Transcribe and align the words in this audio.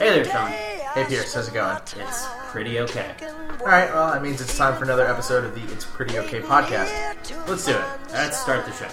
Hey 0.00 0.08
there, 0.08 0.24
Sean. 0.24 0.50
Hey 0.50 1.04
Pierce, 1.04 1.34
how's 1.34 1.48
it 1.48 1.52
going? 1.52 1.76
It's 1.76 2.26
pretty 2.48 2.80
okay. 2.80 3.14
Alright, 3.60 3.92
well, 3.92 4.10
that 4.10 4.22
means 4.22 4.40
it's 4.40 4.56
time 4.56 4.74
for 4.78 4.84
another 4.84 5.06
episode 5.06 5.44
of 5.44 5.54
the 5.54 5.60
It's 5.74 5.84
Pretty 5.84 6.18
Okay 6.18 6.40
podcast. 6.40 6.88
Let's 7.46 7.66
do 7.66 7.72
it. 7.72 7.84
Let's 8.10 8.40
start 8.40 8.64
the 8.64 8.72
show. 8.72 8.88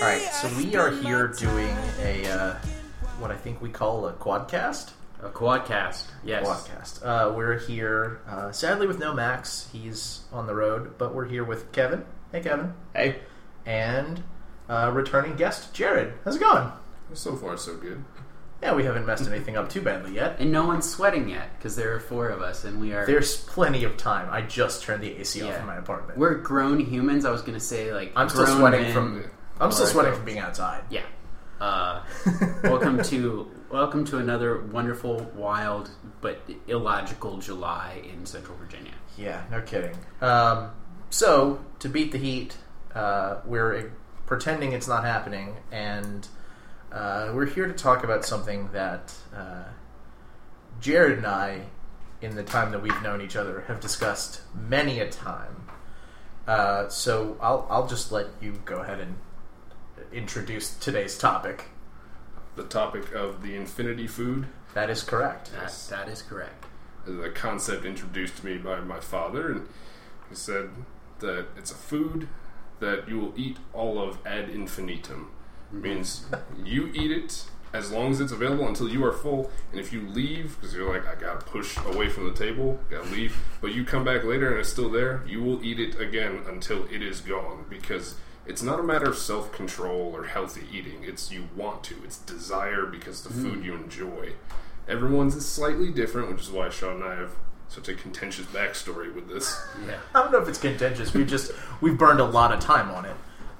Alright, 0.00 0.22
so 0.32 0.48
we 0.56 0.74
are 0.76 0.90
here 0.90 1.28
doing 1.28 1.76
a, 2.00 2.26
uh, 2.30 2.54
what 3.18 3.30
I 3.30 3.36
think 3.36 3.60
we 3.60 3.68
call 3.68 4.06
a 4.06 4.14
quadcast? 4.14 4.92
A 5.22 5.28
quadcast. 5.28 6.04
Yes. 6.24 6.46
Quadcast. 6.46 7.04
Uh, 7.04 7.34
we're 7.34 7.58
here, 7.58 8.22
uh, 8.26 8.50
sadly 8.50 8.86
with 8.86 8.98
no 8.98 9.12
Max. 9.12 9.68
He's 9.74 10.22
on 10.32 10.46
the 10.46 10.54
road, 10.54 10.96
but 10.96 11.14
we're 11.14 11.26
here 11.26 11.44
with 11.44 11.70
Kevin. 11.72 12.06
Hey, 12.32 12.40
Kevin. 12.40 12.74
Hey. 12.94 13.16
And 13.64 14.22
uh, 14.68 14.90
returning 14.92 15.36
guest, 15.36 15.72
Jared. 15.74 16.14
How's 16.24 16.36
it 16.36 16.40
going? 16.40 16.70
So 17.14 17.36
far, 17.36 17.56
so 17.56 17.76
good. 17.76 18.04
Yeah, 18.62 18.74
we 18.74 18.84
haven't 18.84 19.06
messed 19.06 19.28
anything 19.28 19.56
up 19.56 19.68
too 19.68 19.82
badly 19.82 20.14
yet. 20.14 20.36
And 20.40 20.50
no 20.50 20.66
one's 20.66 20.88
sweating 20.88 21.28
yet 21.28 21.56
because 21.58 21.76
there 21.76 21.94
are 21.94 22.00
four 22.00 22.28
of 22.30 22.40
us, 22.40 22.64
and 22.64 22.80
we 22.80 22.94
are 22.94 23.06
There's 23.06 23.36
plenty 23.44 23.84
of 23.84 23.96
time. 23.96 24.28
I 24.30 24.40
just 24.42 24.82
turned 24.82 25.02
the 25.02 25.12
AC 25.18 25.42
off 25.42 25.58
in 25.60 25.66
my 25.66 25.76
apartment. 25.76 26.18
we're 26.18 26.36
grown 26.36 26.80
humans. 26.80 27.24
I 27.26 27.30
was 27.30 27.42
gonna 27.42 27.60
say 27.60 27.92
like 27.92 28.12
I'm 28.16 28.28
still 28.28 28.46
grown 28.46 28.58
sweating 28.58 28.82
men. 28.82 28.92
from. 28.92 29.30
I'm 29.60 29.70
still 29.72 29.84
or- 29.84 29.88
sweating 29.90 30.14
from 30.14 30.24
being 30.24 30.38
outside. 30.38 30.84
Yeah. 30.90 31.02
Uh, 31.60 32.02
welcome 32.64 33.02
to 33.02 33.50
welcome 33.70 34.04
to 34.06 34.18
another 34.18 34.62
wonderful, 34.62 35.30
wild 35.34 35.90
but 36.22 36.40
illogical 36.66 37.36
July 37.38 38.02
in 38.10 38.24
Central 38.26 38.56
Virginia. 38.56 38.92
Yeah, 39.18 39.42
no 39.50 39.60
kidding. 39.62 39.94
Um, 40.22 40.70
so 41.10 41.60
to 41.78 41.88
beat 41.88 42.12
the 42.12 42.18
heat, 42.18 42.56
uh, 42.94 43.36
we're 43.44 43.92
pretending 44.26 44.72
it's 44.72 44.88
not 44.88 45.04
happening, 45.04 45.56
and 45.70 46.26
uh, 46.92 47.30
we're 47.34 47.46
here 47.46 47.66
to 47.66 47.72
talk 47.72 48.04
about 48.04 48.24
something 48.24 48.70
that 48.72 49.14
uh, 49.34 49.64
Jared 50.80 51.18
and 51.18 51.26
I, 51.26 51.62
in 52.20 52.34
the 52.34 52.42
time 52.42 52.70
that 52.72 52.82
we've 52.82 53.02
known 53.02 53.20
each 53.20 53.36
other, 53.36 53.64
have 53.68 53.80
discussed 53.80 54.40
many 54.54 55.00
a 55.00 55.10
time. 55.10 55.68
Uh, 56.46 56.88
so 56.88 57.36
I'll 57.40 57.66
I'll 57.68 57.86
just 57.86 58.12
let 58.12 58.26
you 58.40 58.60
go 58.64 58.78
ahead 58.78 59.00
and 59.00 59.16
introduce 60.12 60.74
today's 60.76 61.18
topic. 61.18 61.64
The 62.54 62.64
topic 62.64 63.12
of 63.12 63.42
the 63.42 63.54
infinity 63.54 64.06
food 64.06 64.46
That 64.72 64.88
is 64.88 65.02
correct. 65.02 65.52
That, 65.52 65.72
that 65.90 66.08
is 66.08 66.22
correct. 66.22 66.64
The 67.04 67.30
concept 67.30 67.84
introduced 67.84 68.38
to 68.38 68.46
me 68.46 68.58
by 68.58 68.80
my 68.80 69.00
father, 69.00 69.52
and 69.52 69.68
he 70.28 70.34
said 70.34 70.70
that 71.20 71.46
it's 71.56 71.70
a 71.70 71.74
food 71.74 72.28
that 72.80 73.08
you 73.08 73.18
will 73.18 73.32
eat 73.36 73.58
all 73.72 74.00
of 74.00 74.18
ad 74.26 74.48
infinitum. 74.48 75.30
Mm-hmm. 75.68 75.82
Means 75.82 76.26
you 76.64 76.90
eat 76.94 77.10
it 77.10 77.46
as 77.72 77.90
long 77.90 78.10
as 78.10 78.20
it's 78.20 78.32
available 78.32 78.66
until 78.66 78.88
you 78.88 79.04
are 79.04 79.12
full, 79.12 79.50
and 79.70 79.80
if 79.80 79.92
you 79.92 80.08
leave 80.08 80.56
because 80.56 80.74
you're 80.74 80.92
like 80.92 81.06
I 81.06 81.20
gotta 81.20 81.44
push 81.44 81.76
away 81.78 82.08
from 82.08 82.26
the 82.26 82.34
table, 82.34 82.78
gotta 82.90 83.08
leave, 83.10 83.36
but 83.60 83.74
you 83.74 83.84
come 83.84 84.04
back 84.04 84.24
later 84.24 84.50
and 84.50 84.60
it's 84.60 84.70
still 84.70 84.90
there, 84.90 85.22
you 85.26 85.42
will 85.42 85.62
eat 85.64 85.80
it 85.80 86.00
again 86.00 86.42
until 86.48 86.84
it 86.84 87.02
is 87.02 87.20
gone 87.20 87.66
because. 87.68 88.16
It's 88.48 88.62
not 88.62 88.78
a 88.78 88.82
matter 88.84 89.06
of 89.06 89.18
self 89.18 89.50
control 89.50 90.12
or 90.14 90.26
healthy 90.26 90.62
eating. 90.72 91.02
It's 91.02 91.32
you 91.32 91.48
want 91.56 91.82
to. 91.82 91.96
It's 92.04 92.18
desire 92.18 92.86
because 92.86 93.24
the 93.24 93.30
mm-hmm. 93.30 93.42
food 93.42 93.64
you 93.64 93.74
enjoy. 93.74 94.34
Everyone's 94.88 95.34
is 95.34 95.48
slightly 95.48 95.90
different, 95.90 96.30
which 96.30 96.42
is 96.42 96.50
why 96.50 96.68
Sean 96.68 97.02
and 97.02 97.04
I 97.04 97.16
have 97.16 97.32
such 97.68 97.88
a 97.88 97.94
contentious 97.94 98.46
backstory 98.46 99.14
with 99.14 99.28
this. 99.28 99.60
Yeah. 99.86 99.96
I 100.14 100.22
don't 100.22 100.32
know 100.32 100.40
if 100.40 100.48
it's 100.48 100.58
contentious. 100.58 101.12
We 101.14 101.24
just 101.24 101.52
we've 101.80 101.98
burned 101.98 102.20
a 102.20 102.24
lot 102.24 102.52
of 102.52 102.60
time 102.60 102.90
on 102.90 103.04
it. 103.04 103.16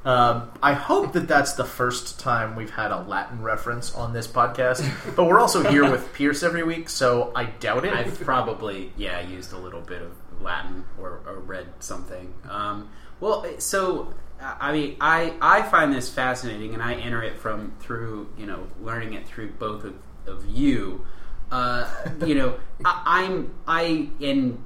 Um, 0.06 0.50
I 0.62 0.72
hope 0.72 1.14
that 1.14 1.26
that's 1.26 1.54
the 1.54 1.64
first 1.64 2.20
time 2.20 2.54
we've 2.54 2.70
had 2.70 2.92
a 2.92 3.00
Latin 3.00 3.42
reference 3.42 3.92
on 3.92 4.12
this 4.12 4.28
podcast. 4.28 4.88
But 5.16 5.24
we're 5.24 5.40
also 5.40 5.68
here 5.68 5.90
with 5.90 6.12
Pierce 6.14 6.44
every 6.44 6.62
week, 6.62 6.88
so 6.88 7.32
I 7.34 7.46
doubt 7.46 7.84
it. 7.84 7.92
I've 7.92 8.20
probably 8.20 8.92
yeah 8.96 9.20
used 9.20 9.52
a 9.52 9.58
little 9.58 9.80
bit 9.80 10.02
of 10.02 10.12
Latin 10.40 10.84
or, 10.98 11.20
or 11.26 11.40
read 11.40 11.66
something. 11.80 12.32
Um, 12.48 12.88
well, 13.18 13.44
so 13.58 14.14
I 14.40 14.72
mean, 14.72 14.96
I 15.00 15.34
I 15.40 15.62
find 15.62 15.92
this 15.92 16.08
fascinating, 16.08 16.74
and 16.74 16.82
I 16.82 16.94
enter 16.94 17.22
it 17.22 17.38
from 17.38 17.74
through 17.80 18.28
you 18.38 18.46
know 18.46 18.68
learning 18.80 19.14
it 19.14 19.26
through 19.26 19.52
both 19.52 19.84
of, 19.84 19.94
of 20.26 20.46
you. 20.46 21.04
Uh, 21.50 21.88
you 22.24 22.34
know, 22.34 22.58
I, 22.84 23.02
I'm 23.06 23.54
I 23.66 24.08
in 24.20 24.64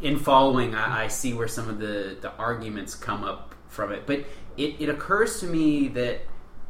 in 0.00 0.18
following, 0.18 0.74
I, 0.74 1.04
I 1.04 1.08
see 1.08 1.32
where 1.32 1.48
some 1.48 1.68
of 1.68 1.78
the, 1.78 2.16
the 2.20 2.32
arguments 2.36 2.94
come 2.94 3.24
up 3.24 3.54
from 3.68 3.92
it. 3.92 4.06
But 4.06 4.20
it, 4.56 4.76
it 4.78 4.88
occurs 4.88 5.40
to 5.40 5.46
me 5.46 5.88
that 5.88 6.20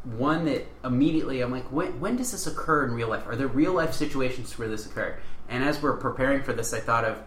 one 0.03 0.45
that 0.45 0.65
immediately 0.83 1.41
I'm 1.41 1.51
like, 1.51 1.69
when, 1.71 1.99
when 1.99 2.15
does 2.15 2.31
this 2.31 2.47
occur 2.47 2.85
in 2.85 2.93
real 2.93 3.09
life? 3.09 3.27
Are 3.27 3.35
there 3.35 3.47
real 3.47 3.73
life 3.73 3.93
situations 3.93 4.57
where 4.57 4.67
this 4.67 4.85
occurred? 4.85 5.19
And 5.49 5.63
as 5.63 5.81
we're 5.81 5.97
preparing 5.97 6.43
for 6.43 6.53
this, 6.53 6.73
I 6.73 6.79
thought 6.79 7.03
of 7.03 7.21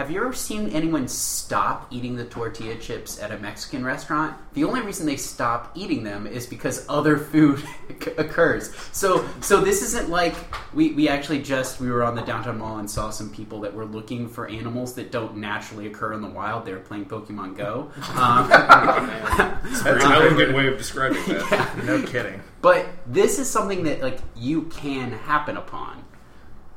have 0.00 0.10
you 0.10 0.18
ever 0.18 0.32
seen 0.32 0.70
anyone 0.70 1.06
stop 1.06 1.86
eating 1.90 2.16
the 2.16 2.24
tortilla 2.24 2.74
chips 2.76 3.20
at 3.20 3.32
a 3.32 3.38
Mexican 3.38 3.84
restaurant? 3.84 4.34
The 4.54 4.64
only 4.64 4.80
reason 4.80 5.04
they 5.04 5.18
stop 5.18 5.72
eating 5.74 6.04
them 6.04 6.26
is 6.26 6.46
because 6.46 6.86
other 6.88 7.18
food 7.18 7.62
occurs. 8.16 8.74
So, 8.92 9.28
so 9.42 9.60
this 9.60 9.82
isn't 9.82 10.08
like 10.08 10.34
we, 10.72 10.92
we 10.92 11.06
actually 11.06 11.42
just 11.42 11.82
we 11.82 11.90
were 11.90 12.02
on 12.02 12.14
the 12.14 12.22
downtown 12.22 12.56
mall 12.56 12.78
and 12.78 12.90
saw 12.90 13.10
some 13.10 13.28
people 13.28 13.60
that 13.60 13.74
were 13.74 13.84
looking 13.84 14.26
for 14.26 14.48
animals 14.48 14.94
that 14.94 15.12
don't 15.12 15.36
naturally 15.36 15.86
occur 15.86 16.14
in 16.14 16.22
the 16.22 16.30
wild. 16.30 16.64
They 16.64 16.72
were 16.72 16.80
playing 16.80 17.04
Pokemon 17.04 17.58
Go. 17.58 17.92
Um, 18.20 18.48
Very 19.82 20.02
elegant 20.02 20.54
way 20.54 20.66
of 20.66 20.78
describing 20.78 21.22
that. 21.26 21.84
no 21.84 22.02
kidding. 22.02 22.42
but 22.60 22.86
this 23.06 23.38
is 23.38 23.48
something 23.48 23.84
that 23.84 24.00
like 24.02 24.18
you 24.34 24.62
can 24.62 25.12
happen 25.12 25.56
upon. 25.58 26.04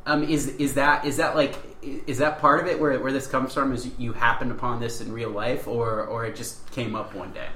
Um, 0.06 0.24
is 0.24 0.48
is 0.58 0.74
that 0.74 1.06
is 1.06 1.18
that 1.18 1.36
like 1.36 1.56
is 1.82 2.18
that 2.18 2.40
part 2.40 2.60
of 2.60 2.68
it 2.68 2.80
where 2.80 3.00
where 3.00 3.12
this 3.12 3.28
comes 3.28 3.54
from? 3.54 3.72
Is 3.74 3.90
you 3.98 4.14
happened 4.14 4.52
upon 4.52 4.80
this 4.80 5.02
in 5.02 5.12
real 5.14 5.30
life, 5.30 5.68
or 5.68 6.04
or 6.06 6.26
it 6.26 6.36
just 6.36 6.70
came 6.72 6.96
up 6.96 7.14
one 7.14 7.32
day? 7.32 7.48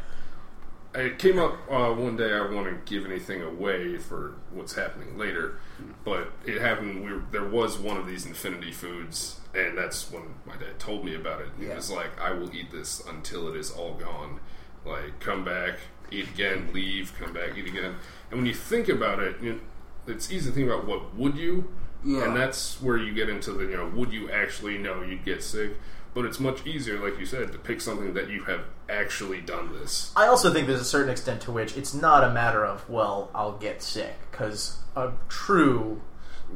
It 0.96 1.20
came 1.20 1.38
up 1.38 1.58
uh, 1.70 1.94
one 1.94 2.16
day. 2.16 2.34
I 2.34 2.38
don't 2.40 2.56
want 2.56 2.68
to 2.68 2.92
give 2.92 3.06
anything 3.10 3.44
away 3.44 3.98
for 3.98 4.36
what's 4.52 4.74
happening 4.74 5.18
later, 5.18 5.60
but 6.04 6.32
it 6.46 6.60
happened. 6.60 7.04
We 7.04 7.14
were, 7.14 7.22
there 7.32 7.46
was 7.48 7.78
one 7.78 7.98
of 7.98 8.08
these 8.08 8.26
infinity 8.26 8.72
foods, 8.72 9.40
and 9.54 9.78
that's 9.78 10.10
when 10.10 10.24
my 10.46 10.56
dad 10.56 10.80
told 10.80 11.04
me 11.06 11.14
about 11.14 11.42
it. 11.42 11.50
He 11.60 11.68
Yeah. 11.68 11.76
was 11.76 11.92
like, 11.92 12.20
"I 12.20 12.32
will 12.32 12.54
eat 12.56 12.72
this 12.72 13.04
until 13.06 13.48
it 13.50 13.56
is 13.58 13.70
all 13.72 13.94
gone. 13.96 14.40
Like, 14.86 15.20
come 15.20 15.44
back, 15.44 15.80
eat 16.10 16.30
again, 16.30 16.70
leave, 16.74 17.14
come 17.20 17.34
back, 17.34 17.58
eat 17.58 17.68
again." 17.68 17.96
And 18.32 18.40
when 18.40 18.46
you 18.46 18.54
think 18.56 18.88
about 18.90 19.20
it, 19.20 19.36
you 19.42 19.60
it's 20.08 20.32
easy 20.32 20.50
to 20.50 20.56
think 20.56 20.70
about 20.70 20.88
what 20.88 21.14
would 21.16 21.36
you, 21.36 21.70
Yeah. 22.04 22.26
and 22.26 22.36
that's 22.36 22.82
where 22.82 22.98
you 22.98 23.14
get 23.14 23.30
into 23.30 23.52
the 23.52 23.66
you 23.66 23.78
know, 23.78 23.88
would 23.96 24.12
you 24.14 24.30
actually 24.32 24.78
know 24.78 25.02
you'd 25.02 25.26
get 25.26 25.44
sick? 25.44 25.72
But 26.14 26.26
it's 26.26 26.40
much 26.40 26.66
easier, 26.66 26.98
like 26.98 27.20
you 27.20 27.26
said, 27.28 27.52
to 27.52 27.60
pick 27.60 27.80
something 27.80 28.14
that 28.16 28.28
you 28.30 28.44
have 28.46 28.62
actually 28.90 29.40
done 29.42 29.72
this. 29.74 30.12
I 30.16 30.26
also 30.28 30.52
think 30.52 30.66
there's 30.66 30.82
a 30.82 30.86
certain 30.86 31.12
extent 31.12 31.42
to 31.42 31.52
which 31.52 31.78
it's 31.78 31.94
not 31.94 32.24
a 32.24 32.32
matter 32.32 32.66
of 32.66 32.90
well, 32.90 33.30
I'll 33.36 33.58
get 33.58 33.84
sick 33.84 34.16
because 34.32 34.78
a 34.96 35.12
true 35.30 36.02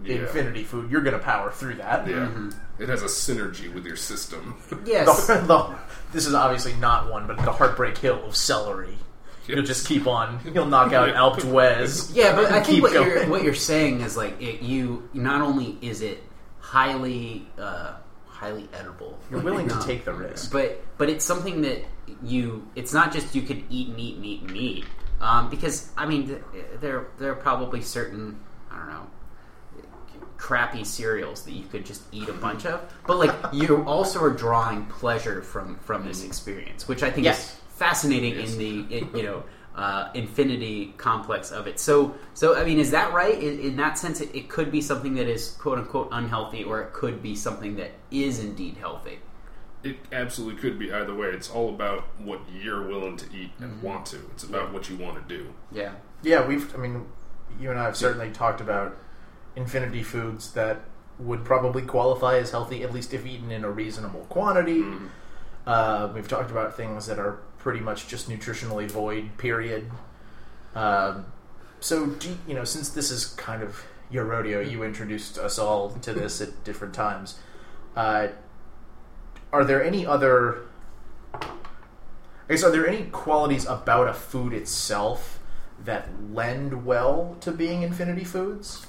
Yeah. 0.03 0.21
infinity 0.21 0.63
food, 0.63 0.89
you're 0.89 1.01
going 1.01 1.17
to 1.17 1.23
power 1.23 1.51
through 1.51 1.75
that. 1.75 2.07
Yeah, 2.07 2.27
mm-hmm. 2.27 2.49
it 2.81 2.89
has 2.89 3.03
a 3.03 3.07
synergy 3.07 3.71
with 3.71 3.85
your 3.85 3.97
system. 3.97 4.55
Yes. 4.85 5.27
The, 5.27 5.35
the, 5.41 5.75
this 6.13 6.25
is 6.25 6.33
obviously 6.33 6.73
not 6.73 7.11
one, 7.11 7.27
but 7.27 7.37
the 7.37 7.51
heartbreak 7.51 7.97
hill 7.97 8.23
of 8.25 8.35
celery. 8.35 8.97
You'll 9.47 9.63
just 9.63 9.87
keep 9.87 10.07
on. 10.07 10.39
You'll 10.53 10.65
knock 10.67 10.93
out 10.93 11.09
Alpe 11.09 11.41
d'Huez. 11.41 12.11
Yeah, 12.15 12.35
but 12.35 12.45
I 12.45 12.61
think 12.61 12.65
keep 12.67 12.83
what 12.83 12.93
going. 12.93 13.07
you're 13.09 13.27
what 13.29 13.43
you're 13.43 13.53
saying 13.55 14.01
is 14.01 14.15
like 14.15 14.41
it, 14.41 14.61
you 14.61 15.09
not 15.13 15.41
only 15.41 15.77
is 15.81 16.01
it 16.01 16.23
highly 16.59 17.47
uh, 17.59 17.95
highly 18.27 18.69
edible, 18.73 19.17
You're 19.29 19.41
willing 19.41 19.67
to 19.67 19.79
take 19.85 20.05
the 20.05 20.13
risk. 20.13 20.51
but 20.51 20.83
but 20.97 21.09
it's 21.09 21.25
something 21.25 21.61
that 21.61 21.83
you 22.23 22.67
it's 22.75 22.93
not 22.93 23.11
just 23.11 23.33
you 23.35 23.41
could 23.41 23.63
eat 23.69 23.87
and 23.89 23.99
eat 23.99 24.15
and 24.17 24.25
eat 24.25 24.41
and 24.43 24.55
eat 24.57 24.85
um, 25.21 25.49
because 25.49 25.89
I 25.97 26.05
mean 26.05 26.27
th- 26.27 26.41
there 26.79 27.07
there 27.19 27.31
are 27.31 27.35
probably 27.35 27.81
certain 27.81 28.39
I 28.71 28.77
don't 28.77 28.89
know 28.89 29.07
crappy 30.37 30.83
cereals 30.83 31.43
that 31.43 31.51
you 31.51 31.63
could 31.67 31.85
just 31.85 32.01
eat 32.11 32.27
a 32.27 32.33
bunch 32.33 32.65
of 32.65 32.81
but 33.05 33.17
like 33.17 33.31
you 33.53 33.83
also 33.85 34.21
are 34.23 34.31
drawing 34.31 34.85
pleasure 34.87 35.41
from 35.43 35.77
from 35.77 36.03
this 36.05 36.23
experience 36.25 36.87
which 36.87 37.03
I 37.03 37.11
think 37.11 37.25
Yes. 37.25 37.51
is 37.53 37.60
fascinating 37.85 38.33
in 38.45 38.51
the 38.63 38.71
in, 38.97 39.03
you 39.17 39.23
know 39.29 39.39
uh, 39.83 40.09
infinity 40.13 40.93
complex 40.97 41.49
of 41.59 41.63
it 41.71 41.79
so 41.79 41.95
so 42.33 42.45
I 42.61 42.63
mean 42.69 42.79
is 42.85 42.91
that 42.91 43.13
right 43.21 43.37
in, 43.47 43.59
in 43.67 43.73
that 43.77 43.97
sense 43.97 44.17
it, 44.25 44.29
it 44.39 44.45
could 44.55 44.69
be 44.77 44.81
something 44.81 45.13
that 45.19 45.27
is 45.35 45.43
quote 45.63 45.77
unquote 45.81 46.09
unhealthy 46.11 46.63
or 46.69 46.75
it 46.85 46.91
could 47.01 47.17
be 47.23 47.33
something 47.35 47.75
that 47.81 47.91
is 48.11 48.39
indeed 48.47 48.75
healthy 48.85 49.17
It 49.83 49.97
absolutely 50.23 50.57
could 50.63 50.77
be 50.77 50.87
either 50.99 51.15
way. 51.21 51.29
It's 51.37 51.49
all 51.57 51.69
about 51.77 52.01
what 52.29 52.39
you're 52.61 52.85
willing 52.93 53.17
to 53.23 53.25
eat 53.39 53.51
and 53.59 53.71
Mm-hmm. 53.71 53.87
want 53.89 54.03
to. 54.13 54.17
It's 54.33 54.45
about 54.51 54.67
what 54.73 54.83
you 54.89 54.95
want 55.05 55.15
to 55.21 55.25
do. 55.37 55.43
yeah 55.81 55.93
Yeah, 56.21 56.41
we've. 56.49 56.65
I 56.75 56.77
mean, 56.83 56.95
you 57.61 57.67
and 57.71 57.79
I 57.83 57.85
have 57.89 57.97
certainly 58.05 58.29
talked 58.43 58.61
about 58.67 58.89
infinity 59.55 60.03
foods 60.13 60.43
that 60.59 60.77
would 61.27 61.43
probably 61.51 61.81
qualify 61.95 62.33
as 62.43 62.51
healthy, 62.51 62.83
at 62.87 62.91
least 62.97 63.09
if 63.17 63.25
eaten 63.25 63.49
in 63.57 63.63
a 63.63 63.71
reasonable 63.83 64.23
quantity. 64.35 64.81
Uh, 65.65 66.03
we've 66.13 66.27
talked 66.35 66.51
about 66.51 66.69
things 66.81 67.05
that 67.07 67.19
are 67.25 67.35
pretty 67.61 67.79
much 67.79 68.07
just 68.07 68.29
nutritionally 68.29 68.89
void. 68.89 69.37
Period. 69.37 69.89
Um, 70.75 71.25
so, 71.79 72.07
do 72.07 72.35
you, 72.47 72.53
know, 72.53 72.63
since 72.63 72.89
this 72.89 73.11
is 73.11 73.25
kind 73.25 73.63
of 73.63 73.83
your 74.09 74.25
rodeo, 74.25 74.59
you 74.59 74.83
introduced 74.83 75.37
us 75.37 75.57
all 75.57 75.91
to 75.91 76.13
this 76.13 76.41
at 76.41 76.63
different 76.63 76.93
times. 76.93 77.39
Uh, 77.95 78.29
are 79.53 79.63
there 79.63 79.83
any 79.83 80.05
other? 80.05 80.63
I 81.33 82.55
guess 82.55 82.63
are 82.63 82.71
there 82.71 82.87
any 82.87 83.03
qualities 83.03 83.65
about 83.65 84.07
a 84.09 84.13
food 84.13 84.53
itself 84.53 85.39
that 85.83 86.09
lend 86.31 86.85
well 86.85 87.37
to 87.41 87.51
being 87.51 87.81
infinity 87.81 88.23
foods? 88.23 88.85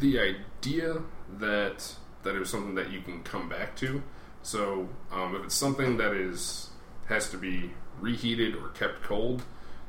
the 0.00 0.18
idea 0.18 0.96
that 1.38 1.94
that 2.22 2.34
it 2.34 2.38
was 2.38 2.50
something 2.50 2.74
that 2.74 2.90
you 2.90 3.00
can 3.00 3.22
come 3.22 3.48
back 3.48 3.76
to. 3.76 4.02
So 4.42 4.88
um, 5.12 5.36
if 5.36 5.44
it's 5.44 5.54
something 5.54 5.96
that 5.98 6.12
is 6.12 6.69
has 7.10 7.28
to 7.30 7.36
be 7.36 7.72
reheated 8.00 8.54
or 8.54 8.68
kept 8.68 9.02
cold, 9.02 9.42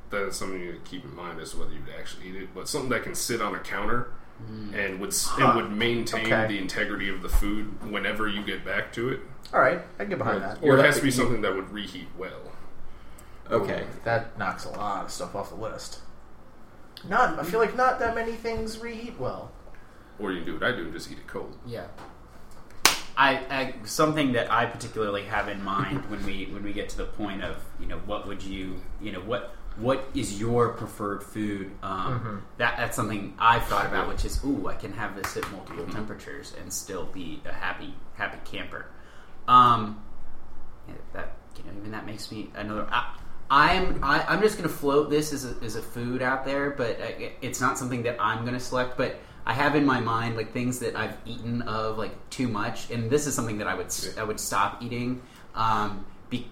that 0.10 0.24
is 0.28 0.36
something 0.36 0.60
to 0.60 0.78
keep 0.84 1.06
in 1.06 1.16
mind 1.16 1.40
as 1.40 1.52
to 1.52 1.58
whether 1.60 1.72
you'd 1.72 1.84
actually 1.98 2.28
eat 2.30 2.36
it. 2.36 2.50
But 2.54 2.68
something 2.68 2.90
that 2.90 3.04
can 3.04 3.16
sit 3.16 3.42
on 3.42 3.56
a 3.56 3.60
counter 3.60 4.12
mm. 4.44 4.74
and 4.76 5.00
would 5.00 5.10
s 5.12 5.26
Huh. 5.28 5.48
and 5.48 5.56
would 5.56 5.72
maintain 5.72 6.26
Okay. 6.26 6.48
the 6.48 6.58
integrity 6.58 7.08
of 7.10 7.22
the 7.22 7.30
food 7.30 7.90
whenever 7.90 8.28
you 8.28 8.44
get 8.44 8.66
back 8.66 8.92
to 8.94 9.10
it. 9.10 9.22
All 9.54 9.60
right, 9.62 9.82
I 9.98 10.04
can 10.04 10.10
get 10.10 10.18
behind 10.18 10.42
that. 10.42 10.60
Or 10.62 10.78
it 10.78 10.86
has 10.86 10.96
to 10.98 11.02
be 11.02 11.08
you- 11.08 11.12
something 11.14 11.42
that 11.42 11.56
would 11.56 11.72
reheat 11.72 12.08
well. 12.18 12.52
Okay. 13.50 13.86
That 14.06 14.38
knocks 14.38 14.64
a 14.66 14.70
lot 14.70 15.06
of 15.06 15.12
stuff 15.12 15.36
off 15.36 15.50
the 15.50 15.56
list. 15.56 16.00
Not, 17.08 17.38
I 17.40 17.44
feel 17.44 17.60
like 17.60 17.76
not 17.76 18.00
that 18.00 18.16
many 18.16 18.34
things 18.34 18.78
reheat 18.80 19.20
well. 19.20 19.52
Or 20.20 20.32
you 20.32 20.38
can 20.38 20.46
do 20.46 20.54
what 20.54 20.64
I 20.64 20.72
do 20.72 20.84
and 20.84 20.94
just 20.94 21.12
eat 21.12 21.18
it 21.18 21.28
cold. 21.28 21.58
Yeah. 21.66 21.88
I, 23.22 23.34
I 23.52 23.74
something 23.84 24.32
that 24.32 24.52
I 24.52 24.66
particularly 24.66 25.24
have 25.26 25.48
in 25.48 25.64
mind 25.64 26.04
when 26.10 26.26
we 26.26 26.46
when 26.46 26.64
we 26.64 26.74
get 26.74 26.90
to 26.90 26.98
the 26.98 27.06
point 27.06 27.44
of 27.44 27.58
you 27.80 27.86
know 27.86 28.00
what 28.00 28.28
would 28.28 28.42
you 28.42 28.82
you 29.00 29.12
know 29.12 29.20
what 29.20 29.56
what 29.78 30.04
is 30.14 30.40
your 30.40 30.70
preferred 30.70 31.24
food? 31.24 31.72
Um, 31.82 32.46
that 32.58 32.78
that's 32.78 32.96
something 32.96 33.36
I've 33.40 33.64
thought 33.66 33.86
about 33.86 34.08
which 34.08 34.26
is 34.26 34.44
ooh 34.44 34.68
I 34.68 34.74
can 34.74 34.92
have 34.94 35.16
this 35.16 35.38
at 35.38 35.50
multiple 35.52 35.86
temperatures 35.86 36.54
and 36.60 36.74
still 36.74 37.06
be 37.06 37.42
a 37.46 37.54
happy 37.54 37.94
happy 38.16 38.40
camper. 38.44 38.88
Um, 39.48 40.04
yeah, 40.88 40.96
that 41.14 41.34
you 41.58 41.64
know 41.64 41.78
even 41.78 41.92
that 41.92 42.08
makes 42.08 42.32
me 42.32 42.50
another 42.56 42.88
I, 42.90 43.16
I'm 43.52 44.04
I, 44.04 44.26
I'm 44.28 44.42
just 44.42 44.58
gonna 44.58 44.68
float 44.68 45.12
this 45.12 45.32
as 45.32 45.46
a, 45.46 45.64
as 45.64 45.76
a 45.76 45.82
food 45.82 46.24
out 46.24 46.44
there 46.44 46.72
but 46.72 46.98
it's 47.42 47.62
not 47.62 47.78
something 47.78 48.02
that 48.04 48.18
I'm 48.20 48.46
gonna 48.46 48.60
select 48.60 48.98
but 48.98 49.18
I 49.46 49.54
have 49.54 49.76
in 49.76 49.86
my 49.86 50.00
mind 50.00 50.36
like 50.36 50.54
things 50.54 50.80
that 50.80 50.96
I've 50.96 51.18
eaten 51.26 51.62
of 51.64 51.98
like 51.98 52.30
too 52.30 52.48
much 52.48 52.90
and 52.92 53.10
this 53.10 53.28
is 53.28 53.34
something 53.36 53.58
that 53.60 53.68
I 53.68 53.76
would 53.76 53.94
I 54.18 54.24
would 54.24 54.40
stop 54.40 54.82
eating 54.84 55.22
um, 55.56 56.06
be, 56.30 56.48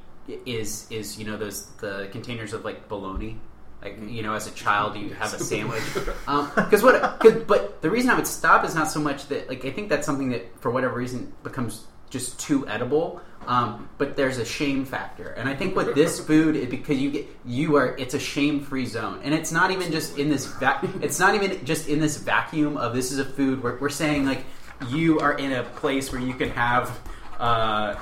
is 0.46 0.88
is 0.90 1.18
you 1.18 1.26
know 1.26 1.38
those 1.38 1.68
the 1.82 2.10
containers 2.12 2.54
of 2.54 2.66
like 2.66 2.88
bologna. 2.88 3.40
Like 3.82 3.98
you 4.02 4.24
know 4.24 4.34
as 4.34 4.48
a 4.48 4.52
child 4.52 4.98
you 4.98 5.14
have 5.14 5.34
a 5.34 5.40
sandwich. 5.44 5.84
Because 5.94 6.84
what 6.84 7.20
cause, 7.20 7.44
but 7.48 7.82
the 7.82 7.90
reason 7.90 8.10
I 8.10 8.16
would 8.16 8.28
stop 8.28 8.66
is 8.66 8.76
not 8.76 8.92
so 8.92 9.00
much 9.00 9.28
that 9.28 9.48
like 9.48 9.64
I 9.66 9.72
think 9.72 9.90
that's 9.90 10.06
something 10.06 10.30
that 10.30 10.62
for 10.62 10.72
whatever 10.72 10.96
reason 10.96 11.34
becomes 11.44 11.86
just 12.10 12.40
too 12.40 12.68
edible 12.68 13.22
um, 13.48 13.90
but 13.98 14.16
there's 14.16 14.38
a 14.38 14.46
shame 14.46 14.86
factor 14.86 15.30
and 15.30 15.48
I 15.48 15.56
think 15.56 15.76
with 15.76 15.96
this 15.96 16.20
food 16.20 16.56
it, 16.56 16.70
because 16.70 16.98
you 16.98 17.12
get 17.12 17.28
you 17.46 17.78
are 17.78 17.96
it's 17.98 18.14
a 18.14 18.20
shame 18.20 18.62
free 18.62 18.86
zone 18.86 19.22
and 19.24 19.34
it's 19.34 19.52
not 19.52 19.72
even 19.72 19.92
just 19.92 20.18
in 20.18 20.30
this 20.30 20.54
it's 21.02 21.20
not 21.20 21.36
even 21.36 21.66
just 21.66 21.88
in 21.88 22.00
this 22.00 22.18
vacuum 22.18 22.78
of 22.78 22.94
this 22.94 23.12
is 23.12 23.20
a 23.20 23.26
food 23.26 23.64
where 23.64 23.78
we're 23.80 23.90
saying 23.90 24.26
like 24.26 24.44
you 24.88 25.20
are 25.20 25.38
in 25.38 25.54
a 25.54 25.64
place 25.64 26.12
where 26.12 26.22
you 26.22 26.34
can 26.34 26.50
have 26.50 27.00
uh, 27.40 27.96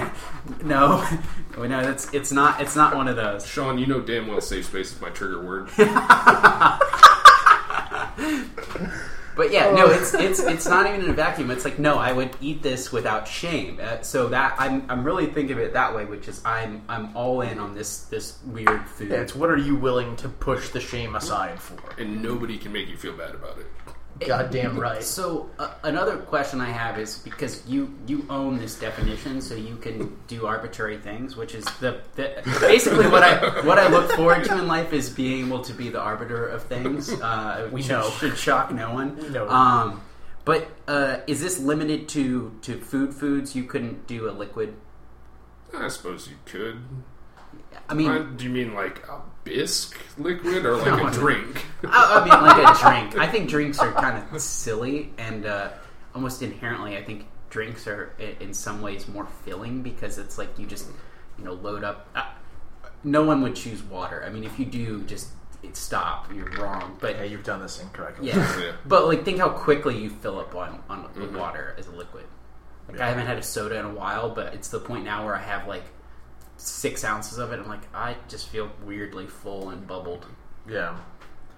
no, 0.64 1.06
no, 1.58 1.82
that's 1.82 2.12
it's 2.14 2.32
not. 2.32 2.60
It's 2.60 2.74
not 2.74 2.96
one 2.96 3.06
of 3.06 3.16
those. 3.16 3.46
Sean, 3.46 3.78
you 3.78 3.86
know 3.86 4.00
damn 4.00 4.26
well 4.26 4.40
safe 4.40 4.66
space 4.66 4.92
is 4.92 5.00
my 5.00 5.10
trigger 5.10 5.44
word. 5.44 5.68
But 9.38 9.52
yeah, 9.52 9.70
no, 9.70 9.86
it's 9.86 10.14
it's 10.14 10.40
it's 10.40 10.66
not 10.66 10.88
even 10.88 11.04
in 11.04 11.10
a 11.10 11.12
vacuum. 11.12 11.52
It's 11.52 11.64
like 11.64 11.78
no, 11.78 11.96
I 11.96 12.10
would 12.10 12.30
eat 12.40 12.60
this 12.60 12.90
without 12.90 13.28
shame. 13.28 13.78
Uh, 13.80 14.00
so 14.02 14.26
that 14.30 14.56
I'm 14.58 14.84
I'm 14.90 15.04
really 15.04 15.26
thinking 15.26 15.52
of 15.52 15.60
it 15.60 15.74
that 15.74 15.94
way, 15.94 16.04
which 16.04 16.26
is 16.26 16.42
I'm 16.44 16.82
I'm 16.88 17.16
all 17.16 17.42
in 17.42 17.60
on 17.60 17.72
this 17.72 18.00
this 18.06 18.38
weird 18.44 18.84
food. 18.88 19.10
Yeah, 19.10 19.18
it's 19.18 19.36
what 19.36 19.48
are 19.48 19.56
you 19.56 19.76
willing 19.76 20.16
to 20.16 20.28
push 20.28 20.70
the 20.70 20.80
shame 20.80 21.14
aside 21.14 21.60
for? 21.60 21.78
and 22.00 22.20
nobody 22.20 22.58
can 22.58 22.72
make 22.72 22.88
you 22.88 22.96
feel 22.96 23.16
bad 23.16 23.36
about 23.36 23.58
it. 23.58 23.66
Goddamn 24.26 24.78
right. 24.88 25.02
So 25.02 25.48
uh, 25.58 25.74
another 25.84 26.16
question 26.16 26.60
I 26.60 26.70
have 26.70 26.98
is 26.98 27.18
because 27.18 27.62
you 27.66 27.94
you 28.06 28.26
own 28.30 28.58
this 28.58 28.78
definition, 28.78 29.40
so 29.40 29.54
you 29.54 29.76
can 29.76 30.16
do 30.26 30.46
arbitrary 30.46 30.98
things, 30.98 31.36
which 31.36 31.54
is 31.54 31.64
the, 31.80 32.00
the 32.16 32.42
basically 32.60 33.06
what 33.08 33.22
I 33.22 33.60
what 33.64 33.78
I 33.78 33.88
look 33.88 34.10
forward 34.12 34.44
to 34.44 34.58
in 34.58 34.66
life 34.66 34.92
is 34.92 35.08
being 35.10 35.46
able 35.46 35.62
to 35.62 35.72
be 35.72 35.88
the 35.88 36.00
arbiter 36.00 36.46
of 36.48 36.64
things. 36.64 37.10
Uh, 37.12 37.68
We 37.72 37.82
should, 37.82 37.90
know. 37.92 38.10
should 38.10 38.36
shock 38.36 38.72
no 38.72 38.92
one. 38.92 39.16
We 39.16 39.28
know. 39.28 39.48
Um, 39.48 40.00
but 40.44 40.66
uh, 40.88 41.18
is 41.26 41.40
this 41.40 41.58
limited 41.60 42.08
to 42.10 42.52
to 42.62 42.80
food 42.80 43.14
foods? 43.14 43.54
You 43.54 43.64
couldn't 43.64 44.06
do 44.06 44.28
a 44.28 44.32
liquid. 44.32 44.74
I 45.76 45.88
suppose 45.88 46.28
you 46.28 46.36
could. 46.46 46.80
I 47.88 47.94
mean, 47.94 48.10
Uh, 48.10 48.18
do 48.36 48.44
you 48.44 48.50
mean 48.50 48.74
like 48.74 49.04
a 49.08 49.20
bisque 49.48 49.98
liquid 50.18 50.64
or 50.66 50.76
like 50.76 50.86
No, 50.86 51.06
a 51.06 51.10
drink? 51.10 51.64
I, 51.84 52.20
I 52.20 52.24
mean, 52.24 52.42
like 52.44 52.76
a 52.76 52.80
drink. 53.10 53.18
I 53.18 53.26
think 53.30 53.48
drinks 53.48 53.78
are 53.78 53.92
kind 53.92 54.22
of 54.32 54.40
silly, 54.40 55.12
and 55.18 55.46
uh, 55.46 55.70
almost 56.14 56.42
inherently, 56.42 56.96
I 56.96 57.02
think 57.02 57.26
drinks 57.50 57.86
are 57.86 58.12
in 58.40 58.52
some 58.52 58.82
ways 58.82 59.08
more 59.08 59.26
filling 59.44 59.82
because 59.82 60.18
it's 60.18 60.36
like 60.38 60.58
you 60.58 60.66
just, 60.66 60.86
you 61.38 61.44
know, 61.44 61.54
load 61.54 61.84
up. 61.84 62.08
Uh, 62.14 62.24
no 63.04 63.22
one 63.24 63.42
would 63.42 63.54
choose 63.56 63.82
water. 63.82 64.22
I 64.26 64.28
mean, 64.30 64.44
if 64.44 64.58
you 64.58 64.64
do, 64.66 65.02
just 65.04 65.28
stop. 65.72 66.32
You're 66.34 66.50
wrong. 66.52 66.96
But 67.00 67.16
Yeah, 67.16 67.24
you've 67.24 67.44
done 67.44 67.60
this 67.60 67.80
incorrectly. 67.80 68.28
yeah, 68.28 68.36
Yeah. 68.60 68.72
but 68.86 69.06
like 69.06 69.24
think 69.24 69.38
how 69.38 69.48
quickly 69.50 69.96
you 69.98 70.10
fill 70.10 70.38
up 70.38 70.54
on 70.54 70.82
on 70.88 71.08
the 71.14 71.20
Mhm. 71.26 71.38
water 71.38 71.74
as 71.78 71.86
a 71.86 71.90
liquid. 71.92 72.24
Like 72.88 72.98
Yeah. 72.98 73.06
I 73.06 73.08
haven't 73.10 73.26
had 73.26 73.38
a 73.38 73.42
soda 73.42 73.78
in 73.78 73.84
a 73.84 73.90
while, 73.92 74.30
but 74.30 74.54
it's 74.54 74.68
the 74.68 74.78
point 74.80 75.04
now 75.04 75.24
where 75.24 75.34
I 75.34 75.42
have 75.42 75.66
like 75.68 75.84
six 76.58 77.04
ounces 77.04 77.38
of 77.38 77.52
it. 77.52 77.60
I'm 77.60 77.68
like, 77.68 77.92
I 77.94 78.16
just 78.28 78.48
feel 78.48 78.70
weirdly 78.84 79.26
full 79.26 79.70
and 79.70 79.86
bubbled. 79.86 80.26
Yeah. 80.68 80.96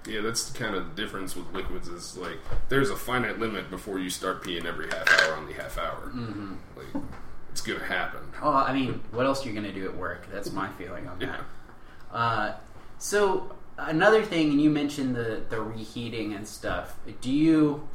Yeah, 0.06 0.20
that's 0.20 0.50
kind 0.52 0.75
of 0.75 0.94
the 0.94 1.02
difference 1.02 1.37
with 1.37 1.52
liquids. 1.52 1.88
Is 1.88 2.17
like 2.17 2.38
there's 2.69 2.88
a 2.91 2.97
finite 2.97 3.38
limit 3.38 3.69
before 3.69 3.99
you 3.99 4.08
start 4.08 4.43
peeing 4.43 4.64
every 4.64 4.88
half 4.88 5.08
hour 5.20 5.35
on 5.35 5.47
the 5.47 5.52
half 5.52 5.76
hour. 5.76 6.11
Mm-hmm. 6.14 6.55
Like 6.76 7.02
it's 7.50 7.61
gonna 7.61 7.85
happen. 7.85 8.20
Oh, 8.41 8.52
I 8.52 8.73
mean, 8.73 9.00
what 9.11 9.26
else 9.26 9.44
are 9.44 9.49
you 9.49 9.55
going 9.55 9.67
to 9.67 9.73
do 9.73 9.87
at 9.87 9.94
work? 9.94 10.26
That's 10.32 10.52
my 10.52 10.70
feeling 10.70 11.06
on 11.06 11.19
that. 11.19 11.26
Yeah. 11.29 12.17
Uh, 12.17 12.56
so 12.98 13.55
another 13.77 14.22
thing, 14.22 14.51
and 14.51 14.60
you 14.60 14.70
mentioned 14.70 15.15
the 15.15 15.43
the 15.51 15.60
reheating 15.60 16.32
and 16.32 16.48
stuff. 16.48 16.96
Do 17.20 17.31
you, 17.31 17.86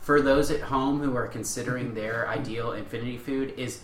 for 0.00 0.22
those 0.22 0.50
at 0.50 0.62
home 0.62 1.00
who 1.00 1.14
are 1.14 1.26
considering 1.26 1.92
their 1.92 2.26
ideal 2.26 2.72
infinity 2.72 3.18
food, 3.18 3.52
is 3.58 3.82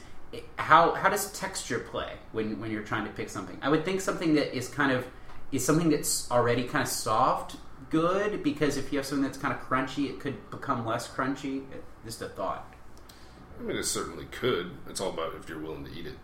how 0.56 0.94
how 0.94 1.08
does 1.08 1.32
texture 1.32 1.78
play 1.78 2.12
when 2.32 2.60
when 2.60 2.70
you're 2.70 2.82
trying 2.82 3.04
to 3.04 3.10
pick 3.10 3.28
something? 3.28 3.58
I 3.62 3.68
would 3.68 3.84
think 3.84 4.00
something 4.00 4.34
that 4.34 4.54
is 4.56 4.68
kind 4.68 4.92
of 4.92 5.06
is 5.52 5.64
something 5.64 5.90
that's 5.90 6.30
already 6.30 6.64
kind 6.64 6.82
of 6.82 6.88
soft 6.88 7.56
good 7.90 8.42
because 8.42 8.76
if 8.76 8.92
you 8.92 8.98
have 8.98 9.06
something 9.06 9.24
that's 9.24 9.38
kind 9.38 9.52
of 9.52 9.60
crunchy, 9.60 10.08
it 10.08 10.20
could 10.20 10.50
become 10.50 10.86
less 10.86 11.08
crunchy. 11.08 11.64
Just 12.04 12.22
a 12.22 12.28
thought. 12.28 12.72
I 13.58 13.62
mean, 13.62 13.76
it 13.76 13.84
certainly 13.84 14.26
could. 14.30 14.70
It's 14.88 15.00
all 15.00 15.10
about 15.10 15.34
if 15.34 15.48
you're 15.48 15.58
willing 15.58 15.84
to 15.84 15.92
eat 15.92 16.06
it. 16.06 16.16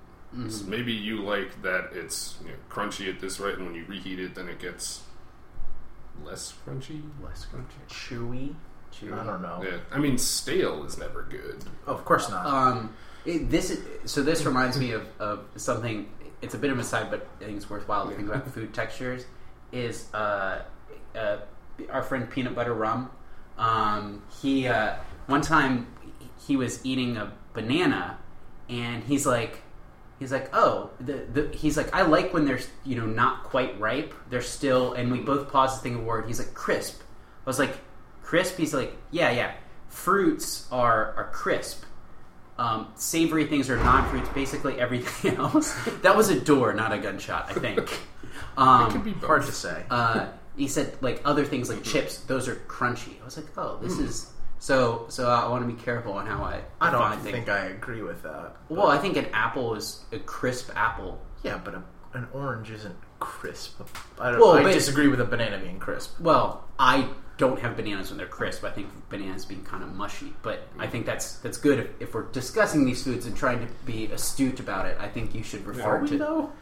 So 0.48 0.66
maybe 0.66 0.92
you 0.92 1.22
like 1.22 1.62
that 1.62 1.90
it's 1.94 2.36
you 2.42 2.48
know, 2.48 2.56
crunchy 2.68 3.08
at 3.08 3.20
this 3.20 3.40
rate, 3.40 3.56
and 3.56 3.64
when 3.64 3.74
you 3.74 3.86
reheat 3.86 4.20
it, 4.20 4.34
then 4.34 4.48
it 4.48 4.58
gets 4.58 5.02
less 6.22 6.52
crunchy. 6.66 7.00
Less 7.22 7.46
crunchy. 7.46 7.88
Chewy. 7.88 8.54
I 9.12 9.24
don't 9.24 9.42
know. 9.42 9.62
Yeah, 9.62 9.78
I 9.90 9.98
mean, 9.98 10.18
stale 10.18 10.84
is 10.84 10.98
never 10.98 11.22
good. 11.22 11.64
Oh, 11.86 11.94
of 11.94 12.04
course 12.04 12.28
not. 12.28 12.46
Um, 12.46 12.94
it, 13.26 13.50
this 13.50 13.70
is, 13.70 14.10
so 14.10 14.22
this 14.22 14.44
reminds 14.44 14.78
me 14.78 14.92
of, 14.92 15.06
of 15.18 15.44
something. 15.56 16.08
It's 16.42 16.54
a 16.54 16.58
bit 16.58 16.70
of 16.70 16.78
a 16.78 16.84
side, 16.84 17.10
but 17.10 17.26
I 17.40 17.44
think 17.44 17.56
it's 17.56 17.68
worthwhile 17.68 18.08
to 18.08 18.14
think 18.14 18.28
about 18.28 18.48
food 18.50 18.72
textures. 18.74 19.26
Is 19.72 20.08
uh, 20.14 20.62
uh, 21.14 21.38
our 21.90 22.02
friend 22.02 22.30
Peanut 22.30 22.54
Butter 22.54 22.74
Rum? 22.74 23.10
Um, 23.58 24.22
he 24.40 24.68
uh, 24.68 24.96
one 25.26 25.40
time 25.40 25.86
he 26.46 26.56
was 26.56 26.84
eating 26.84 27.16
a 27.16 27.32
banana, 27.52 28.18
and 28.68 29.02
he's 29.04 29.26
like, 29.26 29.62
he's 30.18 30.30
like, 30.30 30.50
oh, 30.52 30.90
the, 31.00 31.26
the 31.32 31.56
he's 31.56 31.76
like, 31.76 31.92
I 31.94 32.02
like 32.02 32.32
when 32.32 32.44
they're 32.44 32.60
you 32.84 32.96
know 32.96 33.06
not 33.06 33.44
quite 33.44 33.78
ripe. 33.80 34.14
They're 34.30 34.42
still, 34.42 34.92
and 34.92 35.10
we 35.10 35.20
both 35.20 35.50
paused 35.50 35.78
to 35.78 35.82
think 35.82 35.96
of 35.96 36.02
a 36.02 36.04
word. 36.04 36.26
He's 36.26 36.38
like 36.38 36.54
crisp. 36.54 37.00
I 37.00 37.50
was 37.50 37.58
like, 37.58 37.76
crisp. 38.22 38.56
He's 38.56 38.74
like, 38.74 38.96
yeah, 39.10 39.30
yeah. 39.30 39.54
Fruits 39.88 40.68
are 40.70 41.14
are 41.16 41.30
crisp. 41.32 41.84
Um, 42.58 42.88
savory 42.94 43.46
things 43.46 43.68
are 43.68 43.76
non-fruits. 43.76 44.28
Basically 44.30 44.80
everything 44.80 45.36
else. 45.38 45.74
that 46.02 46.16
was 46.16 46.28
a 46.30 46.40
door, 46.40 46.72
not 46.72 46.92
a 46.92 46.98
gunshot. 46.98 47.46
I 47.50 47.54
think. 47.54 48.00
Um, 48.56 48.86
It 48.88 48.92
could 48.92 49.04
be 49.04 49.12
both. 49.12 49.24
Hard 49.26 49.42
to 49.44 49.52
say. 49.52 49.84
uh, 49.90 50.28
he 50.56 50.66
said 50.68 50.96
like 51.02 51.20
other 51.24 51.44
things 51.44 51.68
like 51.68 51.82
chips; 51.82 52.18
those 52.20 52.48
are 52.48 52.54
crunchy. 52.66 53.20
I 53.20 53.24
was 53.26 53.36
like, 53.36 53.46
oh, 53.58 53.78
this 53.82 53.98
is 53.98 54.32
So 54.58 55.04
so 55.08 55.28
I 55.28 55.46
want 55.48 55.68
to 55.68 55.72
be 55.74 55.78
careful 55.80 56.14
on 56.14 56.26
how 56.26 56.42
I 56.44 56.62
I 56.80 56.90
don't 56.90 57.18
think 57.20 57.36
things. 57.36 57.48
I 57.50 57.66
agree 57.66 58.00
with 58.02 58.22
that. 58.22 58.56
Well, 58.70 58.86
I 58.86 58.96
think 58.96 59.16
an 59.18 59.26
apple 59.34 59.74
is 59.74 60.02
a 60.12 60.18
crisp 60.18 60.70
apple. 60.74 61.20
Yeah, 61.42 61.60
but 61.62 61.74
a, 61.74 61.82
an 62.14 62.26
orange 62.32 62.70
isn't 62.70 62.96
crisp. 63.20 63.82
I 64.18 64.30
don't. 64.30 64.40
Well, 64.40 64.52
I 64.52 64.72
disagree 64.72 65.08
with 65.08 65.20
a 65.20 65.24
banana 65.26 65.58
being 65.58 65.78
crisp. 65.78 66.18
Well, 66.20 66.64
I 66.78 67.06
don't 67.38 67.58
have 67.60 67.76
bananas 67.76 68.10
when 68.10 68.18
they're 68.18 68.26
crisp. 68.26 68.64
I 68.64 68.70
think 68.70 68.88
bananas 69.10 69.44
being 69.44 69.62
kind 69.64 69.82
of 69.82 69.94
mushy, 69.94 70.32
but 70.42 70.68
I 70.78 70.86
think 70.86 71.04
that's 71.06 71.36
that's 71.38 71.58
good 71.58 71.78
if, 71.78 71.88
if 72.00 72.14
we're 72.14 72.30
discussing 72.32 72.84
these 72.84 73.02
foods 73.04 73.26
and 73.26 73.36
trying 73.36 73.60
to 73.66 73.72
be 73.84 74.06
astute 74.06 74.60
about 74.60 74.86
it. 74.86 74.96
I 75.00 75.08
think 75.08 75.34
you 75.34 75.42
should 75.42 75.66
refer 75.66 76.06
to. 76.06 76.18
though? 76.18 76.52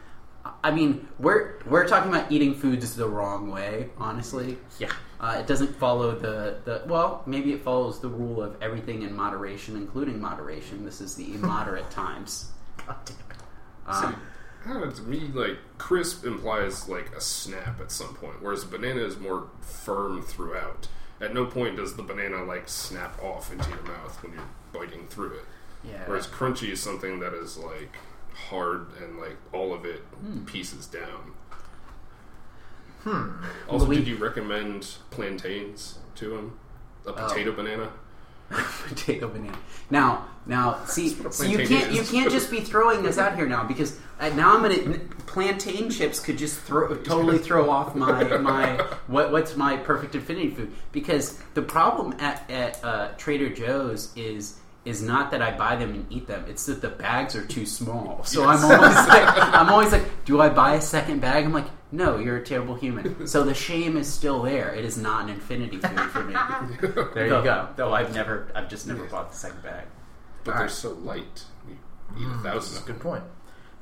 I 0.63 0.71
mean, 0.71 1.07
we're 1.17 1.59
we're 1.65 1.87
talking 1.87 2.11
about 2.13 2.31
eating 2.31 2.53
foods 2.53 2.95
the 2.95 3.07
wrong 3.07 3.49
way. 3.49 3.89
Honestly, 3.97 4.57
Yeah. 4.77 4.91
uh, 5.19 5.37
it 5.39 5.47
doesn't 5.47 5.75
follow 5.77 6.13
the 6.13 6.57
the 6.65 6.83
well. 6.87 7.23
Maybe 7.25 7.53
it 7.53 7.63
follows 7.63 7.99
the 7.99 8.09
rule 8.09 8.43
of 8.43 8.55
everything 8.61 9.01
in 9.01 9.15
moderation, 9.15 9.75
including 9.75 10.19
moderation. 10.21 10.85
This 10.85 11.01
is 11.01 11.15
the 11.15 11.33
immoderate 11.33 11.89
times. 12.03 12.51
God 12.85 12.95
damn 13.05 13.15
it. 13.17 13.35
Um, 13.87 14.21
Don't 14.67 14.95
to 14.95 15.01
me, 15.03 15.29
like 15.33 15.57
crisp 15.77 16.25
implies 16.25 16.89
like 16.89 17.15
a 17.15 17.21
snap 17.21 17.79
at 17.79 17.91
some 17.91 18.15
point, 18.15 18.41
whereas 18.41 18.63
a 18.63 18.67
banana 18.67 19.01
is 19.01 19.17
more 19.19 19.47
firm 19.61 20.21
throughout. 20.23 20.87
At 21.21 21.33
no 21.33 21.45
point 21.45 21.77
does 21.77 21.95
the 21.95 22.03
banana 22.03 22.43
like 22.43 22.67
snap 22.67 23.21
off 23.23 23.51
into 23.51 23.69
your 23.69 23.83
mouth 23.83 24.21
when 24.23 24.33
you're 24.33 24.41
biting 24.73 25.07
through 25.07 25.35
it. 25.35 25.45
yeah. 25.83 26.03
Whereas 26.07 26.27
crunchy 26.27 26.69
is 26.71 26.81
something 26.81 27.19
that 27.19 27.33
is 27.33 27.57
like 27.57 27.95
hard 28.49 28.87
and 29.01 29.19
like 29.19 29.37
all 29.53 29.73
of 29.73 29.85
it 29.85 30.03
pieces 30.45 30.87
down. 30.87 31.33
Hmm. 33.03 33.29
Also, 33.69 33.85
Louis- 33.85 33.97
did 33.97 34.07
you 34.07 34.17
recommend 34.17 34.95
plantains 35.11 35.99
to 36.15 36.35
him? 36.35 36.59
A 37.05 37.13
potato 37.13 37.51
banana? 37.51 37.91
potato 38.87 39.27
banana. 39.27 39.57
Now, 39.89 40.25
now, 40.47 40.83
see, 40.85 41.09
so 41.09 41.43
you 41.43 41.67
can't 41.67 41.91
you 41.91 42.03
can't 42.03 42.31
just 42.31 42.51
be 42.51 42.59
throwing 42.61 43.01
this 43.01 43.17
out 43.17 43.35
here 43.35 43.47
now 43.47 43.63
because 43.63 43.99
uh, 44.19 44.29
now 44.29 44.55
I'm 44.55 44.61
gonna 44.61 44.99
plantain 45.25 45.89
chips 45.89 46.19
could 46.19 46.37
just 46.37 46.59
throw 46.59 46.95
totally 46.97 47.39
throw 47.39 47.69
off 47.69 47.95
my 47.95 48.37
my 48.37 48.75
what 49.07 49.31
what's 49.31 49.55
my 49.55 49.77
perfect 49.77 50.13
infinity 50.13 50.51
food 50.51 50.71
because 50.91 51.39
the 51.55 51.61
problem 51.63 52.13
at 52.19 52.49
at 52.49 52.83
uh, 52.83 53.09
Trader 53.17 53.49
Joe's 53.49 54.11
is. 54.15 54.59
Is 54.85 55.01
not 55.01 55.31
that 55.31 55.41
I 55.41 55.57
buy 55.57 55.77
them 55.77 55.95
and 55.95 56.05
eat 56.11 56.27
them; 56.27 56.45
it's 56.47 56.67
that 56.67 56.79
the 56.79 56.89
bags 56.89 57.35
are 57.35 57.43
too 57.43 57.65
small. 57.65 58.23
So 58.23 58.45
Yes. 58.45 58.63
I'm 58.63 58.71
always 58.71 58.95
like, 59.07 59.55
I'm 59.55 59.69
always 59.69 59.91
like, 59.91 60.25
do 60.25 60.39
I 60.39 60.49
buy 60.49 60.75
a 60.75 60.81
second 60.81 61.21
bag? 61.21 61.43
I'm 61.43 61.53
like, 61.53 61.65
no, 61.95 62.17
you're 62.17 62.37
a 62.37 62.43
terrible 62.43 62.75
human. 62.75 63.27
So 63.27 63.43
the 63.43 63.53
shame 63.53 63.97
is 63.97 64.11
still 64.11 64.41
there. 64.43 64.73
It 64.73 64.85
is 64.85 64.97
not 64.97 65.23
an 65.23 65.29
infinity 65.29 65.77
food 65.77 65.99
for 66.11 66.23
me. 66.23 66.33
There 67.13 67.29
Though- 67.29 67.37
you 67.39 67.43
go. 67.43 67.69
Though 67.75 67.93
I've 67.93 68.13
never, 68.13 68.51
I've 68.55 68.69
just 68.69 68.87
never 68.87 69.05
bought 69.05 69.31
the 69.31 69.37
second 69.37 69.63
bag. 69.63 69.85
But 70.43 70.51
All 70.51 70.57
they're 70.57 70.67
right. 70.67 70.75
so 70.75 70.91
light. 70.93 71.43
You 71.67 71.75
eat 72.19 72.27
a 72.39 72.43
That's 72.43 72.79
a 72.79 72.83
good 72.83 72.99
point. 72.99 73.23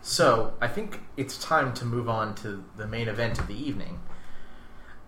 So 0.02 0.54
I 0.62 0.68
think 0.68 1.00
it's 1.18 1.38
time 1.44 1.74
to 1.76 1.86
move 1.86 2.08
on 2.10 2.36
to 2.36 2.64
the 2.78 2.88
main 2.88 3.08
event 3.08 3.40
of 3.40 3.48
the 3.48 3.56
evening. 3.56 4.00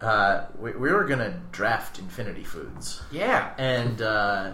Uh, 0.01 0.45
we, 0.59 0.71
we 0.73 0.91
were 0.91 1.05
going 1.05 1.19
to 1.19 1.39
draft 1.51 1.99
Infinity 1.99 2.43
Foods, 2.43 3.01
Yeah. 3.11 3.53
and 3.57 4.01
uh, 4.01 4.51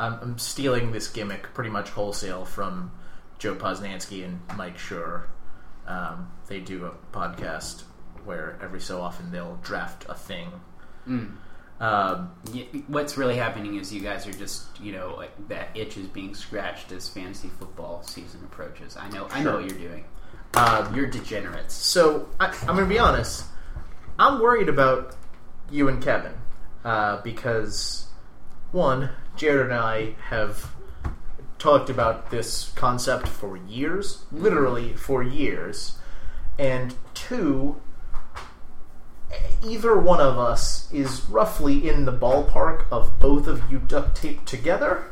I'm, 0.00 0.14
I'm 0.20 0.38
stealing 0.38 0.90
this 0.92 1.06
gimmick 1.08 1.54
pretty 1.54 1.70
much 1.70 1.90
wholesale 1.90 2.44
from 2.44 2.90
Joe 3.38 3.54
Posnanski 3.54 4.24
and 4.24 4.40
Mike 4.56 4.76
Schur. 4.78 5.24
Um, 5.86 6.30
they 6.48 6.58
do 6.60 6.86
a 6.86 6.92
podcast 7.16 7.84
where 8.24 8.58
every 8.62 8.80
so 8.80 9.00
often 9.00 9.30
they'll 9.32 9.58
draft 9.62 10.04
a 10.08 10.14
thing. 10.14 10.48
Mm. 11.08 11.32
Um, 11.80 12.30
Y- 12.52 12.66
What's 12.88 13.16
really 13.16 13.36
happening 13.36 13.76
is 13.76 13.92
you 13.92 14.00
guys 14.02 14.26
are 14.26 14.32
just, 14.32 14.78
you 14.80 14.92
know, 14.92 15.14
like 15.16 15.32
that 15.48 15.68
itch 15.74 15.96
is 15.96 16.06
being 16.08 16.34
scratched 16.34 16.92
as 16.92 17.08
fantasy 17.08 17.48
football 17.48 18.02
season 18.02 18.40
approaches. 18.44 18.96
I 18.96 19.08
know, 19.10 19.26
I 19.30 19.42
know 19.42 19.56
what 19.56 19.64
you're 19.70 19.78
doing. 19.88 20.04
um, 20.54 20.94
You're 20.94 21.06
degenerates. 21.06 21.74
So 21.74 22.28
I, 22.38 22.46
I'm 22.62 22.74
going 22.76 22.80
to 22.88 22.94
be 22.94 22.98
honest. 22.98 23.44
I'm 24.18 24.40
worried 24.40 24.68
about 24.68 25.16
you 25.70 25.88
and 25.88 26.02
Kevin 26.02 26.34
uh, 26.84 27.22
because 27.22 28.06
one, 28.72 29.08
Jared 29.36 29.66
and 29.66 29.74
I 29.74 30.14
have 30.28 30.70
talked 31.58 31.88
about 31.88 32.30
this 32.30 32.70
concept 32.74 33.26
for 33.28 33.56
years, 33.56 34.24
literally 34.30 34.92
for 34.94 35.22
years, 35.22 35.96
and 36.58 36.94
two, 37.14 37.80
either 39.64 39.98
one 39.98 40.20
of 40.20 40.38
us 40.38 40.90
is 40.92 41.24
roughly 41.28 41.88
in 41.88 42.04
the 42.04 42.12
ballpark 42.12 42.86
of 42.90 43.18
both 43.18 43.46
of 43.46 43.70
you 43.70 43.78
duct 43.78 44.16
taped 44.16 44.46
together. 44.46 45.04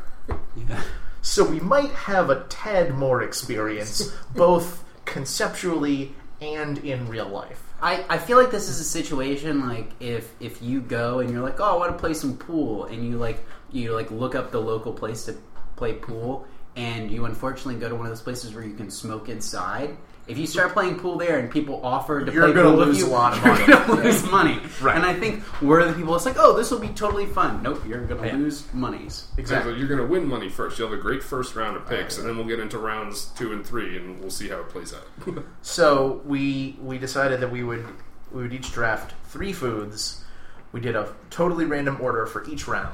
Yeah. 0.55 0.83
So 1.21 1.43
we 1.43 1.59
might 1.59 1.91
have 1.91 2.29
a 2.29 2.43
tad 2.45 2.95
more 2.95 3.21
experience, 3.21 4.11
both 4.35 4.83
conceptually 5.05 6.15
and 6.41 6.77
in 6.79 7.07
real 7.07 7.27
life. 7.27 7.63
I, 7.81 8.05
I 8.09 8.17
feel 8.17 8.37
like 8.37 8.51
this 8.51 8.67
is 8.67 8.79
a 8.79 8.83
situation 8.83 9.67
like 9.67 9.91
if 9.99 10.33
if 10.39 10.61
you 10.61 10.81
go 10.81 11.19
and 11.19 11.29
you're 11.29 11.41
like, 11.41 11.59
oh, 11.59 11.75
I 11.75 11.77
want 11.77 11.91
to 11.93 11.97
play 11.97 12.13
some 12.13 12.37
pool, 12.37 12.85
and 12.85 13.05
you 13.07 13.17
like 13.17 13.45
you 13.71 13.93
like 13.93 14.11
look 14.11 14.35
up 14.35 14.51
the 14.51 14.59
local 14.59 14.93
place 14.93 15.25
to 15.25 15.37
play 15.75 15.93
pool, 15.93 16.45
and 16.75 17.09
you 17.09 17.25
unfortunately 17.25 17.75
go 17.75 17.87
to 17.89 17.95
one 17.95 18.05
of 18.05 18.11
those 18.11 18.21
places 18.21 18.53
where 18.53 18.63
you 18.63 18.73
can 18.73 18.91
smoke 18.91 19.29
inside. 19.29 19.95
If 20.29 20.37
you 20.37 20.45
start 20.45 20.73
playing 20.73 20.99
pool 20.99 21.17
there 21.17 21.39
and 21.39 21.49
people 21.49 21.81
offer 21.83 22.23
to 22.23 22.31
You're 22.31 22.45
play 22.45 22.53
gonna 22.53 22.69
pool 22.69 22.77
with 22.77 22.87
lose 22.89 22.99
you, 22.99 23.07
a 23.07 23.09
lot 23.09 23.33
of 23.37 23.43
you're 23.43 23.53
money. 23.55 23.65
gonna 23.87 24.03
lose 24.03 24.23
money. 24.31 24.61
Right. 24.79 24.95
And 24.95 25.03
I 25.05 25.13
think 25.13 25.43
we're 25.61 25.83
the 25.85 25.93
people. 25.93 26.15
It's 26.15 26.25
like, 26.25 26.37
oh, 26.37 26.55
this 26.55 26.69
will 26.69 26.79
be 26.79 26.89
totally 26.89 27.25
fun. 27.25 27.63
Nope, 27.63 27.81
you're 27.87 28.05
gonna 28.05 28.27
Yeah. 28.27 28.35
lose 28.35 28.63
monies. 28.73 29.27
Exactly. 29.37 29.73
You're 29.73 29.87
going 29.87 29.99
to 29.99 30.05
win 30.05 30.27
money 30.27 30.47
first. 30.49 30.77
You'll 30.79 30.89
have 30.89 30.97
a 30.99 31.01
great 31.01 31.23
first 31.23 31.55
round 31.55 31.75
of 31.77 31.87
picks, 31.87 32.17
and 32.19 32.27
then 32.29 32.37
we'll 32.37 32.45
get 32.47 32.59
into 32.59 32.77
rounds 32.77 33.25
two 33.37 33.51
and 33.53 33.65
three, 33.65 33.97
and 33.97 34.19
we'll 34.19 34.29
see 34.29 34.49
how 34.49 34.57
it 34.59 34.69
plays 34.69 34.93
out. 34.93 35.43
So 35.63 36.21
we 36.25 36.77
we 36.81 36.97
decided 36.99 37.39
that 37.41 37.51
we 37.51 37.63
would 37.63 37.85
we 38.31 38.43
would 38.43 38.53
each 38.53 38.71
draft 38.71 39.13
three 39.25 39.51
foods. 39.51 40.23
We 40.71 40.79
did 40.79 40.95
a 40.95 41.11
totally 41.31 41.65
random 41.65 41.97
order 41.99 42.27
for 42.27 42.45
each 42.47 42.67
round, 42.67 42.93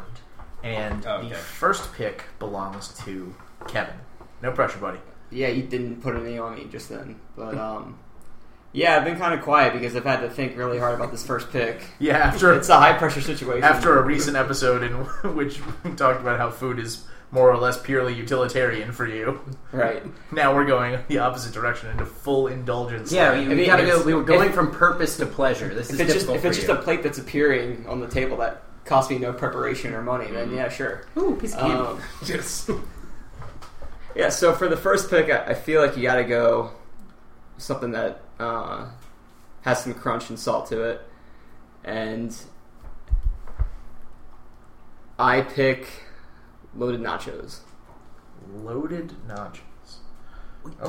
and 0.63 1.05
Oh, 1.05 1.17
okay. 1.17 1.29
the 1.29 1.35
first 1.35 1.93
pick 1.93 2.23
belongs 2.39 2.87
to 3.03 3.35
Kevin. 3.67 3.95
No 4.41 4.51
pressure, 4.53 4.77
buddy. 4.79 4.99
Yeah, 5.35 5.49
you 5.49 5.63
didn't 5.63 6.01
put 6.01 6.15
any 6.15 6.37
on 6.37 6.55
me 6.55 6.65
just 6.71 6.89
then, 6.89 7.19
but 7.35 7.57
um, 7.57 7.99
yeah, 8.71 8.95
I've 8.97 9.03
been 9.05 9.17
kind 9.17 9.33
of 9.33 9.41
quiet 9.41 9.73
because 9.73 9.95
I've 9.95 10.03
had 10.05 10.21
to 10.21 10.29
think 10.29 10.57
really 10.57 10.79
hard 10.79 10.95
about 10.95 11.11
this 11.11 11.25
first 11.25 11.51
pick. 11.51 11.81
Yeah, 11.99 12.17
after 12.17 12.53
It's 12.53 12.69
a 12.69 12.77
high 12.77 12.93
pressure 12.93 13.21
situation. 13.21 13.63
after 13.63 13.97
a 13.99 14.01
recent 14.03 14.35
episode 14.37 14.83
in 14.83 14.91
which 15.35 15.59
we 15.83 15.91
talked 15.91 16.21
about 16.21 16.39
how 16.39 16.49
food 16.51 16.79
is 16.79 17.05
more 17.31 17.51
or 17.51 17.57
less 17.57 17.77
purely 17.81 18.13
utilitarian 18.13 18.91
for 18.93 19.05
you. 19.07 19.39
right, 19.73 20.03
Now 20.31 20.55
we're 20.55 20.65
going 20.65 20.99
the 21.09 21.19
opposite 21.19 21.53
direction 21.53 21.89
into 21.89 22.05
full 22.05 22.47
indulgence. 22.47 23.11
Yeah, 23.11 23.37
we, 23.37 23.47
we 23.47 23.55
mean, 23.55 23.65
gotta 23.65 23.85
go. 23.85 24.03
We 24.03 24.13
were 24.13 24.23
going 24.23 24.49
if- 24.49 24.55
from 24.55 24.71
purpose 24.71 25.17
to 25.17 25.25
pleasure. 25.25 25.73
This 25.73 25.89
is 25.89 25.99
if 25.99 26.05
it's 26.07 26.13
just 26.13 26.27
difficult 26.27 26.37
if 26.37 26.45
it's 26.45 26.57
just 26.57 26.67
you. 26.69 26.75
a 26.75 26.81
plate 26.81 27.03
that's 27.03 27.17
appearing 27.17 27.85
on 27.87 27.99
the 27.99 28.07
table 28.07 28.37
that 28.37 28.61
costs 28.85 29.09
me 29.09 29.17
no 29.17 29.33
preparation 29.33 29.93
or 29.93 30.01
money, 30.01 30.29
then 30.31 30.53
yeah, 30.53 30.69
sure. 30.69 31.05
Ooh, 31.17 31.35
piece 31.35 31.53
of 31.55 31.59
candy. 31.61 31.75
Um, 31.75 31.99
yes. 32.25 32.69
Yeah, 34.15 34.29
so 34.29 34.53
for 34.53 34.67
the 34.67 34.77
first 34.77 35.09
pick, 35.09 35.29
I, 35.29 35.45
I 35.51 35.53
feel 35.53 35.81
like 35.85 35.95
you 35.97 36.03
got 36.03 36.15
to 36.15 36.23
go 36.23 36.71
something 37.57 37.91
that 37.91 38.21
uh, 38.39 38.87
has 39.61 39.83
some 39.83 39.93
crunch 39.93 40.29
and 40.29 40.39
salt 40.39 40.67
to 40.69 40.81
it, 40.83 41.01
and 41.83 42.35
I 45.17 45.41
pick 45.41 45.87
loaded 46.75 47.01
nachos. 47.01 47.59
Loaded 48.53 49.13
nachos. 49.27 49.59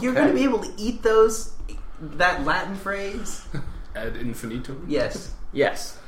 You're 0.01 0.15
gonna 0.15 0.33
be 0.33 0.45
able 0.45 0.61
to 0.61 0.73
eat 0.79 1.03
those. 1.03 1.53
That 2.01 2.45
Latin 2.45 2.75
phrase. 2.77 3.47
Ad 3.97 4.17
infinitum. 4.17 4.85
Yes. 4.89 5.33
Yes, 5.53 5.99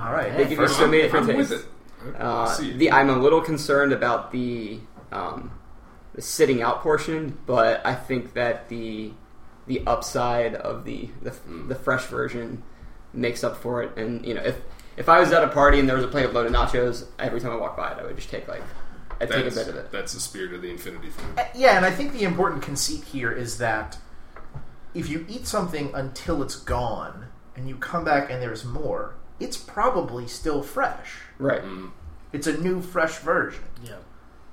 All 0.00 0.10
right. 0.12 0.32
They 0.34 0.44
give 0.44 0.52
you 0.52 0.56
first 0.56 0.76
so 0.78 0.86
many 0.86 0.98
I'm, 0.98 1.02
different 1.04 1.30
I'm 1.30 1.36
with 1.36 1.48
tastes. 1.50 1.64
it. 1.64 1.70
I- 2.18 2.22
I 2.22 2.22
Uh, 2.22 2.56
the 2.78 2.92
I'm 2.92 3.10
a 3.10 3.18
little 3.18 3.40
concerned 3.42 3.92
about 3.92 4.30
the 4.32 4.78
um, 5.12 5.50
the 6.16 6.22
sitting 6.22 6.62
out 6.62 6.80
portion, 6.82 7.38
but 7.46 7.84
I 7.86 7.94
think 7.94 8.32
that 8.34 8.68
the 8.68 9.12
the 9.68 9.82
upside 9.86 10.54
of 10.54 10.84
the 10.84 11.10
the, 11.22 11.30
Mm. 11.30 11.68
the 11.68 11.74
fresh 11.74 12.06
version 12.06 12.62
makes 13.12 13.44
up 13.44 13.56
for 13.56 13.82
it. 13.82 13.96
And 13.96 14.24
you 14.26 14.34
know, 14.34 14.42
if 14.42 14.56
if 14.96 15.08
I 15.08 15.20
was 15.20 15.30
at 15.32 15.44
a 15.44 15.48
party 15.48 15.78
and 15.78 15.88
there 15.88 15.96
was 15.96 16.04
a 16.04 16.08
plate 16.08 16.24
of 16.24 16.32
loaded 16.34 16.52
nachos, 16.52 17.04
every 17.18 17.40
time 17.40 17.52
I 17.52 17.56
walked 17.56 17.76
by 17.76 17.92
it, 17.92 17.98
I 17.98 18.04
would 18.04 18.16
just 18.16 18.30
take 18.30 18.48
like 18.48 18.62
I'd 19.20 19.30
take 19.30 19.46
a 19.46 19.50
bit 19.50 19.68
of 19.68 19.76
it. 19.76 19.90
that's 19.92 20.12
the 20.14 20.20
spirit 20.20 20.52
of 20.52 20.60
the 20.62 20.70
infinity 20.70 21.08
food. 21.10 21.38
Uh, 21.38 21.44
Yeah, 21.54 21.76
and 21.76 21.84
I 21.86 21.90
think 21.90 22.12
the 22.12 22.24
important 22.24 22.62
conceit 22.62 23.04
here 23.04 23.30
is 23.32 23.58
that 23.58 23.96
if 24.94 25.08
you 25.08 25.24
eat 25.28 25.46
something 25.46 25.90
until 25.94 26.42
it's 26.42 26.56
gone 26.56 27.26
and 27.54 27.68
you 27.68 27.76
come 27.76 28.04
back 28.04 28.30
and 28.30 28.40
there's 28.42 28.64
more, 28.64 29.14
it's 29.40 29.56
probably 29.56 30.26
still 30.26 30.62
fresh. 30.62 31.16
Right. 31.38 31.62
Mm. 31.62 31.90
It's 32.32 32.46
a 32.46 32.56
new, 32.58 32.80
fresh 32.82 33.18
version. 33.18 33.64
Yeah. 33.82 33.96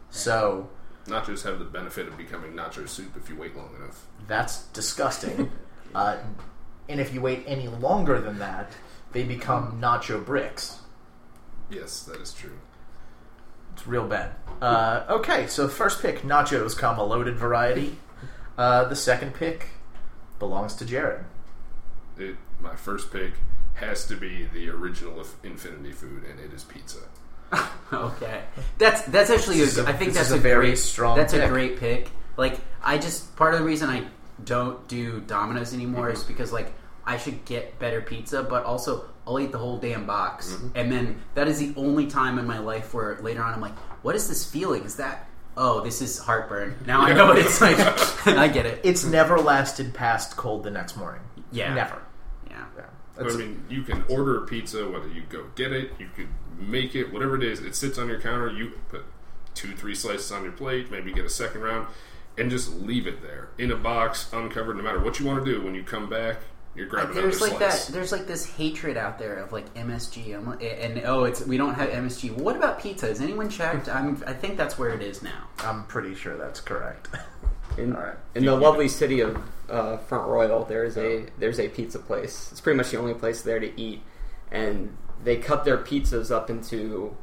So 0.10 0.70
Nachos 1.08 1.44
have 1.44 1.60
the 1.60 1.66
benefit 1.66 2.08
of 2.08 2.18
becoming 2.18 2.54
nacho 2.54 2.88
soup 2.88 3.18
if 3.18 3.30
you 3.30 3.36
wait 3.36 3.56
long 3.56 3.70
enough. 3.76 4.08
that's 4.28 4.64
disgusting. 4.68 5.52
uh, 5.96 6.18
and 6.88 7.00
if 7.00 7.14
you 7.14 7.22
wait 7.22 7.44
any 7.46 7.68
longer 7.68 8.20
than 8.22 8.40
that, 8.40 8.72
they 9.12 9.24
become 9.24 9.80
nacho 9.82 10.24
bricks. 10.26 10.80
Yes, 11.70 12.04
that 12.04 12.22
is 12.22 12.34
true. 12.34 12.58
It's 13.74 13.88
real 13.88 14.08
bad. 14.08 14.32
Uh, 14.62 15.04
okay, 15.10 15.48
so 15.48 15.68
first 15.68 16.02
pick 16.02 16.22
nachos, 16.22 16.78
comma 16.78 17.04
loaded 17.04 17.38
variety. 17.38 17.98
Uh, 18.58 18.86
the 18.86 18.96
second 18.96 19.34
pick 19.34 19.68
belongs 20.40 20.76
to 20.76 20.86
Jared. 20.86 21.26
It, 22.18 22.36
my 22.62 22.76
first 22.76 23.12
pick 23.12 23.34
has 23.76 24.06
to 24.06 24.16
be 24.16 24.46
the 24.54 24.70
original 24.70 25.20
of 25.20 25.36
Infinity 25.44 25.92
Food, 25.92 26.24
and 26.30 26.40
it 26.40 26.54
is 26.54 26.64
pizza. 26.64 27.00
Okay, 27.94 28.42
that's 28.80 29.04
that's 29.04 29.30
actually. 29.30 29.58
This 29.60 29.78
a, 29.78 29.84
a- 29.84 29.88
I 29.90 29.94
think 29.94 30.14
that's 30.14 30.32
a, 30.32 30.36
a 30.36 30.40
very 30.40 30.68
great, 30.70 30.78
strong 30.80 31.16
That's 31.16 31.34
a 31.34 31.40
pick. 31.40 31.50
great 31.50 31.78
pick. 31.80 32.10
Like 32.38 32.60
I 32.84 32.98
just 32.98 33.36
part 33.36 33.54
of 33.54 33.60
the 33.60 33.66
reason 33.66 33.88
I 33.90 34.06
don't 34.44 34.88
do 34.88 35.22
Domino's 35.22 35.74
anymore 35.76 36.08
Mm-hmm. 36.08 36.18
is 36.18 36.24
because 36.24 36.52
like 36.52 36.74
I 37.06 37.18
should 37.18 37.46
get 37.46 37.78
better 37.78 38.02
pizza, 38.02 38.42
but 38.42 38.64
also 38.64 39.06
I'll 39.28 39.40
eat 39.40 39.52
the 39.52 39.60
whole 39.60 39.78
damn 39.78 40.06
box, 40.08 40.52
Mm-hmm. 40.54 40.68
and 40.76 40.92
then 40.92 41.22
that 41.36 41.48
is 41.48 41.60
the 41.60 41.72
only 41.80 42.08
time 42.08 42.40
in 42.40 42.48
my 42.48 42.58
life 42.58 42.94
where 42.96 43.16
later 43.22 43.44
on 43.44 43.54
I'm 43.54 43.62
like, 43.62 43.78
what 44.02 44.16
is 44.16 44.28
this 44.28 44.44
feeling? 44.44 44.84
Is 44.86 44.96
that 44.96 45.28
oh, 45.56 45.82
this 45.82 46.02
is 46.02 46.18
heartburn? 46.18 46.76
Now 46.88 47.02
I 47.02 47.14
know 47.14 47.28
what 47.28 47.38
it's 47.38 47.62
like. 47.62 47.78
I 48.28 48.48
get 48.48 48.66
it. 48.66 48.82
It's 48.84 49.06
never 49.06 49.38
lasted 49.38 49.94
past 49.94 50.36
cold 50.36 50.64
the 50.64 50.72
next 50.72 50.98
morning. 50.98 51.22
Yeah. 51.52 51.76
Never. 51.76 52.02
Yeah. 52.50 52.66
Yeah. 52.76 52.86
I 53.20 53.36
mean, 53.36 53.64
you 53.70 53.84
can 53.84 54.04
order 54.10 54.42
pizza, 54.48 54.90
whether 54.90 55.08
you 55.08 55.22
go 55.30 55.46
get 55.54 55.72
it, 55.72 55.92
you 56.00 56.10
could 56.16 56.28
make 56.60 56.96
it, 56.96 57.12
whatever 57.12 57.36
it 57.36 57.44
is. 57.44 57.60
It 57.60 57.76
sits 57.76 57.98
on 57.98 58.08
your 58.08 58.20
counter. 58.20 58.50
You 58.52 58.72
put 58.90 59.06
two, 59.54 59.76
three 59.76 59.96
slices 59.96 60.32
on 60.32 60.44
your 60.44 60.52
plate, 60.52 60.92
maybe 60.92 61.12
get 61.12 61.26
a 61.26 61.30
second 61.30 61.62
round, 61.62 61.88
and 62.38 62.50
just 62.50 62.74
leave 62.74 63.08
it 63.08 63.22
there 63.22 63.50
in 63.58 63.72
a 63.72 63.76
box, 63.76 64.32
uncovered. 64.34 64.78
No 64.78 64.84
matter 64.84 65.00
what 65.00 65.20
you 65.20 65.26
want 65.26 65.44
to 65.44 65.52
do, 65.52 65.64
when 65.64 65.76
you 65.76 65.84
come 65.84 66.10
back, 66.10 66.38
you're 66.76 66.88
grabbing 66.88 67.14
There's 67.16 67.40
like 67.40 67.58
slice. 67.58 67.86
that. 67.86 67.94
There's 67.94 68.12
like 68.12 68.26
this 68.26 68.46
hatred 68.46 68.98
out 68.98 69.20
there 69.20 69.36
of 69.36 69.52
like 69.52 69.72
MSG. 69.76 70.36
I'm, 70.36 70.48
and 70.60 71.06
oh, 71.06 71.26
it's 71.26 71.46
we 71.46 71.58
don't 71.58 71.76
have 71.76 71.90
MSG. 71.90 72.32
Well, 72.32 72.46
what 72.46 72.56
about 72.56 72.80
pizza? 72.80 73.08
Has 73.08 73.22
anyone 73.22 73.50
checked? 73.50 73.88
I'm. 73.88 74.22
I 74.26 74.34
think 74.34 74.58
that's 74.58 74.78
where 74.80 74.90
it 74.90 75.02
is 75.02 75.22
now. 75.22 75.50
I'm 75.60 75.86
pretty 75.86 76.16
sure 76.16 76.36
that's 76.38 76.60
correct. 76.60 77.10
In, 77.78 77.96
All 77.96 78.04
right. 78.04 78.16
in 78.36 78.46
the 78.46 78.56
lovely 78.56 78.88
city 78.88 79.22
of 79.22 79.36
uh, 79.68 79.98
Front 79.98 80.28
Royal, 80.28 80.64
there's 80.64 80.96
a 80.96 81.26
there's 81.40 81.60
a 81.60 81.70
pizza 81.70 81.98
place. 81.98 82.50
It's 82.52 82.62
pretty 82.62 82.78
much 82.78 82.92
the 82.92 83.00
only 83.00 83.16
place 83.16 83.42
there 83.42 83.60
to 83.60 83.82
eat, 83.82 84.04
and 84.52 84.96
they 85.24 85.38
cut 85.38 85.66
their 85.66 85.78
pizzas 85.78 86.32
up 86.32 86.50
into 86.50 87.16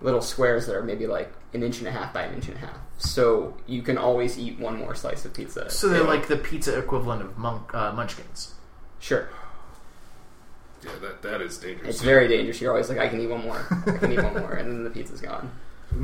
little 0.00 0.20
squares 0.20 0.66
that 0.66 0.76
are 0.76 0.82
maybe 0.82 1.06
like 1.06 1.32
an 1.54 1.62
inch 1.62 1.78
and 1.78 1.88
a 1.88 1.90
half 1.90 2.12
by 2.12 2.22
an 2.22 2.34
inch 2.34 2.48
and 2.48 2.56
a 2.56 2.60
half. 2.60 2.78
So 2.98 3.56
you 3.66 3.82
can 3.82 3.98
always 3.98 4.38
eat 4.38 4.58
one 4.58 4.78
more 4.78 4.94
slice 4.94 5.24
of 5.24 5.34
pizza. 5.34 5.70
So 5.70 5.88
they're 5.88 6.04
like 6.04 6.28
the 6.28 6.36
pizza 6.36 6.78
equivalent 6.78 7.22
of 7.22 7.38
monk, 7.38 7.74
uh, 7.74 7.92
munchkins. 7.92 8.54
sure, 9.00 9.28
yeah, 10.84 10.90
that 11.00 11.22
that 11.22 11.40
is 11.40 11.58
dangerous. 11.58 11.88
it's 11.88 12.02
very 12.02 12.28
dangerous. 12.28 12.60
You're 12.60 12.70
always 12.70 12.88
like, 12.88 12.98
I 12.98 13.08
can 13.08 13.20
eat 13.20 13.28
one 13.28 13.42
more, 13.42 13.66
I 13.86 13.98
can 13.98 14.12
eat 14.12 14.22
one 14.22 14.34
more, 14.34 14.52
and 14.52 14.70
then 14.70 14.84
the 14.84 14.90
pizza's 14.90 15.20
gone. 15.20 15.50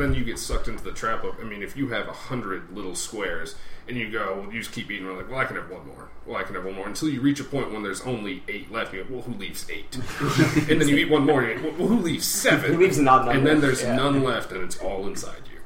Then 0.01 0.15
you 0.15 0.25
get 0.25 0.39
sucked 0.39 0.69
into 0.69 0.83
the 0.83 0.93
trap 0.93 1.25
of. 1.25 1.39
I 1.41 1.45
mean, 1.45 1.63
if 1.63 1.77
you 1.77 1.89
have 1.89 2.09
a 2.09 2.13
hundred 2.13 2.71
little 2.75 2.95
squares 2.95 3.55
and 3.89 3.97
you 3.97 4.11
go, 4.11 4.47
you 4.53 4.61
just 4.61 4.73
keep 4.73 4.91
eating. 4.91 5.07
We're 5.07 5.17
like, 5.17 5.29
well, 5.31 5.39
I 5.41 5.45
can 5.45 5.57
have 5.57 5.71
one 5.71 5.87
more. 5.87 6.09
Well, 6.27 6.37
I 6.37 6.43
can 6.45 6.55
have 6.55 6.65
one 6.65 6.75
more 6.75 6.87
until 6.87 7.09
you 7.09 7.21
reach 7.21 7.41
a 7.41 7.45
point 7.45 7.73
when 7.73 7.83
there's 7.83 8.01
only 8.03 8.43
eight 8.49 8.71
left. 8.71 8.93
You 8.95 9.05
go, 9.05 9.15
well, 9.15 9.23
who 9.23 9.35
leaves 9.35 9.67
eight? 9.71 9.97
and 10.71 10.81
then 10.81 10.89
you 10.89 10.97
eat 10.97 11.11
one 11.11 11.27
more. 11.27 11.43
And 11.43 11.63
you 11.63 11.71
go, 11.71 11.77
well, 11.79 11.89
who 11.89 11.99
leaves 11.99 12.27
seven? 12.27 12.75
Who 12.75 12.81
leaves 12.81 12.99
not 12.99 13.27
none 13.27 13.37
And 13.39 13.47
then 13.47 13.61
there's 13.61 13.83
Yeah. 13.83 13.97
none 13.97 14.23
left, 14.23 14.53
and 14.53 14.63
it's 14.63 14.79
all 14.79 15.07
inside 15.07 15.43
you. 15.53 15.59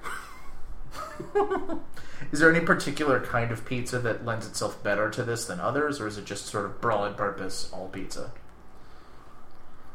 Is 2.32 2.40
there 2.40 2.50
any 2.52 2.64
particular 2.64 3.20
kind 3.20 3.50
of 3.52 3.64
pizza 3.64 3.98
that 4.00 4.24
lends 4.24 4.46
itself 4.46 4.82
better 4.82 5.10
to 5.10 5.22
this 5.22 5.44
than 5.44 5.60
others, 5.60 6.00
or 6.00 6.08
is 6.08 6.18
it 6.18 6.24
just 6.24 6.46
sort 6.46 6.64
of 6.64 6.80
broad 6.80 7.16
purpose 7.16 7.70
all 7.72 7.88
pizza? 7.88 8.32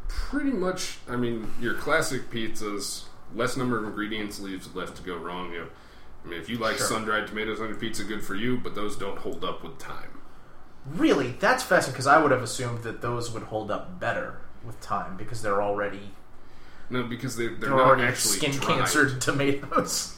Pretty 0.08 0.52
much. 0.52 1.00
I 1.10 1.16
mean, 1.16 1.52
your 1.60 1.74
classic 1.74 2.30
pizzas, 2.30 3.04
less 3.36 3.58
number 3.58 3.78
of 3.78 3.84
ingredients 3.86 4.40
leaves 4.40 4.74
left 4.76 4.98
to 4.98 5.04
go 5.04 5.16
wrong. 5.18 5.52
You 5.52 5.60
know, 5.62 5.68
I 6.26 6.28
mean, 6.30 6.40
if 6.40 6.50
you 6.50 6.58
like 6.58 6.78
Sure. 6.78 6.88
sun-dried 6.88 7.28
tomatoes 7.28 7.60
on 7.62 7.68
your 7.70 7.78
pizza, 7.78 8.04
good 8.04 8.24
for 8.24 8.36
you. 8.36 8.58
But 8.58 8.76
those 8.76 8.96
don't 8.96 9.18
hold 9.20 9.44
up 9.44 9.64
with 9.64 9.78
time. 9.80 10.20
Really, 10.86 11.36
that's 11.40 11.62
fascinating 11.64 11.94
because 11.94 12.08
I 12.08 12.22
would 12.22 12.32
have 12.32 12.42
assumed 12.42 12.84
that 12.84 13.02
those 13.02 13.32
would 13.32 13.44
hold 13.44 13.70
up 13.72 14.00
better 14.00 14.40
with 14.66 14.80
time 14.82 15.16
because 15.18 15.42
they're 15.42 15.62
already 15.62 16.12
No, 16.90 17.04
because 17.04 17.36
they, 17.36 17.48
they're, 17.48 17.56
they're 17.58 17.70
not 17.72 17.80
already 17.82 18.04
actually 18.04 18.38
skin 18.38 18.52
dried. 18.52 18.78
cancered 18.80 19.22
tomatoes. 19.22 20.16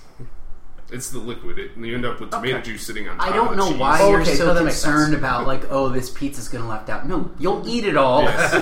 It's 0.92 1.10
the 1.10 1.18
liquid. 1.20 1.58
It, 1.58 1.72
you 1.76 1.96
end 1.96 2.06
up 2.06 2.20
with 2.20 2.30
tomato 2.32 2.58
Okay. 2.58 2.72
juice 2.72 2.86
sitting 2.86 3.10
on 3.10 3.18
top 3.18 3.28
I 3.28 3.34
don't 3.34 3.50
of 3.52 3.58
know 3.58 3.70
cheese. 3.72 3.78
why 3.80 3.98
Oh, 4.02 4.10
you're 4.12 4.22
okay, 4.22 4.36
so 4.36 4.54
so 4.54 4.60
concerned 4.64 5.14
about 5.16 5.48
like, 5.48 5.64
oh, 5.72 5.90
this 5.90 6.10
pizza's 6.10 6.48
gonna 6.50 6.68
left 6.68 6.88
out. 6.90 7.08
No, 7.08 7.32
you'll 7.40 7.68
eat 7.68 7.84
it 7.86 7.98
all. 7.98 8.24
Yes. 8.24 8.54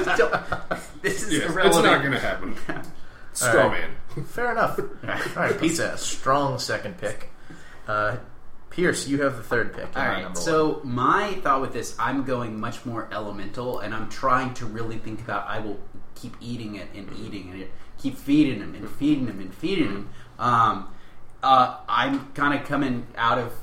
This 1.01 1.23
is 1.23 1.33
Yes, 1.33 1.49
it's 1.49 1.75
not 1.77 1.99
going 2.01 2.11
to 2.11 2.19
happen. 2.19 2.55
Straw 3.33 3.63
All 3.63 3.69
right. 3.69 3.81
man. 3.81 4.25
Fair 4.25 4.51
enough. 4.51 4.79
All 5.03 5.43
right, 5.43 5.59
pizza, 5.59 5.97
strong 5.97 6.59
second 6.59 6.97
pick. 6.97 7.29
Uh, 7.87 8.17
Pierce, 8.69 9.07
you 9.07 9.21
have 9.21 9.35
the 9.35 9.43
third 9.43 9.73
pick. 9.73 9.95
All 9.95 10.03
You're 10.03 10.11
right. 10.11 10.23
number 10.23 10.39
So 10.39 10.81
my 10.83 11.33
thought 11.35 11.61
with 11.61 11.73
this, 11.73 11.95
I'm 11.99 12.23
going 12.23 12.59
much 12.59 12.85
more 12.85 13.07
elemental, 13.11 13.79
and 13.79 13.93
I'm 13.93 14.09
trying 14.09 14.53
to 14.55 14.65
really 14.65 14.97
think 14.97 15.21
about. 15.21 15.47
I 15.47 15.59
will 15.59 15.79
keep 16.15 16.35
eating 16.39 16.75
it 16.75 16.87
and 16.95 17.09
eating 17.19 17.49
it, 17.57 17.71
keep 17.97 18.17
feeding 18.17 18.59
him 18.59 18.75
and 18.75 18.89
feeding 18.89 19.27
him 19.27 19.39
and 19.39 19.53
feeding 19.53 19.87
him. 19.87 20.09
Um, 20.39 20.93
uh, 21.43 21.77
I'm 21.87 22.31
kind 22.33 22.53
of 22.59 22.65
coming 22.65 23.07
out 23.17 23.39
of 23.39 23.53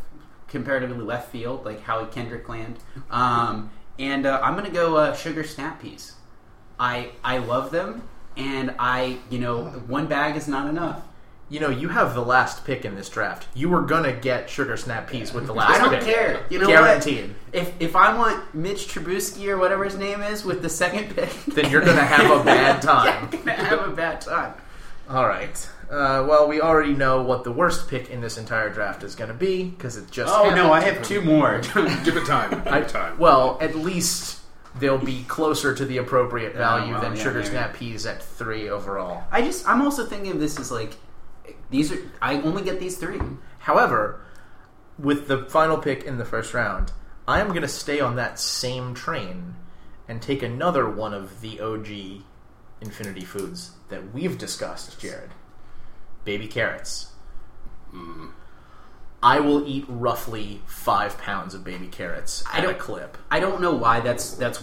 comparatively 0.48 1.04
left 1.04 1.30
field, 1.30 1.64
like 1.64 1.82
Howie 1.82 2.08
Kendrick 2.10 2.48
land, 2.48 2.78
um, 3.10 3.70
and 3.98 4.26
uh, 4.26 4.40
I'm 4.42 4.54
going 4.54 4.66
to 4.66 4.72
go 4.72 4.96
uh, 4.96 5.14
sugar 5.14 5.44
snap 5.44 5.80
peas. 5.80 6.14
I 6.78 7.12
I 7.24 7.38
love 7.38 7.70
them, 7.70 8.02
and 8.38 8.74
I 8.78 9.18
you 9.28 9.38
know 9.38 9.64
one 9.86 10.06
bag 10.06 10.36
is 10.36 10.48
not 10.48 10.68
enough. 10.68 11.02
You 11.50 11.60
know, 11.60 11.70
you 11.70 11.88
have 11.88 12.12
the 12.14 12.20
last 12.22 12.66
pick 12.66 12.84
in 12.84 12.94
this 12.94 13.08
draft. 13.08 13.46
You 13.54 13.70
were 13.70 13.80
gonna 13.80 14.12
get 14.12 14.50
sugar 14.50 14.76
snap 14.76 15.08
peas 15.10 15.32
with 15.32 15.46
the 15.46 15.54
last 15.54 15.72
pick. 15.72 15.80
I 15.80 15.90
don't 15.90 16.04
pick. 16.04 16.14
care. 16.14 16.44
You 16.50 16.58
know 16.58 16.66
Guaranteed. 16.66 17.28
what? 17.30 17.36
If 17.54 17.72
if 17.80 17.96
I 17.96 18.14
want 18.16 18.54
Mitch 18.54 18.86
Trubisky 18.88 19.48
or 19.48 19.56
whatever 19.56 19.84
his 19.84 19.96
name 19.96 20.20
is 20.20 20.44
with 20.44 20.60
the 20.60 20.68
second 20.68 21.14
pick, 21.16 21.30
Then 21.46 21.70
you're 21.70 21.80
gonna 21.84 22.04
have 22.04 22.30
a 22.40 22.44
bad 22.44 22.82
time. 22.82 23.24
I'm 23.32 23.38
gonna 23.44 23.52
have 23.52 23.88
a 23.88 23.92
bad 23.96 24.20
time. 24.20 24.54
All 25.08 25.26
right. 25.26 25.70
Uh, 25.90 26.22
well, 26.28 26.46
we 26.46 26.60
already 26.60 26.92
know 26.92 27.22
what 27.22 27.44
the 27.44 27.50
worst 27.50 27.88
pick 27.88 28.10
in 28.10 28.20
this 28.20 28.36
entire 28.36 28.68
draft 28.68 29.02
is 29.02 29.14
going 29.14 29.28
to 29.28 29.34
be 29.34 29.64
because 29.70 29.96
it 29.96 30.10
just. 30.10 30.30
Oh 30.36 30.54
no, 30.54 30.70
I 30.70 30.82
have 30.82 31.02
two 31.02 31.22
more. 31.22 31.60
Give 32.04 32.14
it 32.18 32.26
time. 32.26 32.50
Give 32.50 32.74
it 32.74 32.88
time. 32.90 33.18
Well, 33.18 33.56
at 33.62 33.74
least 33.74 34.37
they'll 34.78 34.98
be 34.98 35.24
closer 35.24 35.74
to 35.74 35.84
the 35.84 35.98
appropriate 35.98 36.54
value 36.54 36.92
well, 36.92 37.02
than 37.02 37.16
yeah, 37.16 37.22
sugar 37.22 37.38
maybe. 37.38 37.50
snap 37.50 37.74
peas 37.74 38.06
at 38.06 38.22
three 38.22 38.68
overall. 38.68 39.24
I 39.30 39.42
just 39.42 39.68
I'm 39.68 39.82
also 39.82 40.04
thinking 40.04 40.32
of 40.32 40.40
this 40.40 40.58
as 40.58 40.70
like 40.70 40.94
these 41.70 41.92
are 41.92 41.98
I 42.20 42.40
only 42.42 42.62
get 42.62 42.80
these 42.80 42.96
three. 42.96 43.20
However, 43.60 44.20
with 44.98 45.28
the 45.28 45.44
final 45.46 45.78
pick 45.78 46.04
in 46.04 46.18
the 46.18 46.24
first 46.24 46.54
round, 46.54 46.92
I 47.26 47.40
am 47.40 47.48
going 47.48 47.62
to 47.62 47.68
stay 47.68 48.00
on 48.00 48.16
that 48.16 48.38
same 48.38 48.94
train 48.94 49.54
and 50.08 50.22
take 50.22 50.42
another 50.42 50.88
one 50.88 51.12
of 51.12 51.40
the 51.40 51.60
OG 51.60 52.22
Infinity 52.80 53.24
Foods 53.24 53.72
that 53.90 54.14
we've 54.14 54.38
discussed, 54.38 54.98
Jared. 54.98 55.30
Baby 56.24 56.46
carrots. 56.46 57.12
Mm. 57.92 58.30
I 59.22 59.40
will 59.40 59.66
eat 59.66 59.84
roughly 59.88 60.62
five 60.66 61.18
pounds 61.18 61.52
of 61.54 61.64
baby 61.64 61.88
carrots 61.88 62.44
I 62.50 62.58
at 62.58 62.64
a 62.64 62.68
don't- 62.68 62.78
clip. 62.78 63.18
I 63.30 63.40
don't 63.40 63.60
know 63.60 63.72
why 63.74 64.00
that's 64.00 64.32
that's 64.34 64.62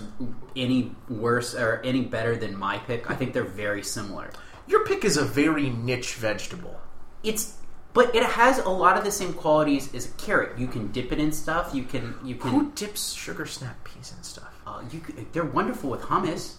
any 0.55 0.95
worse 1.09 1.53
or 1.53 1.81
any 1.83 2.01
better 2.01 2.35
than 2.37 2.57
my 2.57 2.77
pick. 2.77 3.09
I 3.11 3.15
think 3.15 3.33
they're 3.33 3.43
very 3.43 3.83
similar. 3.83 4.29
Your 4.67 4.85
pick 4.85 5.03
is 5.03 5.17
a 5.17 5.25
very 5.25 5.69
niche 5.69 6.15
vegetable. 6.15 6.79
It's 7.23 7.57
but 7.93 8.13
it 8.15 8.23
has 8.23 8.59
a 8.59 8.69
lot 8.69 8.97
of 8.97 9.03
the 9.03 9.11
same 9.11 9.33
qualities 9.33 9.93
as 9.93 10.05
a 10.07 10.11
carrot. 10.11 10.57
You 10.57 10.67
can 10.67 10.91
dip 10.91 11.11
it 11.11 11.19
in 11.19 11.31
stuff. 11.31 11.71
You 11.73 11.83
can 11.83 12.15
you 12.23 12.35
can 12.35 12.51
Who 12.51 12.71
dips 12.75 13.11
sugar 13.13 13.45
snap 13.45 13.83
peas 13.83 14.13
and 14.15 14.25
stuff? 14.25 14.53
Uh, 14.65 14.81
you 14.91 14.99
could, 14.99 15.31
they're 15.33 15.45
wonderful 15.45 15.89
with 15.89 16.01
hummus. 16.01 16.55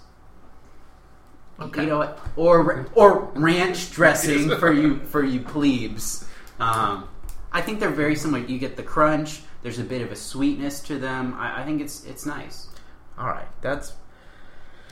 Okay. 1.60 1.82
You 1.82 1.88
know? 1.88 2.14
Or 2.36 2.86
or 2.94 3.24
ranch 3.34 3.90
dressing 3.98 4.50
for 4.58 4.70
you 4.72 5.00
for 5.00 5.24
you 5.24 5.40
plebes. 5.40 6.26
Um, 6.60 7.08
I 7.56 7.62
think 7.62 7.80
they're 7.80 7.88
very 7.88 8.14
similar. 8.14 8.44
You 8.44 8.58
get 8.58 8.76
the 8.76 8.82
crunch. 8.82 9.40
There's 9.62 9.78
a 9.78 9.82
bit 9.84 10.02
of 10.02 10.12
a 10.12 10.16
sweetness 10.16 10.80
to 10.80 10.98
them. 10.98 11.32
I, 11.38 11.62
I 11.62 11.64
think 11.64 11.80
it's 11.80 12.04
it's 12.04 12.26
nice. 12.26 12.68
All 13.16 13.28
right, 13.28 13.48
that's 13.62 13.94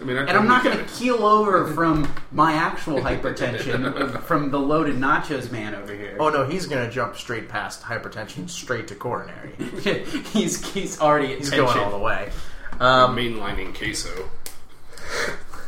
I 0.01 0.05
mean, 0.05 0.17
I 0.17 0.21
And 0.21 0.31
I'm 0.31 0.49
not 0.49 0.65
going 0.65 0.79
to 0.79 0.85
keel 0.85 1.27
over 1.27 1.67
from 1.75 2.11
my 2.33 2.55
actual 2.55 3.01
hypertension 3.01 4.19
from 4.23 4.51
the 4.51 4.59
loaded 4.59 4.97
nachos 4.97 5.53
man 5.53 5.75
over 5.75 5.95
here. 5.95 6.17
Oh 6.19 6.31
no, 6.31 6.47
he's 6.47 6.65
gonna 6.65 6.91
jump 6.91 7.17
straight 7.17 7.51
past 7.51 7.83
hypertension, 7.83 8.49
straight 8.49 8.89
to 8.89 8.95
coronary. 8.95 9.53
he's 10.33 10.73
he's 10.73 10.99
already 11.03 11.37
He's 11.37 11.51
tension. 11.51 11.67
going 11.67 11.79
all 11.79 11.91
the 11.91 11.99
way. 11.99 12.31
Um, 12.81 13.15
mainlining 13.15 13.75
queso. 13.75 14.31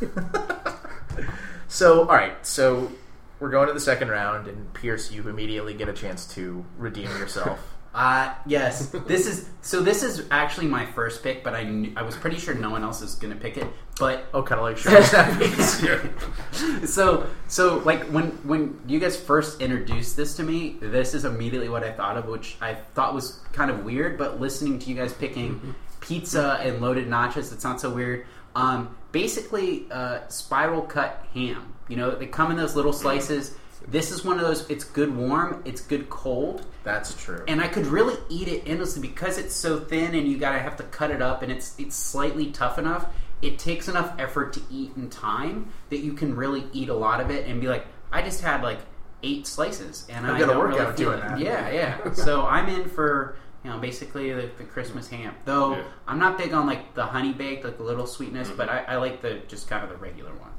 so, 1.69 2.01
all 2.01 2.07
right, 2.07 2.47
so 2.47 2.91
we're 3.41 3.51
going 3.51 3.69
to 3.69 3.75
the 3.75 3.81
second 3.81 4.09
round, 4.09 4.49
and 4.49 4.73
Pierce, 4.75 5.13
you 5.13 5.29
immediately 5.29 5.75
get 5.75 5.89
a 5.89 5.93
chance 5.93 6.27
to 6.35 6.65
redeem 6.79 7.11
yourself. 7.11 7.75
Uh, 7.97 8.35
yes. 8.45 8.89
This 9.07 9.27
is 9.27 9.49
so. 9.63 9.81
This 9.81 10.03
is 10.03 10.27
actually 10.31 10.67
my 10.67 10.85
first 10.85 11.23
pick, 11.23 11.43
but 11.43 11.55
I 11.55 11.63
knew, 11.63 11.95
I 11.97 12.03
was 12.03 12.15
pretty 12.15 12.37
sure 12.37 12.55
no 12.55 12.69
one 12.69 12.83
else 12.83 13.01
is 13.01 13.15
going 13.15 13.33
to 13.33 13.41
pick 13.41 13.57
it. 13.57 13.67
But 13.99 14.27
Oh, 14.35 14.43
kind 14.43 14.61
of 14.61 14.65
like. 14.67 14.85
Yeah. 15.83 16.85
so 16.85 17.27
so 17.49 17.79
like 17.79 18.05
when 18.09 18.33
when 18.47 18.79
you 18.87 19.01
guys 19.01 19.19
first 19.19 19.63
introduced 19.63 20.15
this 20.15 20.37
to 20.37 20.43
me, 20.43 20.77
this 20.79 21.15
is 21.15 21.25
immediately 21.25 21.71
what 21.71 21.85
I 21.85 21.91
thought 21.91 22.19
of, 22.19 22.27
which 22.27 22.59
I 22.61 22.75
thought 22.75 23.15
was 23.15 23.41
kind 23.55 23.71
of 23.71 23.83
weird. 23.83 24.19
But 24.19 24.41
listening 24.41 24.79
to 24.81 24.91
you 24.91 24.95
guys 24.95 25.15
picking 25.15 25.75
pizza 26.01 26.59
and 26.61 26.83
loaded 26.83 27.09
nachos, 27.09 27.51
it's 27.51 27.65
not 27.65 27.81
so 27.81 27.89
weird. 27.89 28.27
Um, 28.55 28.95
basically, 29.13 29.87
uh, 29.91 30.29
spiral 30.29 30.83
cut 30.83 31.25
ham. 31.33 31.73
You 31.89 31.97
know, 31.97 32.11
they 32.15 32.27
come 32.27 32.51
in 32.51 32.57
those 32.57 32.75
little 32.77 32.93
slices. 32.93 33.55
This 33.89 34.11
is 34.11 34.25
one 34.25 34.39
of 34.41 34.47
those. 34.47 34.69
It's 34.71 34.85
good 34.85 35.15
warm. 35.15 35.63
It's 35.65 35.81
good 35.81 36.09
cold 36.11 36.67
That's 36.83 37.15
true. 37.15 37.45
and 37.47 37.61
I 37.61 37.69
could 37.69 37.87
really 37.87 38.17
eat 38.29 38.49
it 38.49 38.65
endlessly 38.67 39.01
because 39.07 39.39
it's 39.39 39.55
so 39.55 39.79
thin 39.79 40.15
and 40.15 40.27
you 40.27 40.39
gotta 40.39 40.59
have 40.59 40.77
to 40.77 40.83
cut 40.85 41.11
it 41.11 41.23
up 41.23 41.43
and 41.43 41.53
it's 41.53 41.79
it's 41.79 41.95
slightly 41.95 42.51
tough 42.51 42.79
enough. 42.79 43.07
It 43.43 43.59
takes 43.59 43.87
enough 43.87 44.13
effort 44.19 44.55
to 44.55 44.63
eat 44.71 44.93
in 44.97 45.11
time 45.11 45.69
that 45.91 45.99
you 45.99 46.15
can 46.15 46.35
really 46.35 46.65
eat 46.73 46.89
a 46.89 46.95
lot 46.95 47.21
of 47.21 47.31
it 47.31 47.47
and 47.47 47.61
be 47.61 47.69
like, 47.69 47.87
I 48.11 48.23
just 48.23 48.41
had 48.41 48.63
like 48.63 48.79
eight 49.23 49.47
slices 49.47 50.07
and 50.09 50.27
I've 50.27 50.37
I 50.37 50.39
got 50.41 50.57
a 50.57 50.59
really 50.59 50.79
workout 50.81 50.97
doing 50.97 51.19
it. 51.19 51.23
that. 51.23 51.39
Yeah, 51.39 51.71
yeah. 51.71 52.13
so 52.15 52.47
I'm 52.47 52.69
in 52.69 52.89
for 52.89 53.37
you 53.63 53.71
know 53.71 53.79
basically 53.79 54.33
the, 54.33 54.51
the 54.59 54.65
Christmas 54.65 55.07
ham. 55.09 55.35
Though 55.45 55.77
Yeah. 55.77 55.85
I'm 56.09 56.19
not 56.19 56.39
big 56.39 56.53
on 56.55 56.67
like 56.67 56.95
the 56.95 57.05
honey 57.07 57.33
baked, 57.35 57.65
like 57.65 57.77
the 57.77 57.85
little 57.85 58.07
sweetness, 58.07 58.49
Mm-hmm. 58.49 58.57
but 58.57 58.69
I, 58.71 58.79
I 58.89 58.97
like 58.97 59.21
the 59.23 59.41
just 59.47 59.69
kind 59.69 59.85
of 59.85 59.91
the 59.91 59.97
regular 59.97 60.33
one. 60.35 60.51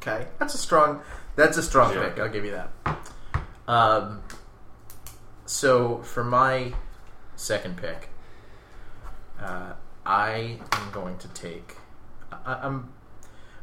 Okay, 0.00 0.26
that's 0.38 0.54
a 0.54 0.58
strong. 0.58 1.02
That's 1.36 1.56
a 1.58 1.62
strong 1.62 1.92
Yeah. 1.94 2.08
pick. 2.08 2.18
I'll 2.18 2.28
give 2.28 2.44
you 2.44 2.52
that. 2.52 2.70
Um, 3.68 4.22
so 5.46 5.98
for 6.02 6.24
my 6.24 6.72
second 7.36 7.76
pick, 7.76 8.08
uh, 9.40 9.74
I 10.06 10.58
am 10.72 10.90
going 10.90 11.18
to 11.18 11.28
take. 11.28 11.76
I, 12.32 12.54
I'm. 12.62 12.92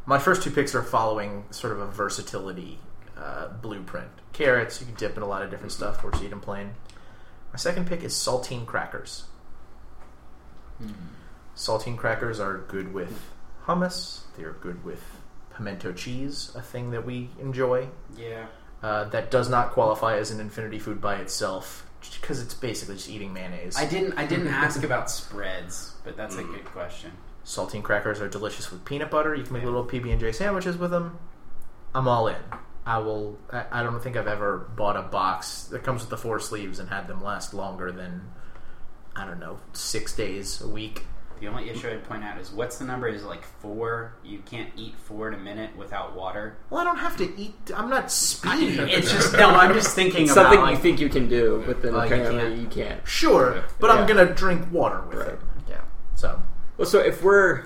My 0.06 0.20
first 0.20 0.42
two 0.44 0.52
picks 0.52 0.74
are 0.76 0.84
following 0.84 1.44
sort 1.50 1.74
of 1.74 1.80
a 1.82 1.88
versatility 1.88 2.80
uh, 3.18 3.50
blueprint. 3.50 4.08
Carrots, 4.32 4.80
you 4.80 4.86
can 4.86 4.96
dip 4.96 5.18
in 5.18 5.24
a 5.24 5.28
lot 5.28 5.42
of 5.42 5.50
different 5.50 5.72
stuff, 5.74 6.04
or 6.04 6.12
just 6.12 6.24
eat 6.24 6.30
them 6.30 6.40
plain. 6.40 6.76
My 7.52 7.58
second 7.58 7.88
pick 7.88 8.04
is 8.04 8.14
saltine 8.14 8.66
crackers. 8.66 9.26
Saltine 11.56 11.98
crackers 11.98 12.40
are 12.40 12.60
good 12.68 12.94
with 12.94 13.20
hummus. 13.66 14.22
They 14.38 14.44
are 14.44 14.54
good 14.54 14.86
with 14.86 15.02
pimento 15.58 15.92
cheese, 15.92 16.52
a 16.56 16.62
thing 16.62 16.92
that 16.92 17.06
we 17.06 17.30
enjoy. 17.40 17.88
Yeah. 18.16 18.46
Uh, 18.82 19.06
that 19.06 19.32
does 19.32 19.50
not 19.50 19.72
qualify 19.72 20.18
as 20.18 20.30
an 20.32 20.40
infinity 20.40 20.78
food 20.80 21.02
by 21.02 21.16
itself 21.16 21.84
because 22.22 22.40
it's 22.42 22.54
basically 22.54 22.96
just 22.96 23.10
eating 23.10 23.34
mayonnaise. 23.34 23.76
I 23.76 23.86
didn't 23.88 24.14
I 24.18 24.26
didn't 24.28 24.48
ask 24.66 24.84
about 24.84 25.10
spreads, 25.10 25.96
but 26.04 26.16
that's 26.16 26.36
Mm. 26.36 26.42
a 26.50 26.54
good 26.58 26.66
question. 26.66 27.12
Saltine 27.44 27.82
crackers 27.82 28.22
are 28.22 28.28
delicious 28.30 28.70
with 28.72 28.86
peanut 28.86 29.10
butter. 29.10 29.34
You 29.34 29.44
can 29.44 29.54
make 29.54 29.64
little 29.64 29.86
PB 29.86 30.12
and 30.12 30.20
J 30.20 30.32
sandwiches 30.32 30.78
with 30.78 30.92
them. 30.92 31.18
I'm 31.96 32.08
all 32.08 32.28
in. 32.28 32.36
I 32.86 33.00
will. 33.00 33.38
I, 33.52 33.66
I 33.72 33.84
don't 33.84 34.02
think 34.02 34.16
I've 34.16 34.28
ever 34.28 34.58
bought 34.76 34.96
a 34.96 35.02
box 35.02 35.64
that 35.72 35.84
comes 35.84 36.02
with 36.02 36.10
the 36.10 36.18
four 36.18 36.40
sleeves 36.40 36.78
and 36.80 36.90
had 36.90 37.08
them 37.08 37.24
last 37.24 37.54
longer 37.54 37.92
than 37.92 38.30
I 39.16 39.26
don't 39.26 39.40
know 39.40 39.58
six 39.74 40.16
days 40.16 40.62
a 40.62 40.68
week. 40.68 41.06
The 41.40 41.48
only 41.48 41.70
issue 41.70 41.88
I'd 41.90 42.04
point 42.04 42.24
out 42.24 42.40
is 42.40 42.52
what's 42.52 42.80
the 42.80 42.86
number 42.86 43.08
is 43.08 43.24
like 43.24 43.44
four. 43.62 44.14
You 44.24 44.40
can't 44.40 44.70
eat 44.76 44.96
four 44.98 45.28
in 45.28 45.34
a 45.36 45.38
minute 45.38 45.76
without 45.78 46.16
water. 46.16 46.58
Well, 46.70 46.82
I 46.82 46.84
don't 46.84 46.98
have 46.98 47.16
to 47.18 47.40
eat. 47.40 47.54
I'm 47.76 47.90
not 47.90 48.12
speedy. 48.12 48.80
It's 48.80 49.12
just 49.12 49.34
no. 49.34 49.50
I'm 49.50 49.74
just 49.74 49.96
thinking 49.96 50.28
Something 50.28 50.58
about 50.60 50.68
you 50.70 50.74
like, 50.74 50.82
think 50.82 51.00
you 51.00 51.10
can 51.10 51.28
do, 51.30 51.64
but 51.68 51.82
then 51.82 51.94
Oh, 51.94 51.98
you 52.00 52.04
apparently 52.06 52.42
can't. 52.42 52.58
you 52.62 52.68
can't. 52.68 53.08
Sure, 53.08 53.64
but 53.80 53.92
I'm 53.92 54.08
Yeah. 54.08 54.16
gonna 54.16 54.34
drink 54.34 54.72
water 54.72 55.02
with 55.08 55.20
Right. 55.20 55.28
it. 55.30 55.40
yeah. 55.70 55.82
So 56.16 56.42
Well, 56.78 56.88
so 56.88 57.00
if 57.00 57.22
we're 57.24 57.66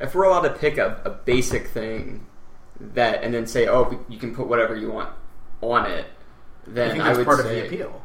if 0.00 0.14
we're 0.14 0.24
allowed 0.24 0.42
to 0.42 0.50
pick 0.54 0.78
a, 0.78 1.00
a 1.04 1.10
basic 1.10 1.68
thing 1.68 2.26
that 2.80 3.22
and 3.22 3.32
then 3.34 3.46
say, 3.46 3.66
oh, 3.68 4.04
you 4.08 4.18
can 4.18 4.34
put 4.34 4.46
whatever 4.48 4.74
you 4.76 4.90
want 4.90 5.10
on 5.60 5.86
it, 5.90 6.06
I 6.66 6.70
then 6.70 6.90
think 6.92 7.02
I, 7.02 7.06
that's 7.06 7.18
would 7.18 7.26
part 7.26 7.40
say. 7.40 7.44
of 7.44 7.70
the 7.70 7.76
appeal. 7.76 8.02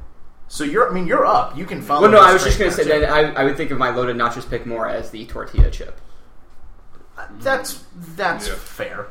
So 0.53 0.63
you're. 0.63 0.87
I 0.87 0.93
mean, 0.93 1.07
you're 1.07 1.25
up. 1.25 1.57
You 1.57 1.65
can 1.65 1.81
follow. 1.81 2.03
Well, 2.03 2.11
no, 2.11 2.19
I 2.21 2.31
was 2.31 2.43
just 2.43 2.59
going 2.59 2.69
to 2.69 2.77
say 2.77 2.83
that 2.99 3.09
I, 3.09 3.31
I 3.31 3.43
would 3.43 3.57
think 3.57 3.71
of 3.71 3.79
my 3.79 3.89
loaded 3.89 4.15
nachos 4.17 4.47
pick 4.47 4.67
more 4.67 4.87
as 4.87 5.09
the 5.09 5.25
tortilla 5.25 5.71
chip. 5.71 5.99
That's 7.39 7.83
that's 8.15 8.47
Yeah. 8.47 8.53
fair. 8.53 9.07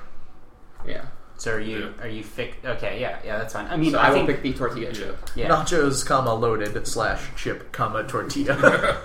Yeah. 0.87 1.07
So 1.39 1.55
are 1.55 1.61
you 1.61 1.95
are 2.01 2.07
you 2.07 2.23
fix? 2.23 2.57
Okay, 2.65 3.01
yeah, 3.01 3.19
yeah, 3.25 3.39
that's 3.39 3.55
fine. 3.55 3.67
I 3.67 3.77
mean, 3.77 3.91
So 3.91 3.99
I, 3.99 4.07
I, 4.07 4.09
will 4.11 4.19
think 4.25 4.29
pick 4.29 4.43
the 4.43 4.53
tortilla 4.53 4.93
chip. 4.93 5.19
yeah. 5.35 5.49
Nachos, 5.49 6.07
comma 6.07 6.33
loaded 6.33 6.87
slash 6.87 7.21
chip, 7.37 7.73
comma 7.73 8.05
tortilla. 8.05 9.01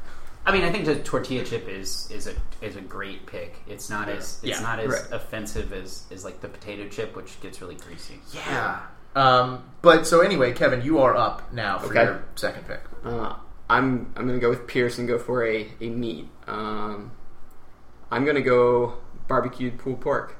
I 0.46 0.50
mean, 0.52 0.64
I 0.64 0.72
think 0.72 0.86
the 0.86 0.96
tortilla 0.96 1.44
chip 1.44 1.68
is 1.68 2.10
is 2.10 2.26
a 2.26 2.34
is 2.62 2.74
a 2.74 2.80
great 2.80 3.26
pick. 3.26 3.54
It's 3.68 3.88
not 3.88 4.08
as 4.08 4.40
it's 4.42 4.58
Yeah, 4.58 4.60
not 4.60 4.80
as 4.80 4.88
right. 4.90 5.12
offensive 5.12 5.72
as 5.72 6.02
as 6.10 6.24
like 6.24 6.40
the 6.40 6.48
potato 6.48 6.88
chip, 6.88 7.14
which 7.14 7.40
gets 7.40 7.60
really 7.62 7.76
greasy. 7.76 8.18
yeah. 8.34 8.80
Um, 9.14 9.62
but 9.86 10.06
so 10.06 10.20
anyway, 10.20 10.52
Kevin, 10.52 10.82
you 10.82 10.98
are 10.98 11.16
up 11.16 11.52
now 11.52 11.78
for 11.78 11.86
Okay. 11.86 12.02
your 12.02 12.24
second 12.34 12.66
pick. 12.66 12.80
Uh, 13.04 13.34
I'm 13.70 14.12
I'm 14.16 14.26
going 14.26 14.38
to 14.38 14.40
go 14.40 14.50
with 14.50 14.66
Pierce 14.66 14.98
and 14.98 15.06
go 15.06 15.16
for 15.18 15.46
a, 15.46 15.68
a 15.80 15.88
meat. 15.88 16.28
Um, 16.48 17.12
I'm 18.10 18.24
going 18.24 18.34
to 18.36 18.42
go 18.42 18.94
barbecued 19.28 19.78
pulled 19.78 20.00
pork. 20.00 20.36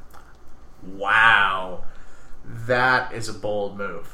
Wow, 0.83 1.85
that 2.67 3.13
is 3.13 3.29
a 3.29 3.33
bold 3.35 3.79
move. 3.79 4.13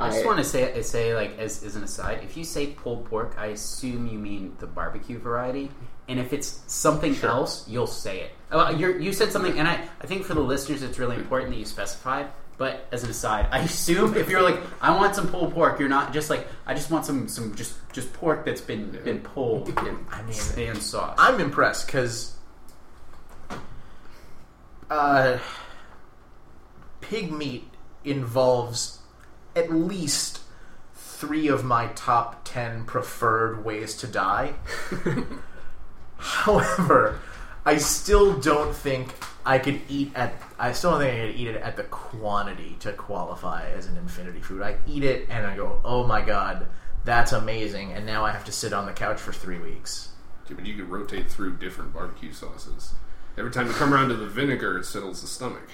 I 0.00 0.10
just 0.10 0.24
want 0.24 0.38
to 0.38 0.44
say 0.44 0.80
say 0.82 1.14
like 1.14 1.38
as, 1.38 1.64
as 1.64 1.74
an 1.74 1.82
aside, 1.82 2.20
if 2.22 2.36
you 2.36 2.44
say 2.44 2.68
pulled 2.68 3.06
pork, 3.06 3.34
I 3.36 3.46
assume 3.46 4.06
you 4.06 4.18
mean 4.18 4.54
the 4.60 4.66
barbecue 4.66 5.18
variety. 5.18 5.70
And 6.08 6.18
if 6.20 6.32
it's 6.32 6.60
something 6.66 7.16
else, 7.22 7.68
you'll 7.68 7.86
say 7.86 8.20
it. 8.20 8.30
Uh, 8.50 8.74
you're, 8.78 8.98
you 8.98 9.12
said 9.12 9.30
something, 9.30 9.58
and 9.58 9.68
I, 9.68 9.86
I 10.00 10.06
think 10.06 10.24
for 10.24 10.32
the 10.32 10.40
listeners, 10.40 10.82
it's 10.82 10.98
really 10.98 11.16
important 11.16 11.50
that 11.50 11.58
you 11.58 11.66
specify. 11.66 12.24
But 12.58 12.86
as 12.90 13.04
an 13.04 13.10
aside, 13.10 13.46
I 13.50 13.60
assume 13.70 14.16
if 14.16 14.28
you're 14.28 14.42
like, 14.42 14.60
I 14.80 14.94
want 14.94 15.14
some 15.14 15.28
pulled 15.28 15.54
pork, 15.54 15.78
you're 15.78 15.88
not 15.88 16.12
just 16.12 16.28
like, 16.28 16.46
I 16.66 16.74
just 16.74 16.90
want 16.90 17.06
some 17.06 17.28
some 17.28 17.54
just 17.54 17.76
just 17.92 18.12
pork 18.12 18.44
that's 18.44 18.60
been 18.60 18.90
been 19.04 19.20
pulled 19.20 19.68
and, 19.68 20.06
I 20.10 20.22
mean, 20.22 20.68
and 20.68 20.82
sauce. 20.82 21.16
I'm 21.18 21.40
impressed 21.40 21.86
because 21.86 22.36
uh, 24.90 25.38
pig 27.00 27.32
meat 27.32 27.68
involves 28.04 28.98
at 29.54 29.72
least 29.72 30.40
three 30.94 31.48
of 31.48 31.64
my 31.64 31.86
top 31.88 32.44
ten 32.44 32.84
preferred 32.84 33.64
ways 33.64 33.96
to 33.96 34.06
die. 34.06 34.54
However, 36.16 37.20
I 37.64 37.76
still 37.76 38.38
don't 38.38 38.74
think 38.74 39.14
I 39.46 39.58
could 39.58 39.80
eat 39.88 40.12
at. 40.14 40.34
I 40.58 40.72
still 40.72 40.92
don't 40.92 41.00
think 41.00 41.14
I 41.14 41.26
could 41.26 41.36
eat 41.36 41.48
it 41.48 41.56
at 41.56 41.76
the 41.76 41.84
quantity 41.84 42.76
to 42.80 42.92
qualify 42.92 43.70
as 43.70 43.86
an 43.86 43.96
infinity 43.96 44.40
food. 44.40 44.62
I 44.62 44.76
eat 44.86 45.04
it 45.04 45.28
and 45.30 45.46
I 45.46 45.56
go, 45.56 45.80
"Oh 45.84 46.04
my 46.04 46.20
god, 46.20 46.66
that's 47.04 47.32
amazing!" 47.32 47.92
And 47.92 48.04
now 48.04 48.24
I 48.24 48.32
have 48.32 48.44
to 48.46 48.52
sit 48.52 48.72
on 48.72 48.86
the 48.86 48.92
couch 48.92 49.20
for 49.20 49.32
three 49.32 49.58
weeks. 49.58 50.08
Yeah, 50.48 50.56
but 50.56 50.66
you 50.66 50.74
can 50.74 50.88
rotate 50.88 51.30
through 51.30 51.58
different 51.58 51.92
barbecue 51.92 52.32
sauces. 52.32 52.94
Every 53.36 53.52
time 53.52 53.68
you 53.68 53.72
come 53.72 53.94
around 53.94 54.08
to 54.08 54.16
the 54.16 54.26
vinegar, 54.26 54.78
it 54.78 54.84
settles 54.84 55.20
the 55.20 55.28
stomach. 55.28 55.68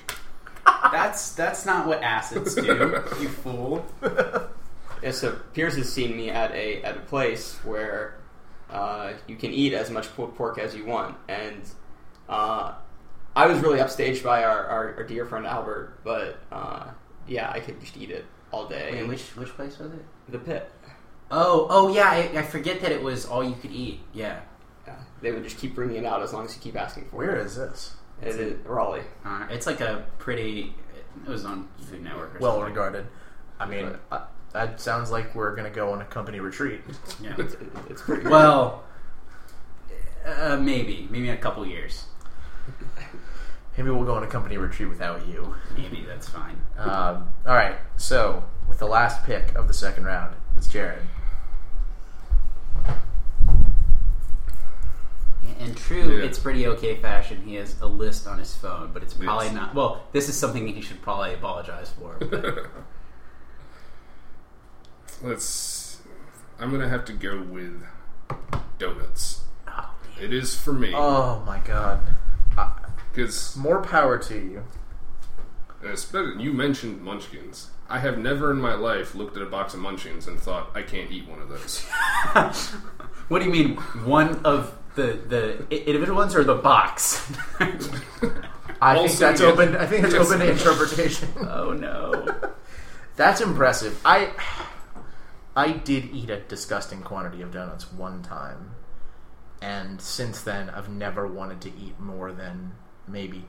That's 0.92 1.32
that's 1.32 1.64
not 1.64 1.86
what 1.86 2.02
acids 2.02 2.54
do, 2.54 3.02
you 3.20 3.28
fool. 3.28 3.86
Yeah, 5.02 5.10
so 5.10 5.32
Pierce 5.54 5.76
has 5.76 5.92
seen 5.92 6.16
me 6.16 6.30
at 6.30 6.50
a 6.52 6.82
at 6.82 6.96
a 6.96 7.00
place 7.00 7.54
where 7.64 8.16
uh, 8.70 9.12
you 9.26 9.36
can 9.36 9.50
eat 9.52 9.72
as 9.72 9.90
much 9.90 10.14
pulled 10.14 10.36
pork 10.36 10.58
as 10.58 10.74
you 10.74 10.84
want, 10.84 11.16
and 11.28 11.62
uh, 12.28 12.74
I 13.36 13.46
was 13.46 13.58
really 13.60 13.78
upstaged 13.78 14.22
by 14.22 14.44
our, 14.44 14.66
our, 14.66 14.94
our 14.96 15.02
dear 15.04 15.26
friend 15.26 15.46
Albert, 15.46 15.98
but 16.04 16.38
uh, 16.52 16.86
yeah, 17.26 17.50
I 17.50 17.60
could 17.60 17.80
just 17.80 17.96
eat 17.96 18.10
it 18.10 18.24
all 18.52 18.68
day. 18.68 18.90
Wait, 18.92 19.08
which 19.08 19.22
which 19.36 19.48
place 19.50 19.78
was 19.78 19.92
it? 19.92 20.04
the 20.28 20.38
pit? 20.38 20.70
Oh, 21.30 21.66
oh 21.68 21.92
yeah, 21.94 22.08
I, 22.08 22.38
I 22.38 22.42
forget 22.42 22.80
that 22.82 22.92
it 22.92 23.02
was 23.02 23.26
all 23.26 23.42
you 23.42 23.56
could 23.56 23.72
eat. 23.72 24.00
Yeah, 24.12 24.40
Yeah, 24.86 24.96
they 25.20 25.32
would 25.32 25.42
just 25.42 25.58
keep 25.58 25.74
bringing 25.74 25.96
it 25.96 26.04
out 26.06 26.22
as 26.22 26.32
long 26.32 26.44
as 26.44 26.54
you 26.54 26.60
keep 26.62 26.76
asking 26.76 27.06
for 27.06 27.16
Where 27.16 27.36
it. 27.36 27.46
is 27.46 27.56
this? 27.56 27.94
It 28.22 28.36
is 28.36 28.66
Raleigh. 28.66 29.02
uh, 29.24 29.46
it's 29.50 29.66
like 29.66 29.80
a 29.80 30.06
pretty. 30.18 30.74
It 31.26 31.28
was 31.28 31.44
on 31.44 31.68
Food 31.90 32.02
Network. 32.02 32.36
Or 32.36 32.38
well 32.38 32.52
something. 32.52 32.68
regarded. 32.68 33.06
I 33.58 33.66
mean, 33.66 33.96
uh, 34.10 34.22
that 34.52 34.80
sounds 34.80 35.10
like 35.10 35.34
we're 35.34 35.54
going 35.56 35.70
to 35.70 35.74
go 35.74 35.92
on 35.92 36.00
a 36.00 36.04
company 36.04 36.40
retreat. 36.40 36.80
Yeah. 37.20 37.34
It's, 37.38 37.56
it's 37.88 38.02
pretty. 38.02 38.28
well, 38.28 38.84
uh, 40.24 40.56
maybe 40.56 41.08
maybe 41.10 41.28
in 41.28 41.34
a 41.34 41.38
couple 41.38 41.66
years. 41.66 42.04
Maybe 43.76 43.90
we'll 43.90 44.04
go 44.04 44.14
on 44.14 44.22
a 44.22 44.26
company 44.28 44.56
retreat 44.56 44.88
without 44.88 45.26
you. 45.26 45.54
Maybe 45.76 46.04
that's 46.06 46.28
fine. 46.28 46.56
Um, 46.78 47.28
all 47.46 47.54
right. 47.54 47.76
So, 47.96 48.44
with 48.68 48.78
the 48.78 48.86
last 48.86 49.24
pick 49.24 49.54
of 49.56 49.66
the 49.66 49.74
second 49.74 50.04
round, 50.04 50.36
it's 50.56 50.68
Jared. 50.68 51.02
In 55.60 55.74
true, 55.74 56.18
Yeah. 56.18 56.24
it's 56.24 56.38
pretty 56.38 56.66
okay 56.66 56.96
fashion. 56.96 57.42
He 57.44 57.54
has 57.54 57.80
a 57.80 57.86
list 57.86 58.26
on 58.26 58.38
his 58.38 58.54
phone, 58.54 58.90
but 58.92 59.02
it's 59.02 59.14
probably 59.14 59.46
Yes. 59.46 59.54
not. 59.54 59.74
Well, 59.74 60.02
this 60.12 60.28
is 60.28 60.36
something 60.36 60.66
he 60.66 60.80
should 60.80 61.00
probably 61.00 61.32
apologize 61.34 61.90
for. 61.98 62.16
Let's 65.22 66.02
I'm 66.60 66.70
gonna 66.70 66.88
have 66.88 67.04
to 67.06 67.12
go 67.12 67.40
with 67.42 67.82
donuts. 68.78 69.44
It 70.20 70.32
is 70.32 70.56
for 70.56 70.72
me 70.72 70.92
Oh 70.94 71.42
my 71.46 71.58
god. 71.60 72.00
Because 73.14 73.56
More 73.56 73.80
power 73.82 74.18
to 74.18 74.34
you. 74.34 74.64
Uh, 75.84 76.36
you 76.38 76.52
mentioned 76.52 77.02
Munchkins. 77.02 77.70
I 77.88 77.98
have 77.98 78.16
never 78.18 78.50
in 78.50 78.58
my 78.60 78.74
life 78.74 79.14
looked 79.14 79.36
at 79.36 79.42
a 79.42 79.46
box 79.46 79.74
of 79.74 79.80
Munchkins 79.80 80.26
and 80.26 80.40
thought 80.40 80.70
I 80.74 80.82
can't 80.82 81.10
eat 81.10 81.28
one 81.28 81.40
of 81.42 81.48
those. 81.48 81.84
What 83.28 83.38
do 83.38 83.46
you 83.46 83.50
mean? 83.52 83.76
One 84.04 84.44
of 84.44 84.76
the 84.96 85.18
the 85.26 85.64
i- 85.72 85.84
individual 85.86 86.18
ones 86.18 86.34
or 86.34 86.44
the 86.44 86.54
box? 86.56 87.26
I 88.82 88.96
Also, 88.96 89.08
think 89.08 89.18
that's 89.18 89.40
yes. 89.40 89.52
open. 89.52 89.76
I 89.76 89.86
think 89.86 90.02
that's 90.02 90.14
Yes. 90.14 90.26
open 90.26 90.40
to 90.40 90.50
interpretation. 90.50 91.28
oh 91.38 91.72
no! 91.72 92.26
That's 93.16 93.40
impressive. 93.40 93.98
I 94.04 94.32
I 95.56 95.72
did 95.72 96.06
eat 96.12 96.28
a 96.28 96.40
disgusting 96.40 97.00
quantity 97.02 97.40
of 97.40 97.50
donuts 97.52 97.90
one 97.92 98.22
time, 98.22 98.72
and 99.62 100.00
since 100.02 100.42
then 100.42 100.68
I've 100.68 100.90
never 100.90 101.26
wanted 101.26 101.60
to 101.62 101.68
eat 101.70 101.98
more 101.98 102.30
than 102.32 102.72
maybe 103.08 103.44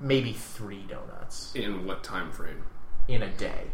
maybe 0.00 0.32
three 0.32 0.82
donuts 0.88 1.54
In 1.54 1.84
what 1.86 2.02
time 2.02 2.32
frame? 2.32 2.62
in 3.08 3.22
a 3.22 3.30
day. 3.30 3.64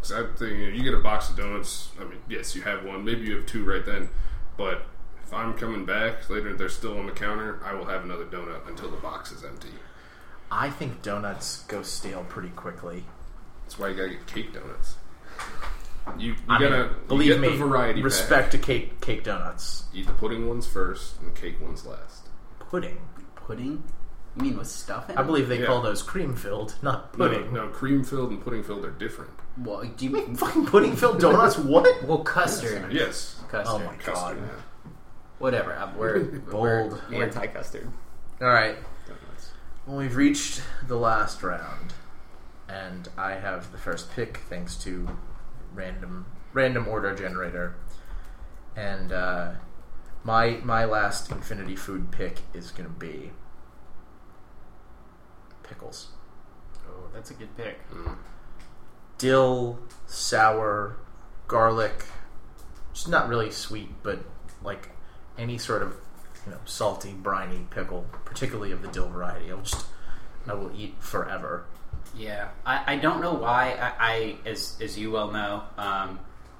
Because 0.00 0.12
I 0.12 0.36
think 0.38 0.58
you, 0.58 0.66
know, 0.70 0.76
you 0.76 0.82
get 0.82 0.94
a 0.94 0.98
box 1.02 1.30
of 1.30 1.36
donuts. 1.36 1.90
I 2.00 2.04
mean, 2.04 2.18
yes, 2.28 2.54
you 2.54 2.62
have 2.62 2.84
one. 2.84 3.04
Maybe 3.04 3.22
you 3.22 3.36
have 3.36 3.46
two 3.46 3.64
right 3.64 3.84
then. 3.84 4.08
But 4.56 4.82
if 5.24 5.32
I'm 5.34 5.54
coming 5.54 5.84
back 5.84 6.28
later, 6.30 6.54
they're 6.54 6.68
still 6.68 6.98
on 6.98 7.06
the 7.06 7.12
counter. 7.12 7.60
I 7.64 7.74
will 7.74 7.86
have 7.86 8.04
another 8.04 8.24
donut 8.26 8.68
until 8.68 8.90
the 8.90 8.96
box 8.98 9.32
is 9.32 9.44
empty. 9.44 9.70
I 10.50 10.70
think 10.70 11.02
donuts 11.02 11.64
go 11.64 11.82
stale 11.82 12.24
pretty 12.28 12.50
quickly. 12.50 13.04
That's 13.64 13.78
why 13.78 13.88
you 13.88 13.96
gotta 13.96 14.10
get 14.10 14.26
cake 14.26 14.52
donuts. 14.54 14.96
You, 16.18 16.32
you 16.32 16.36
I 16.48 16.58
mean, 16.58 16.70
gotta 16.70 16.82
you 16.84 16.96
Believe 17.08 17.28
get 17.32 17.40
me, 17.40 17.48
the 17.50 17.56
variety. 17.56 18.02
respect 18.02 18.52
to 18.52 18.58
cake 18.58 19.00
cake 19.00 19.24
donuts. 19.24 19.84
Eat 19.92 20.06
the 20.06 20.12
pudding 20.14 20.48
ones 20.48 20.66
first, 20.66 21.18
and 21.20 21.34
the 21.34 21.38
cake 21.38 21.60
ones 21.60 21.84
last. 21.84 22.28
Pudding. 22.60 22.98
Pudding? 23.48 23.82
You 24.36 24.42
mean 24.42 24.58
with 24.58 24.66
stuff 24.68 25.08
in 25.08 25.16
it? 25.16 25.18
I 25.18 25.22
believe 25.22 25.48
they 25.48 25.60
Yeah. 25.60 25.66
call 25.68 25.80
those 25.80 26.02
cream 26.02 26.36
filled, 26.36 26.74
not 26.82 27.14
pudding. 27.14 27.50
No, 27.54 27.64
no, 27.64 27.72
cream 27.72 28.04
filled 28.04 28.28
and 28.30 28.44
pudding 28.44 28.62
filled 28.62 28.84
are 28.84 28.90
different. 28.90 29.30
Well, 29.56 29.82
do 29.96 30.04
you 30.04 30.10
mean 30.10 30.36
Fucking 30.36 30.66
pudding 30.66 30.94
filled 30.94 31.18
donuts? 31.18 31.56
What? 31.58 32.02
well 32.04 32.18
custard? 32.18 32.92
Yes, 32.92 33.40
Custard. 33.50 33.66
Oh 33.66 33.78
my 33.86 33.94
custard. 33.96 34.38
God. 34.38 34.38
Whatever. 35.38 35.90
We're 35.96 36.18
Bold. 36.50 37.00
We're, 37.10 37.24
Anti 37.24 37.46
custard 37.46 37.90
All 38.42 38.48
right. 38.48 38.76
donuts. 39.06 39.50
Well, 39.86 39.96
we've 39.96 40.14
reached 40.16 40.60
the 40.86 40.96
last 40.98 41.42
round, 41.42 41.94
and 42.68 43.08
I 43.16 43.32
have 43.32 43.72
the 43.72 43.78
first 43.78 44.10
pick 44.12 44.36
thanks 44.50 44.76
to 44.84 45.08
random 45.74 46.26
random 46.52 46.86
order 46.86 47.14
generator, 47.14 47.76
and 48.76 49.10
uh, 49.10 49.52
my 50.24 50.58
my 50.62 50.84
last 50.84 51.30
infinity 51.30 51.76
food 51.76 52.10
pick 52.10 52.40
is 52.54 52.70
going 52.70 52.88
to 52.88 52.94
be 52.94 53.30
pickles, 55.62 56.08
oh, 56.88 57.08
that's 57.12 57.30
a 57.30 57.34
good 57.34 57.54
pick. 57.56 57.78
dill, 59.18 59.78
sour, 60.06 60.96
garlic. 61.46 62.04
Just 62.92 63.08
not 63.08 63.28
really 63.28 63.50
sweet, 63.50 63.90
but 64.02 64.20
like 64.62 64.90
any 65.36 65.58
sort 65.58 65.82
of 65.82 65.94
you 66.46 66.52
know 66.52 66.58
salty, 66.64 67.12
briny 67.12 67.66
pickle, 67.70 68.06
particularly 68.24 68.72
of 68.72 68.82
the 68.82 68.88
dill 68.88 69.08
variety. 69.08 69.50
I'll 69.50 69.58
just 69.58 69.86
I 70.46 70.54
will 70.54 70.72
eat 70.76 70.94
forever. 71.00 71.64
Yeah, 72.16 72.48
I, 72.64 72.94
I 72.94 72.96
don't 72.96 73.20
know 73.20 73.34
why. 73.34 73.72
I, 73.72 73.92
I 73.98 74.36
as 74.46 74.76
as 74.80 74.98
you 74.98 75.10
well 75.10 75.30
know, 75.30 75.62
um, 75.76 76.18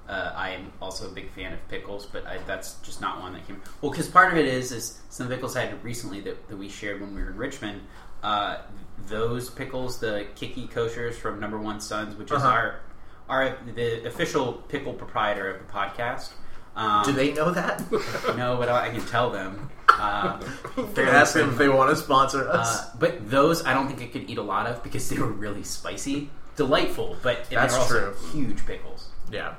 uh, 0.09 0.33
I 0.35 0.51
am 0.51 0.73
also 0.81 1.07
a 1.07 1.11
big 1.11 1.31
fan 1.33 1.53
of 1.53 1.68
pickles, 1.68 2.07
but 2.07 2.27
I, 2.27 2.38
that's 2.47 2.75
just 2.77 3.01
not 3.01 3.21
one 3.21 3.33
that 3.35 3.47
came. 3.47 3.61
Well, 3.83 3.90
because 3.90 4.09
part 4.09 4.33
of 4.33 4.38
it 4.38 4.47
is 4.47 4.73
is 4.73 5.01
some 5.11 5.29
pickles 5.29 5.57
I 5.57 5.66
had 5.66 5.85
recently 5.85 6.21
that, 6.23 6.49
that 6.49 6.57
we 6.57 6.68
shared 6.68 7.01
when 7.01 7.14
we 7.14 7.23
were 7.23 7.31
in 7.31 7.37
Richmond. 7.37 7.83
Uh, 8.23 8.59
those 9.07 9.49
pickles, 9.51 10.01
the 10.01 10.27
Kiki 10.35 10.66
Koshers 10.66 11.14
from 11.14 11.38
Number 11.40 11.59
One 11.59 11.81
Sons, 11.81 12.16
which 12.16 12.31
is 12.31 12.38
Uh-huh. 12.38 12.49
our 12.49 12.81
our 13.29 13.57
the 13.75 14.07
official 14.09 14.55
pickle 14.68 14.94
proprietor 14.94 15.51
of 15.55 15.66
the 15.66 15.71
podcast. 15.73 16.31
Um, 16.75 17.05
Do 17.05 17.12
they 17.12 17.33
know 17.33 17.51
that? 17.51 17.83
No, 18.37 18.57
but 18.57 18.68
I, 18.68 18.87
I 18.87 18.90
can 18.90 19.05
tell 19.07 19.31
them. 19.31 19.68
Um, 19.99 20.40
They 20.94 21.03
ask 21.05 21.35
them 21.35 21.51
if 21.51 21.59
they 21.59 21.68
want 21.68 21.90
to 21.90 21.97
sponsor 21.97 22.49
us. 22.49 22.81
uh, 22.81 22.90
but 22.99 23.29
those 23.31 23.64
I 23.66 23.75
don't 23.75 23.88
think 23.88 24.01
I 24.01 24.07
could 24.07 24.31
eat 24.31 24.38
a 24.38 24.42
lot 24.42 24.66
of 24.66 24.83
because 24.83 25.09
they 25.09 25.18
were 25.18 25.27
really 25.27 25.64
spicy, 25.64 26.31
delightful, 26.57 27.16
but 27.23 27.44
That's 27.51 27.73
they're 27.75 27.81
also 27.83 28.12
true. 28.12 28.31
huge 28.33 28.64
pickles. 28.64 29.09
yeah, 29.31 29.55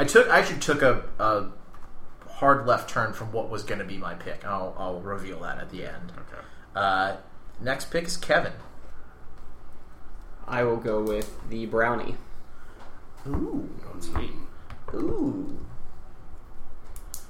I 0.00 0.04
took. 0.04 0.30
I 0.30 0.38
actually 0.38 0.60
took 0.60 0.80
a, 0.80 1.02
a 1.18 1.48
hard 2.26 2.66
left 2.66 2.88
turn 2.88 3.12
from 3.12 3.32
what 3.32 3.50
was 3.50 3.62
going 3.62 3.80
to 3.80 3.84
be 3.84 3.98
my 3.98 4.14
pick. 4.14 4.46
I'll, 4.46 4.74
I'll 4.78 5.00
reveal 5.00 5.40
that 5.40 5.58
at 5.58 5.68
the 5.68 5.84
end. 5.84 6.12
Okay. 6.16 6.42
Uh, 6.74 7.16
next 7.60 7.90
pick 7.90 8.04
is 8.06 8.16
Kevin. 8.16 8.54
I 10.48 10.62
will 10.64 10.78
go 10.78 11.02
with 11.02 11.36
the 11.50 11.66
brownie. 11.66 12.16
Ooh, 13.28 13.68
Oh, 13.86 14.00
sweet. 14.00 14.30
ooh. 14.94 15.58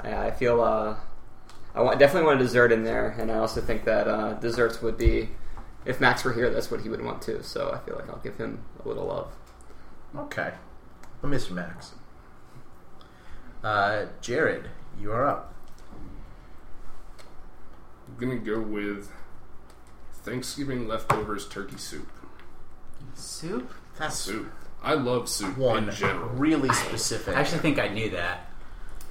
I, 0.01 0.27
I 0.27 0.31
feel 0.31 0.61
uh, 0.61 0.95
I 1.75 1.83
want, 1.83 1.99
definitely 1.99 2.29
want 2.29 2.41
a 2.41 2.45
dessert 2.45 2.71
in 2.71 2.85
there, 2.85 3.17
and 3.19 3.33
I 3.33 3.39
also 3.39 3.61
think 3.61 3.85
that 3.87 4.07
uh, 4.07 4.35
desserts 4.35 4.81
would 4.81 4.97
be, 4.97 5.31
if 5.85 6.01
Max 6.01 6.23
were 6.23 6.33
here, 6.33 6.49
that's 6.51 6.71
what 6.71 6.83
he 6.83 6.89
would 6.89 7.05
want 7.05 7.21
too. 7.21 7.41
So 7.43 7.73
I 7.73 7.85
feel 7.85 7.97
like 7.97 8.09
I'll 8.09 8.21
give 8.23 8.39
him 8.39 8.63
a 8.85 8.87
little 8.87 9.07
love. 9.07 9.33
Okay, 10.17 10.53
well, 11.21 11.33
Mr. 11.33 11.51
Max. 11.51 11.95
Uh, 13.63 14.07
Jared, 14.21 14.69
you 15.01 15.13
are 15.13 15.27
up. 15.27 15.55
I'm 18.09 18.17
gonna 18.19 18.39
go 18.41 18.61
with 18.61 19.11
Thanksgiving 20.13 20.89
leftovers 20.89 21.47
turkey 21.49 21.77
soup. 21.79 22.09
Soup? 23.15 23.71
That's 23.99 24.17
Soup. 24.17 24.51
I 24.83 24.95
love 24.95 25.29
soup 25.29 25.59
one 25.59 25.89
in 25.89 25.95
general. 25.95 26.29
really 26.31 26.71
specific. 26.71 27.37
I 27.37 27.41
actually 27.41 27.59
think 27.59 27.79
I 27.79 27.89
knew 27.89 28.11
that. 28.11 28.51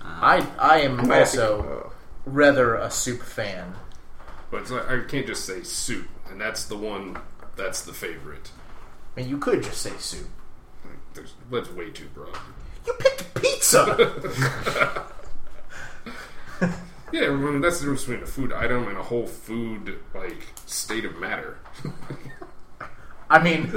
Um, 0.02 0.08
I 0.08 0.48
I 0.58 0.80
am 0.82 1.00
I 1.00 1.04
might 1.04 1.16
have 1.18 1.32
to 1.34 1.52
also 1.56 1.92
rather 2.26 2.76
a 2.76 2.90
soup 2.90 3.22
fan. 3.22 3.76
But 4.50 4.62
it's 4.62 4.72
like, 4.72 4.90
I 4.90 5.02
can't 5.04 5.28
just 5.28 5.46
say 5.46 5.62
soup, 5.62 6.08
and 6.30 6.42
that's 6.42 6.64
the 6.66 6.76
one. 6.78 7.20
That's 7.56 7.82
the 7.82 7.94
favorite. 7.94 8.50
I 9.16 9.22
mean, 9.22 9.30
you 9.30 9.38
could 9.38 9.62
just 9.62 9.82
say 9.82 9.92
soup. 10.00 10.28
Like, 10.84 10.98
there's, 11.14 11.34
that's 11.52 11.70
way 11.72 11.92
too 11.92 12.08
broad. 12.16 12.36
You 12.88 12.94
picked 12.94 13.19
pizza. 13.42 15.06
Yeah, 17.12 17.28
I 17.28 17.30
mean, 17.30 17.62
that's 17.62 17.80
the 17.80 17.86
difference 17.86 18.06
between 18.06 18.24
a 18.24 18.28
food 18.28 18.54
item 18.54 18.88
and 18.88 18.98
a 18.98 19.04
whole 19.04 19.26
food 19.26 20.00
like 20.14 20.46
state 20.66 21.06
of 21.06 21.18
matter. 21.18 21.58
I 23.30 23.42
mean, 23.42 23.72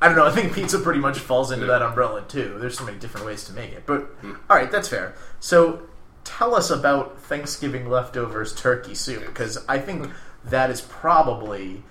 I 0.00 0.08
don't 0.08 0.16
know. 0.16 0.26
I 0.26 0.30
think 0.30 0.52
pizza 0.52 0.78
pretty 0.78 1.00
much 1.00 1.18
falls 1.18 1.50
into 1.50 1.66
that 1.66 1.82
umbrella 1.82 2.24
too. 2.28 2.56
There's 2.58 2.78
so 2.78 2.84
many 2.84 2.98
different 2.98 3.26
ways 3.26 3.44
to 3.44 3.52
make 3.52 3.72
it. 3.72 3.84
But 3.86 4.02
hmm. 4.20 4.34
all 4.48 4.56
right, 4.56 4.70
that's 4.70 4.88
fair. 4.88 5.14
So 5.40 5.82
tell 6.24 6.54
us 6.54 6.70
about 6.70 7.20
Thanksgiving 7.20 7.88
leftovers 7.88 8.54
turkey 8.54 8.94
soup 8.94 9.24
because 9.26 9.64
I 9.66 9.78
think 9.78 10.10
that 10.44 10.70
is 10.70 10.82
probably 10.82 11.82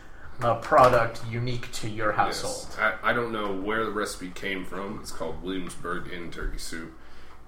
a 0.42 0.56
product 0.56 1.22
unique 1.30 1.72
to 1.74 1.90
your 1.90 2.12
household. 2.12 2.68
Yes. 2.70 2.78
I, 3.04 3.10
I 3.10 3.14
don't 3.14 3.32
know 3.32 3.52
where 3.54 3.84
the 3.86 3.92
recipe 3.92 4.30
came 4.30 4.66
from. 4.66 5.00
It's 5.02 5.12
called 5.12 5.42
Williamsburg 5.42 6.12
Inn 6.12 6.30
turkey 6.32 6.60
soup, 6.60 6.94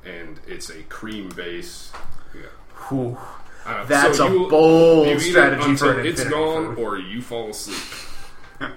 and 0.03 0.39
it's 0.47 0.69
a 0.69 0.83
cream 0.83 1.29
base. 1.29 1.91
Yeah. 2.35 2.41
Whew. 2.89 3.17
Uh, 3.65 3.83
That's 3.85 4.17
so 4.17 4.27
a 4.27 4.31
you- 4.31 4.49
bold 4.49 5.07
you 5.07 5.13
it 5.15 5.19
strategy 5.19 5.69
until 5.69 5.93
for 5.93 5.99
it's 5.99 6.23
gone, 6.23 6.75
food. 6.75 6.81
or 6.83 6.97
you 6.97 7.21
fall 7.21 7.49
asleep. 7.49 8.07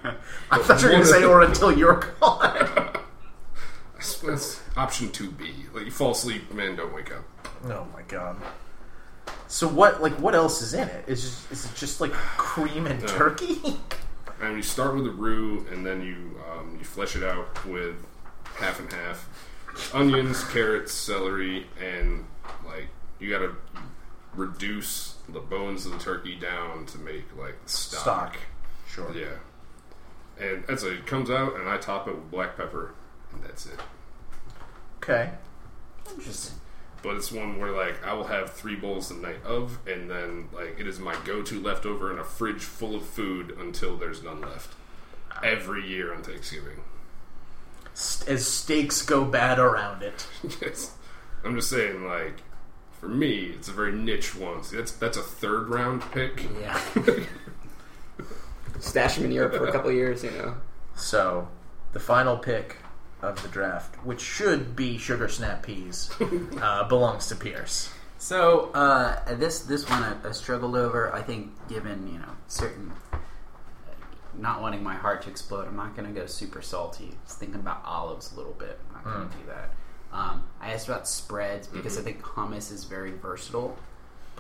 I 0.51 0.59
thought 0.59 0.81
you 0.81 0.87
were 0.88 0.92
going 0.92 1.03
to 1.05 1.09
say, 1.09 1.25
or 1.25 1.42
until 1.42 1.77
you're 1.77 1.94
gone. 2.20 2.98
That's, 4.25 4.61
option 4.77 5.11
two 5.11 5.31
B. 5.31 5.53
Like 5.72 5.85
you 5.87 5.90
fall 5.90 6.11
asleep, 6.12 6.53
man, 6.53 6.77
don't 6.77 6.92
wake 6.94 7.12
up. 7.14 7.25
oh 7.66 7.87
my 7.92 8.03
god. 8.09 8.37
So 9.48 9.68
what? 9.68 10.03
Like, 10.03 10.14
what 10.18 10.35
else 10.35 10.61
is 10.62 10.75
in 10.75 10.88
it? 10.88 11.05
Is 11.07 11.22
just, 11.22 11.53
is 11.53 11.64
it 11.66 11.75
just 11.77 12.01
like 12.01 12.12
cream 12.12 12.87
and 12.87 13.01
No. 13.01 13.07
turkey? 13.07 13.61
And 14.42 14.57
you 14.57 14.62
start 14.62 14.94
with 14.96 15.05
the 15.05 15.11
roux, 15.11 15.64
and 15.70 15.87
then 15.87 16.02
you 16.02 16.38
um, 16.50 16.76
you 16.78 16.85
flesh 16.85 17.14
it 17.14 17.22
out 17.22 17.64
with 17.64 17.94
half 18.57 18.81
and 18.81 18.92
half 18.92 19.28
onions, 19.94 20.44
carrots, 20.50 20.92
celery, 20.92 21.66
and 21.81 22.24
like 22.66 22.88
you 23.20 23.31
got 23.31 23.38
to 23.38 23.55
reduce 24.35 25.16
the 25.28 25.40
bones 25.40 25.87
of 25.87 25.92
the 25.92 25.98
turkey 25.98 26.35
down 26.35 26.87
to 26.87 26.98
make 26.98 27.24
like 27.38 27.55
stock. 27.66 28.00
Stock. 28.00 28.37
Sure. 28.88 29.16
Yeah, 29.16 30.44
and 30.44 30.64
that's 30.66 30.83
it. 30.83 30.94
It 30.94 31.07
comes 31.07 31.31
out, 31.31 31.55
and 31.57 31.68
I 31.68 31.76
top 31.78 32.09
it 32.09 32.14
with 32.14 32.31
black 32.31 32.57
pepper, 32.57 32.94
and 33.33 33.42
that's 33.44 33.66
it. 33.66 33.78
Okay. 34.96 35.31
Interesting. 36.11 36.57
But 37.02 37.16
it's 37.16 37.32
one 37.32 37.58
where 37.58 37.72
like 37.72 38.04
I 38.04 38.12
will 38.14 38.28
have 38.28 38.52
three 38.52 38.76
bowls 38.76 39.08
the 39.08 39.16
night 39.16 39.42
of, 39.44 39.78
and 39.86 40.10
then 40.10 40.48
like 40.52 40.78
it 40.78 40.86
is 40.86 40.98
my 40.98 41.16
go-to 41.24 41.60
leftover 41.60 42.12
in 42.12 42.18
a 42.18 42.24
fridge 42.24 42.62
full 42.62 42.94
of 42.94 43.04
food 43.04 43.56
until 43.58 43.96
there's 43.96 44.22
none 44.22 44.40
left. 44.40 44.74
Every 45.42 45.86
year 45.88 46.14
on 46.14 46.22
Thanksgiving. 46.22 46.80
As 47.94 48.46
steaks 48.46 49.02
go 49.02 49.24
bad 49.24 49.58
around 49.58 50.02
it. 50.02 50.26
yes. 50.62 50.92
I'm 51.44 51.56
just 51.56 51.68
saying, 51.68 52.06
like, 52.06 52.42
for 53.00 53.08
me, 53.08 53.46
it's 53.46 53.68
a 53.68 53.72
very 53.72 53.92
niche 53.92 54.34
one. 54.36 54.62
See, 54.62 54.76
that's 54.76 54.92
that's 54.92 55.16
a 55.16 55.22
third 55.22 55.68
round 55.68 56.02
pick. 56.12 56.46
Yeah. 56.60 56.80
Stash 58.78 59.16
him 59.16 59.24
in 59.24 59.32
Europe 59.32 59.54
for 59.54 59.66
a 59.66 59.72
couple 59.72 59.90
of 59.90 59.96
years, 59.96 60.22
you 60.24 60.30
know. 60.30 60.54
So, 60.94 61.48
the 61.92 62.00
final 62.00 62.36
pick 62.36 62.76
of 63.22 63.40
the 63.42 63.48
draft, 63.48 63.94
which 64.04 64.20
should 64.20 64.76
be 64.76 64.98
sugar 64.98 65.28
snap 65.28 65.62
peas, 65.64 66.11
uh, 66.61 66.85
belongs 66.88 67.28
to 67.28 67.37
Pierce. 67.37 67.90
So 68.18 68.70
uh, 68.72 69.35
this 69.35 69.61
this 69.61 69.88
one 69.88 70.02
I, 70.02 70.28
I 70.28 70.32
struggled 70.32 70.76
over. 70.76 71.12
I 71.12 71.22
think, 71.22 71.50
given 71.68 72.06
you 72.12 72.18
know 72.18 72.37
certain 72.48 72.92
not 74.35 74.62
wanting 74.62 74.82
my 74.82 74.94
heart 74.94 75.22
to 75.22 75.30
explode, 75.30 75.66
I'm 75.66 75.76
not 75.76 75.96
going 75.96 76.12
to 76.12 76.20
go 76.20 76.26
super 76.26 76.62
salty. 76.62 77.11
I 77.12 77.24
was 77.24 77.35
thinking 77.35 77.61
about 77.61 77.82
olives 77.85 78.32
a 78.32 78.37
little 78.37 78.52
bit. 78.52 78.78
I'm 78.88 78.94
not 78.94 79.04
going 79.04 79.28
to 79.28 79.37
do 79.37 79.42
that. 79.48 79.70
Um, 80.12 80.44
I 80.61 80.72
asked 80.72 80.88
about 80.88 81.08
spreads 81.08 81.66
because 81.66 81.98
I 81.98 82.02
think 82.02 82.22
hummus 82.22 82.70
is 82.72 82.85
very 82.85 83.12
versatile. 83.12 83.78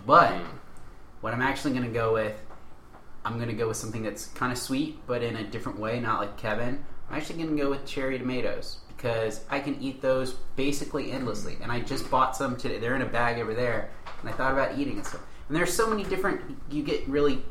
But 0.06 0.40
what 1.20 1.32
I'm 1.32 1.42
actually 1.42 1.72
going 1.72 1.86
to 1.86 1.92
go 1.92 2.12
with, 2.12 2.38
I'm 3.24 3.36
going 3.36 3.48
to 3.48 3.54
go 3.54 3.68
with 3.68 3.76
something 3.76 4.02
that's 4.02 4.26
kind 4.26 4.52
of 4.52 4.58
sweet, 4.58 4.98
but 5.06 5.22
in 5.22 5.36
a 5.36 5.44
different 5.44 5.78
way, 5.78 6.00
not 6.00 6.20
like 6.20 6.36
Kevin. 6.36 6.84
I'm 7.12 7.18
actually 7.18 7.42
going 7.42 7.54
to 7.54 7.62
go 7.62 7.68
with 7.68 7.84
cherry 7.84 8.18
tomatoes 8.18 8.78
because 8.96 9.44
I 9.50 9.60
can 9.60 9.80
eat 9.82 10.00
those 10.00 10.32
basically 10.56 11.12
endlessly. 11.12 11.58
And 11.60 11.70
I 11.70 11.80
just 11.80 12.10
bought 12.10 12.34
some 12.34 12.56
today. 12.56 12.78
They're 12.78 12.96
in 12.96 13.02
a 13.02 13.06
bag 13.06 13.38
over 13.38 13.52
there, 13.52 13.90
and 14.20 14.30
I 14.30 14.32
thought 14.32 14.52
about 14.52 14.78
eating 14.78 14.98
it. 14.98 15.04
So, 15.04 15.20
and 15.48 15.56
there's 15.56 15.74
so 15.74 15.86
many 15.86 16.04
different. 16.04 16.40
You 16.70 16.82
get 16.82 17.06
really 17.06 17.44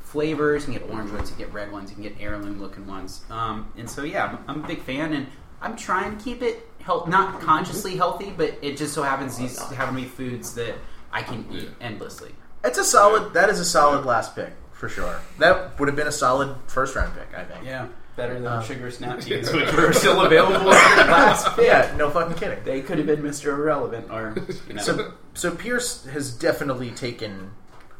flavors. 0.00 0.66
You 0.66 0.72
can 0.72 0.82
get 0.82 0.90
orange 0.90 1.12
ones, 1.12 1.30
you 1.30 1.36
can 1.36 1.44
get 1.44 1.54
red 1.54 1.70
ones, 1.70 1.90
you 1.90 1.94
can 1.94 2.02
get 2.02 2.16
heirloom 2.18 2.60
looking 2.60 2.86
ones. 2.86 3.24
Um, 3.30 3.72
and 3.76 3.88
so 3.88 4.02
yeah, 4.02 4.24
I'm, 4.24 4.38
I'm 4.48 4.64
a 4.64 4.66
big 4.66 4.80
fan, 4.80 5.12
and 5.12 5.28
I'm 5.62 5.76
trying 5.76 6.16
to 6.16 6.24
keep 6.24 6.42
it 6.42 6.68
health, 6.80 7.06
not 7.06 7.40
consciously 7.40 7.96
healthy, 7.96 8.32
but 8.36 8.58
it 8.62 8.76
just 8.76 8.94
so 8.94 9.04
happens 9.04 9.36
these 9.36 9.58
happen 9.58 9.94
to 9.94 10.00
be 10.00 10.08
foods 10.08 10.54
that 10.54 10.74
I 11.12 11.22
can 11.22 11.46
eat 11.52 11.68
endlessly. 11.80 12.34
It's 12.64 12.78
a 12.78 12.84
solid. 12.84 13.34
That 13.34 13.48
is 13.48 13.60
a 13.60 13.64
solid 13.64 14.06
last 14.06 14.34
pick 14.34 14.54
for 14.72 14.88
sure. 14.88 15.20
That 15.38 15.78
would 15.78 15.88
have 15.88 15.96
been 15.96 16.08
a 16.08 16.12
solid 16.12 16.56
first 16.66 16.96
round 16.96 17.14
pick, 17.14 17.38
I 17.38 17.44
think. 17.44 17.64
Yeah, 17.64 17.88
better 18.18 18.34
than 18.34 18.46
Um, 18.52 18.62
sugar 18.62 18.90
snap 18.90 19.20
peas, 19.24 19.50
which 19.50 19.72
were 19.72 19.92
still 19.94 20.20
available 20.20 20.66
last 20.66 21.56
pick. 21.56 21.64
Yeah, 21.68 21.94
no 21.96 22.10
fucking 22.10 22.36
kidding. 22.36 22.62
They 22.64 22.82
could 22.82 22.98
have 22.98 23.06
been 23.06 23.22
Mr. 23.22 23.46
Irrelevant, 23.56 24.10
or 24.10 24.34
you 24.68 24.74
know. 24.74 24.82
So, 24.82 25.14
so 25.32 25.54
Pierce 25.54 26.04
has 26.06 26.30
definitely 26.32 26.90
taken 26.90 27.52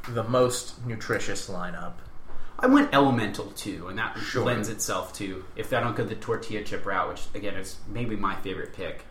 the 0.08 0.24
most 0.24 0.84
nutritious 0.86 1.48
lineup. 1.48 1.92
I 2.58 2.66
went 2.66 2.92
elemental 2.92 3.46
too, 3.52 3.86
and 3.88 3.96
that 3.98 4.18
Sure. 4.18 4.44
lends 4.44 4.68
itself 4.68 5.12
to 5.14 5.44
if 5.54 5.72
I 5.72 5.80
don't 5.80 5.96
go 5.96 6.04
the 6.04 6.16
tortilla 6.16 6.64
chip 6.64 6.84
route, 6.84 7.08
which 7.08 7.22
again 7.34 7.54
is 7.54 7.76
maybe 7.88 8.16
my 8.16 8.34
favorite 8.36 8.74
pick. 8.74 9.04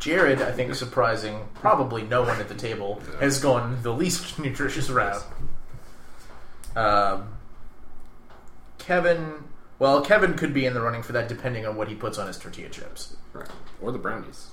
Jared, 0.00 0.40
I 0.42 0.50
think, 0.50 0.74
surprising, 0.74 1.46
probably 1.54 2.02
no 2.02 2.22
one 2.22 2.40
at 2.40 2.48
the 2.48 2.54
table 2.54 3.00
has 3.20 3.38
gone 3.38 3.78
the 3.82 3.92
least 3.92 4.38
nutritious 4.38 4.88
route. 4.90 5.22
Um, 6.74 7.34
Kevin, 8.78 9.44
well, 9.80 10.00
Kevin 10.02 10.34
could 10.34 10.54
be 10.54 10.64
in 10.66 10.74
the 10.74 10.80
running 10.80 11.02
for 11.02 11.10
that 11.12 11.26
depending 11.28 11.66
on 11.66 11.74
what 11.74 11.88
he 11.88 11.94
puts 11.96 12.18
on 12.18 12.26
his 12.28 12.38
tortilla 12.38 12.68
chips 12.68 13.16
Right. 13.32 13.48
Or 13.80 13.90
the 13.90 13.98
brownies. 13.98 14.50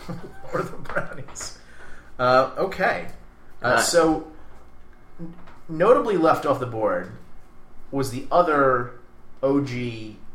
or 0.54 0.62
the 0.62 0.76
brownies. 0.78 1.58
Uh, 2.18 2.50
okay, 2.58 3.08
uh, 3.62 3.78
so 3.80 4.26
n- 5.20 5.34
notably 5.68 6.16
left 6.16 6.46
off 6.46 6.58
the 6.60 6.66
board 6.66 7.12
was 7.90 8.10
the 8.10 8.26
other 8.30 8.92
OG 9.42 9.68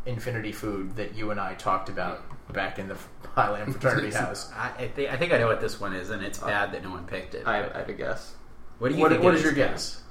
Infinity 0.06 0.52
food 0.52 0.96
that 0.98 1.16
you 1.16 1.32
and 1.32 1.40
I 1.40 1.54
talked 1.56 1.88
about 1.90 2.22
back 2.54 2.78
in 2.80 2.88
the 2.90 2.98
Highland 3.36 3.72
fraternity 3.74 4.12
house. 4.18 4.52
I, 4.56 4.72
I, 4.84 4.88
think, 4.90 5.12
I 5.12 5.18
think 5.18 5.34
I 5.34 5.38
know 5.38 5.48
what 5.48 5.62
this 5.62 5.80
one 5.80 5.94
is, 5.94 6.10
and 6.10 6.24
it's 6.24 6.40
bad 6.40 6.72
that 6.74 6.84
no 6.84 6.90
one 6.92 7.06
picked 7.06 7.36
it. 7.36 7.48
I, 7.48 7.60
I 7.74 7.78
have 7.80 7.90
a 7.90 7.94
guess. 7.94 8.36
what 8.80 8.90
do 8.90 8.96
you 8.96 9.02
What, 9.02 9.12
think? 9.12 9.24
what 9.24 9.34
it 9.34 9.38
is 9.38 9.44
your 9.44 9.54
guess? 9.54 10.02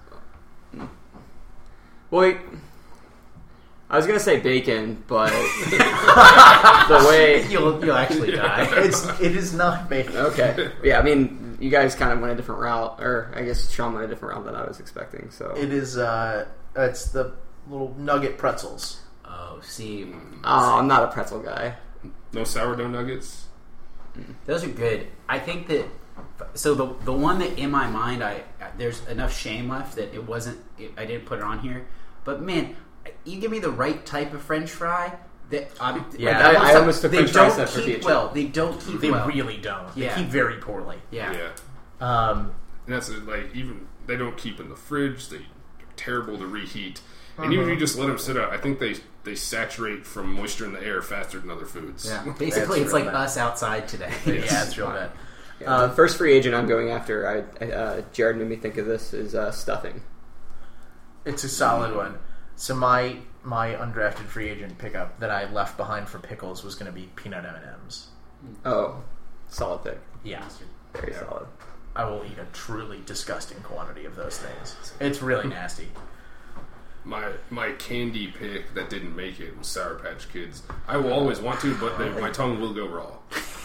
Well, 2.10 2.34
I 3.92 3.96
was 3.96 4.06
gonna 4.06 4.18
say 4.18 4.40
bacon, 4.40 5.04
but 5.06 5.28
the 6.88 7.06
way. 7.08 7.46
You'll 7.48 7.84
you'll 7.84 7.94
actually 7.94 8.32
die. 8.32 8.66
It's 8.84 9.04
it 9.20 9.36
is 9.36 9.52
not 9.52 9.90
bacon. 9.90 10.16
Okay. 10.16 10.70
Yeah, 10.82 10.98
I 10.98 11.02
mean, 11.02 11.58
you 11.60 11.68
guys 11.68 11.94
kind 11.94 12.10
of 12.10 12.20
went 12.20 12.32
a 12.32 12.36
different 12.36 12.62
route, 12.62 12.98
or 13.00 13.30
I 13.36 13.42
guess 13.42 13.70
Sean 13.70 13.92
went 13.92 14.06
a 14.06 14.08
different 14.08 14.34
route 14.34 14.46
than 14.46 14.54
I 14.54 14.66
was 14.66 14.80
expecting. 14.80 15.30
So. 15.30 15.52
It 15.56 15.72
is 15.72 15.98
uh, 15.98 16.46
it's 16.74 17.10
the 17.10 17.34
little 17.68 17.94
nugget 17.98 18.38
pretzels. 18.38 19.00
Oh, 19.26 19.60
see, 19.62 20.10
Oh, 20.42 20.78
I'm 20.78 20.88
not 20.88 21.04
a 21.04 21.08
pretzel 21.12 21.40
guy. 21.40 21.76
No 22.32 22.44
sourdough 22.44 22.88
nuggets. 22.88 23.46
those 24.46 24.64
are 24.64 24.68
good. 24.68 25.06
I 25.28 25.38
think 25.38 25.68
that. 25.68 25.86
So 26.54 26.74
the 26.74 26.94
the 27.04 27.12
one 27.12 27.38
that 27.40 27.58
in 27.58 27.70
my 27.70 27.88
mind, 27.88 28.24
I 28.24 28.42
there's 28.78 29.06
enough 29.06 29.36
shame 29.36 29.68
left 29.68 29.96
that 29.96 30.14
it 30.14 30.26
wasn't. 30.26 30.60
It, 30.78 30.92
I 30.96 31.04
didn't 31.04 31.26
put 31.26 31.40
it 31.40 31.44
on 31.44 31.58
here. 31.58 31.86
But 32.24 32.40
man, 32.40 32.76
you 33.24 33.40
give 33.40 33.50
me 33.50 33.58
the 33.60 33.70
right 33.70 34.04
type 34.04 34.32
of 34.34 34.42
French 34.42 34.70
fry. 34.70 35.16
That 35.50 35.70
I'm, 35.80 36.04
Yeah, 36.16 36.38
like, 36.48 36.56
I- 36.56 36.72
I 36.72 36.74
almost 36.76 37.02
took 37.02 37.10
they 37.10 37.18
French 37.26 37.32
fries 37.32 37.56
don't 37.56 37.84
keep 37.84 37.96
chip. 37.96 38.04
well. 38.04 38.28
They 38.30 38.44
don't 38.44 38.80
keep 38.80 39.00
They 39.00 39.10
well. 39.10 39.26
really 39.28 39.58
don't. 39.58 39.94
Yeah. 39.96 40.14
They 40.14 40.22
keep 40.22 40.30
very 40.30 40.56
poorly. 40.56 40.96
yeah. 41.10 41.32
Yeah. 41.32 41.50
Um, 42.00 42.52
And 42.86 42.94
that's 42.94 43.08
it, 43.10 43.26
like 43.26 43.54
even 43.54 43.86
they 44.06 44.16
don't 44.16 44.36
keep 44.36 44.58
in 44.60 44.68
the 44.70 44.76
fridge. 44.76 45.28
They, 45.28 45.38
they're 45.38 45.86
terrible 45.96 46.38
to 46.38 46.46
reheat. 46.46 47.00
And 47.38 47.52
even 47.52 47.66
if 47.66 47.70
you 47.74 47.78
just 47.78 47.98
let 47.98 48.06
them 48.06 48.18
sit 48.18 48.36
out, 48.36 48.50
I 48.52 48.56
think 48.58 48.78
they 48.78 48.96
they 49.24 49.34
saturate 49.36 50.04
from 50.06 50.32
moisture 50.32 50.64
in 50.64 50.72
the 50.72 50.82
air 50.82 51.00
faster 51.00 51.38
than 51.38 51.50
other 51.50 51.64
foods. 51.66 52.06
Yeah, 52.06 52.32
basically, 52.38 52.80
it's 52.80 52.92
like 52.92 53.04
bad. 53.06 53.14
us 53.14 53.36
outside 53.36 53.86
today. 53.88 54.12
yeah, 54.26 54.64
it's 54.64 54.76
real 54.76 54.88
bad. 54.90 55.10
Yeah, 55.60 55.70
Uh, 55.72 55.86
the 55.88 55.94
first 55.94 56.16
free 56.18 56.32
agent 56.32 56.54
I'm 56.56 56.66
going 56.66 56.90
after, 56.90 57.28
I, 57.60 57.64
I, 57.64 57.70
uh, 57.70 58.02
Jared 58.12 58.36
made 58.38 58.48
me 58.48 58.56
think 58.56 58.78
of 58.78 58.86
this, 58.86 59.14
is 59.14 59.34
uh, 59.36 59.50
stuffing. 59.52 60.02
It's 61.24 61.44
a 61.44 61.48
solid 61.48 61.94
one. 61.94 62.18
So 62.56 62.74
my 62.74 63.16
my 63.42 63.70
undrafted 63.70 64.26
free 64.26 64.48
agent 64.48 64.78
pickup 64.78 65.18
that 65.20 65.30
I 65.30 65.50
left 65.50 65.76
behind 65.76 66.08
for 66.08 66.18
pickles 66.18 66.62
was 66.62 66.74
going 66.74 66.86
to 66.86 66.92
be 66.92 67.08
peanut 67.16 67.44
M 67.44 67.54
and 67.54 67.64
M's. 67.82 68.08
Oh, 68.64 69.02
solid 69.48 69.84
pick. 69.84 69.98
Yeah, 70.24 70.44
Very 70.94 71.12
solid. 71.14 71.46
I 71.94 72.04
will 72.04 72.24
eat 72.24 72.38
a 72.38 72.46
truly 72.52 73.02
disgusting 73.04 73.60
quantity 73.60 74.04
of 74.04 74.16
those 74.16 74.38
things. 74.38 74.76
It's 75.00 75.20
really 75.22 75.48
nasty. 75.48 75.88
My 77.04 77.32
my 77.50 77.72
candy 77.72 78.28
pick 78.28 78.74
that 78.74 78.88
didn't 78.88 79.16
make 79.16 79.40
it 79.40 79.58
was 79.58 79.66
Sour 79.66 79.96
Patch 79.96 80.32
Kids. 80.32 80.62
I 80.86 80.96
will 80.96 81.12
always 81.12 81.40
want 81.40 81.60
to, 81.60 81.74
but 81.78 81.98
they, 81.98 82.08
my 82.20 82.30
tongue 82.30 82.60
will 82.60 82.72
go 82.72 82.86
raw, 82.86 83.10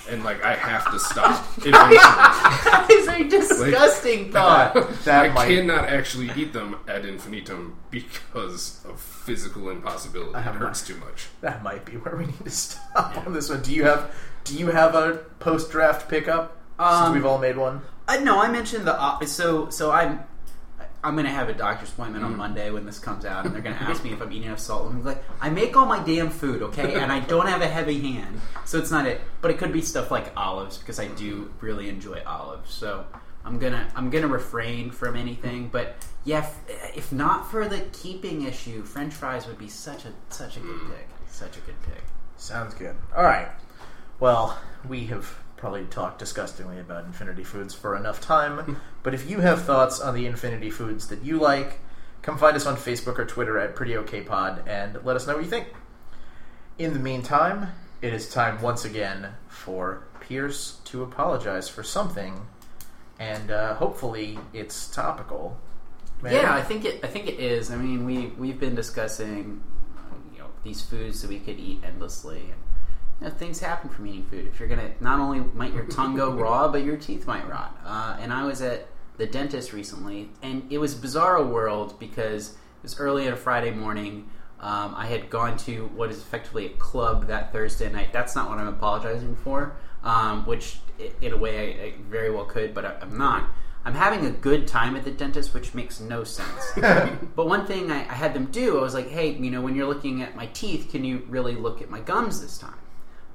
and 0.09 0.23
like 0.23 0.43
I 0.43 0.55
have 0.55 0.89
to 0.91 0.99
stop 0.99 1.45
that 1.57 2.87
is 2.89 3.07
a 3.07 3.23
disgusting 3.29 4.31
thought. 4.31 4.73
That 5.05 5.25
I 5.25 5.29
might- 5.29 5.47
cannot 5.47 5.85
actually 5.85 6.31
eat 6.35 6.51
them 6.53 6.77
ad 6.87 7.05
infinitum 7.05 7.77
because 7.91 8.83
of 8.89 8.99
physical 8.99 9.69
impossibility. 9.69 10.33
I 10.33 10.39
It 10.39 10.43
have 10.43 10.55
hurts 10.55 10.85
too 10.85 10.95
much. 10.97 11.27
That 11.41 11.61
might 11.63 11.85
be 11.85 11.93
where 11.93 12.15
we 12.15 12.25
need 12.25 12.43
to 12.43 12.49
stop 12.49 13.17
on 13.25 13.33
this 13.33 13.49
one. 13.49 13.61
Do 13.61 13.71
you 13.73 13.83
have 13.83 14.11
Do 14.45 14.55
you 14.55 14.67
have 14.71 14.95
a 14.95 15.17
post 15.39 15.69
draft 15.71 16.09
pickup? 16.09 16.57
Since 16.79 16.89
Um, 16.91 17.13
we've 17.13 17.25
all 17.25 17.37
made 17.39 17.57
one. 17.57 17.81
I 18.07 18.19
no, 18.19 18.41
I 18.41 18.49
mentioned 18.49 18.85
the 18.87 18.97
op- 18.97 19.23
so 19.25 19.69
so 19.69 19.91
I'm 19.91 20.21
I'm 21.07 21.15
gonna 21.15 21.29
have 21.29 21.49
a 21.49 21.53
doctor's 21.53 21.89
appointment 21.89 22.23
Mm. 22.23 22.27
on 22.27 22.37
Monday 22.37 22.69
when 22.69 22.85
this 22.85 22.99
comes 22.99 23.23
out, 23.25 23.45
and 23.45 23.55
they're 23.55 23.61
gonna 23.61 23.75
ask 23.77 24.03
me 24.03 24.11
if 24.11 24.21
I'm 24.21 24.31
eating 24.31 24.47
enough 24.47 24.59
salt. 24.59 24.87
And 24.89 24.99
I'm 24.99 25.03
like, 25.05 25.23
I 25.41 25.49
make 25.49 25.75
all 25.77 25.85
my 25.85 25.99
damn 26.03 26.29
food, 26.29 26.61
okay, 26.61 26.95
and 26.95 27.11
I 27.11 27.21
don't 27.21 27.47
have 27.47 27.61
a 27.61 27.67
heavy 27.67 27.99
hand, 28.01 28.41
so 28.65 28.77
it's 28.77 28.91
not 28.91 29.05
it. 29.07 29.21
But 29.41 29.51
it 29.51 29.57
could 29.57 29.71
be 29.71 29.81
stuff 29.81 30.11
like 30.11 30.31
olives 30.35 30.77
because 30.77 30.99
I 30.99 31.07
do 31.07 31.51
really 31.61 31.87
enjoy 31.89 32.21
olives. 32.27 32.73
So 32.73 33.05
I'm 33.45 33.57
gonna 33.57 33.87
I'm 33.95 34.09
gonna 34.09 34.27
refrain 34.27 34.91
from 34.91 35.15
anything. 35.15 35.69
But 35.69 35.95
yeah, 36.25 36.45
if, 36.67 36.97
if 36.97 37.11
not 37.13 37.49
for 37.49 37.67
the 37.67 37.79
keeping 37.93 38.41
issue, 38.43 38.83
French 38.83 39.13
fries 39.13 39.47
would 39.47 39.57
be 39.57 39.69
such 39.69 40.03
a 40.05 40.09
such 40.29 40.57
a 40.57 40.59
good 40.59 40.81
pick, 40.89 41.07
such 41.29 41.55
a 41.57 41.61
good 41.61 41.81
pick. 41.83 42.03
Sounds 42.35 42.73
good. 42.73 42.95
All 43.15 43.23
right. 43.23 43.47
Well, 44.19 44.57
we 44.89 45.05
have 45.07 45.33
probably 45.57 45.85
talked 45.85 46.19
disgustingly 46.19 46.79
about 46.79 47.05
Infinity 47.05 47.43
Foods 47.43 47.73
for 47.73 47.95
enough 47.95 48.21
time. 48.21 48.79
but 49.03 49.13
if 49.13 49.29
you 49.29 49.39
have 49.41 49.63
thoughts 49.63 49.99
on 49.99 50.15
the 50.15 50.25
Infinity 50.25 50.69
Foods 50.69 51.07
that 51.07 51.23
you 51.23 51.39
like, 51.39 51.79
come 52.21 52.37
find 52.37 52.55
us 52.55 52.65
on 52.65 52.77
Facebook 52.77 53.19
or 53.19 53.25
Twitter 53.25 53.57
at 53.59 53.75
Pretty 53.75 53.97
OK 53.97 54.21
Pod 54.21 54.67
and 54.67 55.03
let 55.03 55.15
us 55.15 55.27
know 55.27 55.35
what 55.35 55.43
you 55.43 55.49
think. 55.49 55.67
In 56.77 56.93
the 56.93 56.99
meantime, 56.99 57.69
it 58.01 58.13
is 58.13 58.29
time 58.29 58.61
once 58.61 58.85
again 58.85 59.29
for 59.47 60.03
Pierce 60.19 60.77
to 60.85 61.03
apologize 61.03 61.67
for 61.67 61.81
something, 61.83 62.45
and 63.19 63.49
uh, 63.49 63.73
hopefully 63.75 64.37
it's 64.53 64.87
topical. 64.89 65.57
Yeah, 66.23 66.53
I 66.53 66.61
think 66.61 66.85
it. 66.85 67.03
I 67.03 67.07
think 67.07 67.27
it 67.27 67.39
is. 67.39 67.71
I 67.71 67.75
mean, 67.77 68.05
we 68.05 68.27
we've 68.37 68.59
been 68.59 68.75
discussing, 68.75 69.63
you 70.33 70.39
know, 70.39 70.47
these 70.63 70.81
foods 70.81 71.21
that 71.21 71.29
we 71.29 71.39
could 71.39 71.59
eat 71.59 71.81
endlessly, 71.83 72.41
and 72.41 72.61
you 73.19 73.27
know, 73.27 73.33
things 73.33 73.59
happen 73.59 73.89
from 73.89 74.07
eating 74.07 74.25
food. 74.25 74.45
If 74.47 74.59
you're 74.59 74.69
gonna, 74.69 74.91
not 74.99 75.19
only 75.19 75.39
might 75.53 75.73
your 75.73 75.85
tongue 75.85 76.15
go 76.15 76.31
raw, 76.33 76.67
but 76.67 76.83
your 76.83 76.97
teeth 76.97 77.25
might 77.27 77.47
rot. 77.47 77.77
Uh, 77.85 78.17
and 78.19 78.31
I 78.31 78.45
was 78.45 78.61
at 78.61 78.87
the 79.17 79.25
dentist 79.25 79.73
recently, 79.73 80.29
and 80.41 80.71
it 80.71 80.77
was 80.77 80.95
bizarro 80.95 81.47
world 81.47 81.99
because 81.99 82.51
it 82.51 82.83
was 82.83 82.99
early 82.99 83.27
on 83.27 83.33
a 83.33 83.37
Friday 83.37 83.71
morning. 83.71 84.29
Um, 84.59 84.93
I 84.95 85.05
had 85.07 85.29
gone 85.29 85.57
to 85.59 85.87
what 85.95 86.09
is 86.09 86.17
effectively 86.17 86.65
a 86.67 86.69
club 86.69 87.27
that 87.27 87.51
Thursday 87.51 87.91
night. 87.91 88.11
That's 88.11 88.35
not 88.35 88.49
what 88.49 88.59
I'm 88.59 88.67
apologizing 88.67 89.35
for. 89.35 89.75
Um, 90.03 90.45
which 90.45 90.77
in 91.21 91.33
a 91.33 91.37
way 91.37 91.57
I, 91.57 91.85
I 91.85 91.93
very 92.09 92.31
well 92.31 92.45
could, 92.45 92.73
but 92.73 92.85
I, 92.85 92.95
I'm 93.01 93.17
not. 93.17 93.49
I'm 93.83 93.93
having 93.93 94.25
a 94.25 94.31
good 94.31 94.67
time 94.67 94.95
at 94.95 95.05
the 95.05 95.11
dentist, 95.11 95.53
which 95.53 95.73
makes 95.73 95.99
no 95.99 96.23
sense. 96.23 96.73
but 96.75 97.47
one 97.47 97.65
thing 97.65 97.91
I, 97.91 98.01
I 98.01 98.13
had 98.13 98.33
them 98.33 98.45
do, 98.47 98.77
I 98.77 98.81
was 98.81 98.93
like, 98.93 99.09
hey, 99.09 99.31
you 99.31 99.49
know, 99.49 99.61
when 99.61 99.75
you're 99.75 99.87
looking 99.87 100.21
at 100.21 100.35
my 100.35 100.47
teeth, 100.47 100.89
can 100.91 101.03
you 101.03 101.25
really 101.29 101.55
look 101.55 101.81
at 101.81 101.89
my 101.89 101.99
gums 101.99 102.41
this 102.41 102.57
time? 102.57 102.75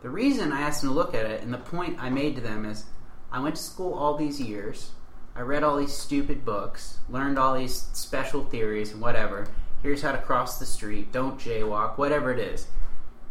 The 0.02 0.10
reason 0.10 0.52
I 0.52 0.62
asked 0.62 0.82
them 0.82 0.90
to 0.90 0.96
look 0.96 1.14
at 1.14 1.26
it, 1.26 1.42
and 1.42 1.54
the 1.54 1.58
point 1.58 2.02
I 2.02 2.10
made 2.10 2.34
to 2.34 2.40
them 2.40 2.64
is, 2.64 2.86
I 3.30 3.40
went 3.40 3.54
to 3.54 3.62
school 3.62 3.94
all 3.94 4.16
these 4.16 4.40
years. 4.40 4.90
I 5.36 5.42
read 5.42 5.62
all 5.62 5.76
these 5.76 5.96
stupid 5.96 6.44
books, 6.44 6.98
learned 7.08 7.38
all 7.38 7.56
these 7.56 7.86
special 7.92 8.44
theories 8.44 8.90
and 8.90 9.00
whatever. 9.00 9.46
Here's 9.80 10.02
how 10.02 10.10
to 10.10 10.18
cross 10.18 10.58
the 10.58 10.66
street, 10.66 11.12
don't 11.12 11.38
jaywalk, 11.38 11.98
whatever 11.98 12.32
it 12.32 12.40
is. 12.40 12.66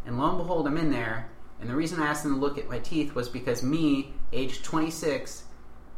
And 0.06 0.18
lo 0.18 0.30
and 0.30 0.38
behold, 0.38 0.66
I'm 0.66 0.78
in 0.78 0.92
there. 0.92 1.30
And 1.60 1.70
the 1.70 1.76
reason 1.76 2.02
I 2.02 2.08
asked 2.08 2.24
them 2.24 2.36
to 2.36 2.40
look 2.40 2.58
at 2.58 2.70
my 2.70 2.80
teeth 2.80 3.14
was 3.14 3.28
because 3.28 3.62
me, 3.62 4.14
age 4.32 4.64
26, 4.64 5.44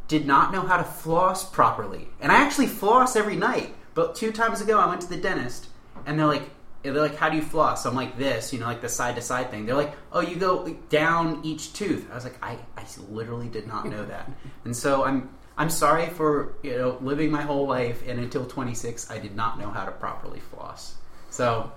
did 0.07 0.26
not 0.26 0.51
know 0.51 0.61
how 0.61 0.78
to 0.78 0.84
floss 0.84 1.47
properly. 1.47 2.09
And 2.19 2.32
I 2.32 2.41
actually 2.41 2.67
floss 2.67 3.15
every 3.15 3.36
night. 3.36 3.76
But 3.93 4.15
two 4.15 4.32
times 4.32 4.59
ago, 4.59 4.80
I 4.80 4.88
went 4.88 5.01
to 5.01 5.09
the 5.09 5.17
dentist, 5.17 5.67
and 6.05 6.17
they're 6.17 6.26
like, 6.26 6.49
they're 6.84 7.01
like, 7.01 7.15
how 7.15 7.29
do 7.29 7.38
you 7.38 7.41
floss? 7.41 7.86
I'm 7.86 7.95
like 7.95 8.17
this, 8.17 8.51
you 8.51 8.59
know, 8.59 8.65
like 8.65 8.81
the 8.81 8.89
side 8.89 9.15
to 9.15 9.21
side 9.21 9.49
thing. 9.49 9.65
They're 9.65 9.75
like, 9.75 9.93
oh, 10.11 10.19
you 10.19 10.36
go 10.36 10.67
down 10.89 11.39
each 11.43 11.73
tooth. 11.73 12.05
I 12.11 12.15
was 12.15 12.25
like, 12.25 12.38
I, 12.43 12.57
I 12.77 12.84
literally 13.09 13.47
did 13.47 13.67
not 13.67 13.88
know 13.88 14.05
that. 14.05 14.29
And 14.65 14.75
so 14.75 15.03
I'm, 15.05 15.29
I'm 15.57 15.69
sorry 15.69 16.07
for 16.07 16.53
you 16.63 16.77
know 16.77 16.97
living 17.01 17.29
my 17.31 17.41
whole 17.43 17.67
life, 17.67 18.01
and 18.07 18.19
until 18.19 18.45
26, 18.45 19.09
I 19.11 19.17
did 19.19 19.36
not 19.36 19.59
know 19.59 19.69
how 19.69 19.86
to 19.86 19.91
properly 19.91 20.39
floss. 20.39 20.95
So 21.29 21.71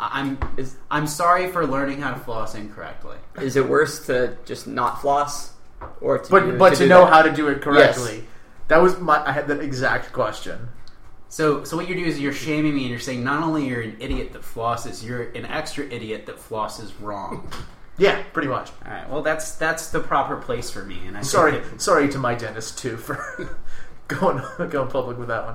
I- 0.00 0.20
I'm, 0.20 0.38
Is 0.56 0.76
I'm 0.90 1.06
sorry 1.06 1.50
for 1.52 1.66
learning 1.66 2.00
how 2.00 2.12
to 2.14 2.20
floss 2.20 2.54
incorrectly. 2.54 3.16
is 3.40 3.56
it 3.56 3.68
worse 3.68 4.06
to 4.06 4.36
just 4.44 4.66
not 4.66 5.00
floss, 5.02 5.52
or 6.00 6.18
to 6.18 6.30
But 6.30 6.40
do- 6.40 6.58
but 6.58 6.70
to, 6.74 6.76
do 6.84 6.88
know 6.88 7.04
that? 7.04 7.12
how 7.12 7.22
to 7.22 7.30
do 7.32 7.48
it 7.48 7.60
correctly. 7.60 8.24
That 8.68 8.80
was 8.82 8.98
my. 8.98 9.22
I 9.26 9.32
had 9.32 9.46
that 9.48 9.60
exact 9.60 10.12
question. 10.12 10.68
So, 11.30 11.62
so 11.64 11.76
what 11.76 11.86
you're 11.88 11.96
doing 11.96 12.08
is 12.08 12.18
you're 12.18 12.32
shaming 12.32 12.74
me, 12.74 12.82
and 12.82 12.90
you're 12.90 12.98
saying 12.98 13.22
not 13.22 13.42
only 13.42 13.66
you're 13.68 13.82
an 13.82 13.96
idiot 14.00 14.32
that 14.32 14.42
flosses, 14.42 15.04
you're 15.04 15.24
an 15.32 15.44
extra 15.44 15.84
idiot 15.86 16.26
that 16.26 16.36
flosses 16.38 16.92
wrong. 17.00 17.50
Yeah, 18.00 18.22
pretty 18.32 18.46
much. 18.46 18.70
All 18.86 18.92
right. 18.92 19.10
Well, 19.10 19.22
that's 19.22 19.56
that's 19.56 19.88
the 19.88 19.98
proper 19.98 20.36
place 20.36 20.70
for 20.70 20.84
me. 20.84 21.00
And 21.08 21.18
I 21.18 21.22
Sorry, 21.22 21.58
that- 21.58 21.80
sorry 21.82 22.08
to 22.10 22.18
my 22.18 22.36
dentist 22.36 22.78
too 22.78 22.96
for 22.96 23.58
going 24.06 24.40
going 24.70 24.88
public 24.88 25.18
with 25.18 25.26
that 25.26 25.44
one. 25.44 25.54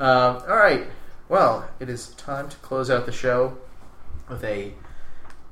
Um, 0.00 0.42
all 0.48 0.56
right. 0.56 0.88
Well, 1.28 1.70
it 1.78 1.88
is 1.88 2.08
time 2.14 2.48
to 2.48 2.56
close 2.56 2.90
out 2.90 3.06
the 3.06 3.12
show 3.12 3.58
with 4.28 4.42
a 4.42 4.72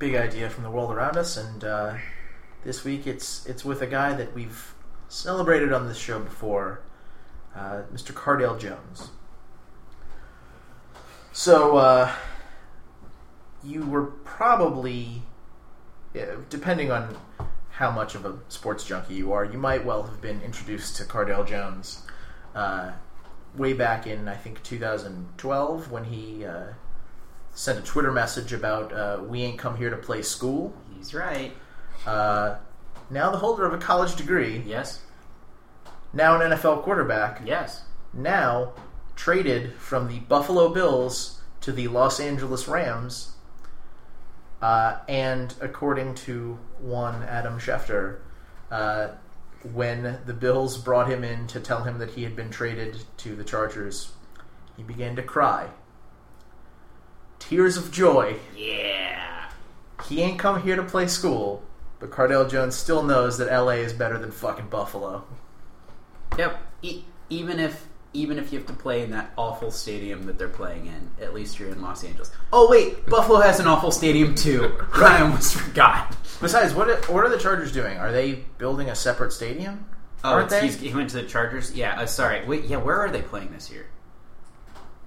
big 0.01 0.17
idea 0.17 0.51
from 0.51 0.65
the 0.65 0.71
world 0.73 0.91
around 0.91 1.17
us, 1.17 1.37
and 1.37 1.63
uh, 1.63 1.95
this 2.65 2.83
week 2.83 3.07
it's 3.07 3.47
it's 3.47 3.65
with 3.65 3.81
a 3.81 3.87
guy 3.87 4.13
that 4.15 4.35
we've 4.35 4.75
celebrated 5.07 5.73
on 5.73 5.87
this 5.87 5.97
show 5.97 6.19
before, 6.19 6.81
uh, 7.55 7.83
Mr. 7.95 8.13
Cardale 8.13 8.59
Jones. 8.59 9.11
So, 11.41 11.77
uh, 11.77 12.11
you 13.63 13.85
were 13.85 14.05
probably, 14.07 15.21
yeah, 16.15 16.37
depending 16.49 16.91
on 16.91 17.15
how 17.73 17.91
much 17.91 18.15
of 18.15 18.25
a 18.25 18.39
sports 18.49 18.85
junkie 18.85 19.17
you 19.17 19.35
are, 19.35 19.45
you 19.45 19.59
might 19.59 19.85
well 19.85 20.05
have 20.05 20.23
been 20.23 20.41
introduced 20.41 20.97
to 20.97 21.05
Cardale 21.05 21.47
Jones 21.47 22.07
uh, 22.55 22.93
way 23.55 23.75
back 23.75 24.07
in, 24.07 24.29
I 24.29 24.35
think, 24.35 24.63
2012 24.63 25.91
when 25.91 26.05
he 26.05 26.47
uh, 26.47 26.69
sent 27.53 27.79
a 27.79 27.83
Twitter 27.83 28.13
message 28.13 28.55
about 28.55 28.95
uh, 28.95 29.21
"We 29.23 29.43
ain't 29.43 29.59
come 29.59 29.77
here 29.77 29.91
to 29.91 29.99
play 29.99 30.23
school." 30.23 30.73
he's 30.97 31.13
right. 31.13 31.53
Uh, 32.07 32.57
now 33.11 33.31
the 33.31 33.37
holder 33.37 33.67
of 33.67 33.75
a 33.75 33.79
college 33.79 34.17
degree, 34.17 34.63
Yes. 34.67 35.03
now 36.15 36.41
an 36.41 36.51
NFL 36.51 36.83
quarterback, 36.83 37.43
Yes. 37.45 37.83
now 38.15 38.73
traded 39.17 39.75
from 39.75 40.09
the 40.09 40.21
Buffalo 40.21 40.69
Bills 40.69 41.41
to 41.63 41.73
the 41.73 41.89
Los 41.89 42.21
Angeles 42.21 42.69
Rams. 42.69 43.33
Uh, 44.63 44.99
and 45.09 45.55
according 45.61 46.15
to 46.15 46.59
one 46.79 47.23
Adam 47.25 47.59
Schefter, 47.59 48.19
uh, 48.71 49.09
when 49.73 50.21
the 50.27 50.35
Bills 50.35 50.79
brought 50.79 51.11
him 51.11 51.25
in 51.25 51.47
to 51.49 51.61
tell 51.61 51.83
him 51.83 51.99
that 51.99 52.11
he 52.11 52.23
had 52.23 52.37
been 52.37 52.51
traded 52.51 52.99
to 53.19 53.35
the 53.35 53.45
Chargers, 53.45 54.13
he 54.77 54.83
began 54.83 55.17
to 55.17 55.23
cry. 55.23 55.69
Tears 57.39 57.77
of 57.77 57.91
joy. 57.91 58.37
Yeah. 58.57 59.51
He 60.09 60.23
ain't 60.23 60.39
come 60.39 60.63
here 60.63 60.77
to 60.77 60.83
play 60.83 61.07
school, 61.07 61.63
but 61.99 62.11
Cardale 62.11 62.49
Jones 62.49 62.77
still 62.77 63.03
knows 63.03 63.39
that 63.39 63.51
LA 63.51 63.73
is 63.73 63.93
better 63.93 64.19
than 64.19 64.31
fucking 64.31 64.69
Buffalo. 64.69 65.25
Yep. 66.39 66.59
E- 66.83 67.05
even 67.29 67.59
if 67.59 67.87
even 68.17 68.39
if 68.39 68.53
you 68.53 68.59
have 68.59 68.67
to 68.69 68.73
play 68.73 69.03
in 69.03 69.11
that 69.11 69.33
awful 69.37 69.71
stadium 69.71 70.25
that 70.25 70.39
they're 70.39 70.49
playing 70.49 70.87
in, 70.87 71.11
at 71.23 71.35
least 71.35 71.59
you're 71.59 71.69
in 71.69 71.81
Los 71.83 72.03
Angeles. 72.05 72.31
Oh 72.53 72.69
wait, 72.71 73.07
Buffalo 73.07 73.41
has 73.41 73.61
an 73.61 73.67
awful 73.67 73.91
stadium 73.91 74.35
too. 74.35 74.77
I 74.95 75.23
almost 75.23 75.55
forgot. 75.55 76.17
Besides, 76.41 76.75
what 76.75 76.89
are, 76.89 76.97
what 77.13 77.25
are 77.25 77.29
the 77.29 77.39
Chargers 77.39 77.73
doing? 77.73 77.99
Are 77.99 78.13
they 78.13 78.45
building 78.59 78.89
a 78.91 78.95
separate 78.95 79.33
stadium? 79.33 79.87
Oh, 80.25 80.33
Aren't 80.33 80.51
they? 80.51 80.63
he's- 80.63 80.77
he 80.81 80.93
went 80.95 81.11
to 81.11 81.17
the 81.17 81.23
Chargers. 81.29 81.73
Yeah. 81.75 82.01
Uh, 82.01 82.07
sorry. 82.07 82.45
Wait. 82.47 82.65
Yeah. 82.65 82.79
Where 82.79 82.99
are 83.01 83.11
they 83.11 83.23
playing 83.23 83.53
this 83.53 83.71
year? 83.71 83.87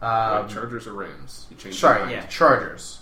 Um, 0.02 0.44
Wait, 0.46 0.50
Chargers 0.54 0.88
or 0.88 0.94
Rams? 0.94 1.46
You 1.50 1.58
changed 1.58 1.78
sorry, 1.80 2.00
mind. 2.02 2.12
yeah. 2.12 2.26
Chargers. 2.28 3.00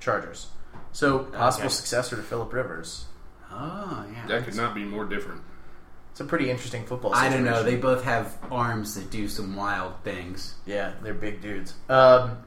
Chargers. 0.00 0.48
So 0.92 1.20
possible 1.20 1.66
Okay. 1.66 1.74
successor 1.74 2.16
to 2.16 2.22
Philip 2.22 2.52
Rivers. 2.52 3.06
Oh 3.50 4.04
yeah. 4.12 4.26
That 4.26 4.44
could 4.44 4.56
not 4.56 4.74
be 4.74 4.84
more 4.84 5.04
different. 5.06 5.40
It's 6.14 6.20
a 6.20 6.24
pretty 6.24 6.48
interesting 6.48 6.86
football. 6.86 7.12
I 7.12 7.28
don't 7.28 7.42
know. 7.44 7.64
They 7.64 7.74
both 7.74 8.04
have 8.04 8.38
arms 8.48 8.94
that 8.94 9.10
do 9.10 9.26
some 9.26 9.56
wild 9.56 9.94
things. 10.04 10.54
yeah, 10.64 10.92
they're 11.02 11.12
big 11.12 11.42
dudes. 11.42 11.74
Um, 11.88 12.38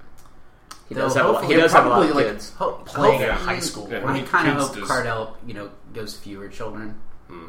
He 0.88 0.95
does 0.95 1.13
have 1.15 1.26
a 1.26 1.32
lot, 1.34 1.43
he 1.43 1.47
hopefully 1.55 1.61
does 1.61 1.74
have 1.74 1.86
a 1.86 1.89
lot 1.89 2.09
of 2.09 2.15
like, 2.15 2.28
kids. 2.28 2.53
Ho- 2.53 2.82
playing 2.86 3.24
at 3.24 3.30
a 3.30 3.34
high 3.34 3.59
school. 3.59 3.89
Yeah. 3.91 4.09
I 4.09 4.22
kind 4.22 4.47
of 4.47 4.53
kids 4.53 4.68
hope 4.68 4.76
does- 4.78 4.89
Cardale, 4.89 5.34
you 5.45 5.53
know, 5.53 5.70
goes 5.93 6.15
fewer 6.15 6.47
children. 6.47 6.95
Hmm. 7.28 7.47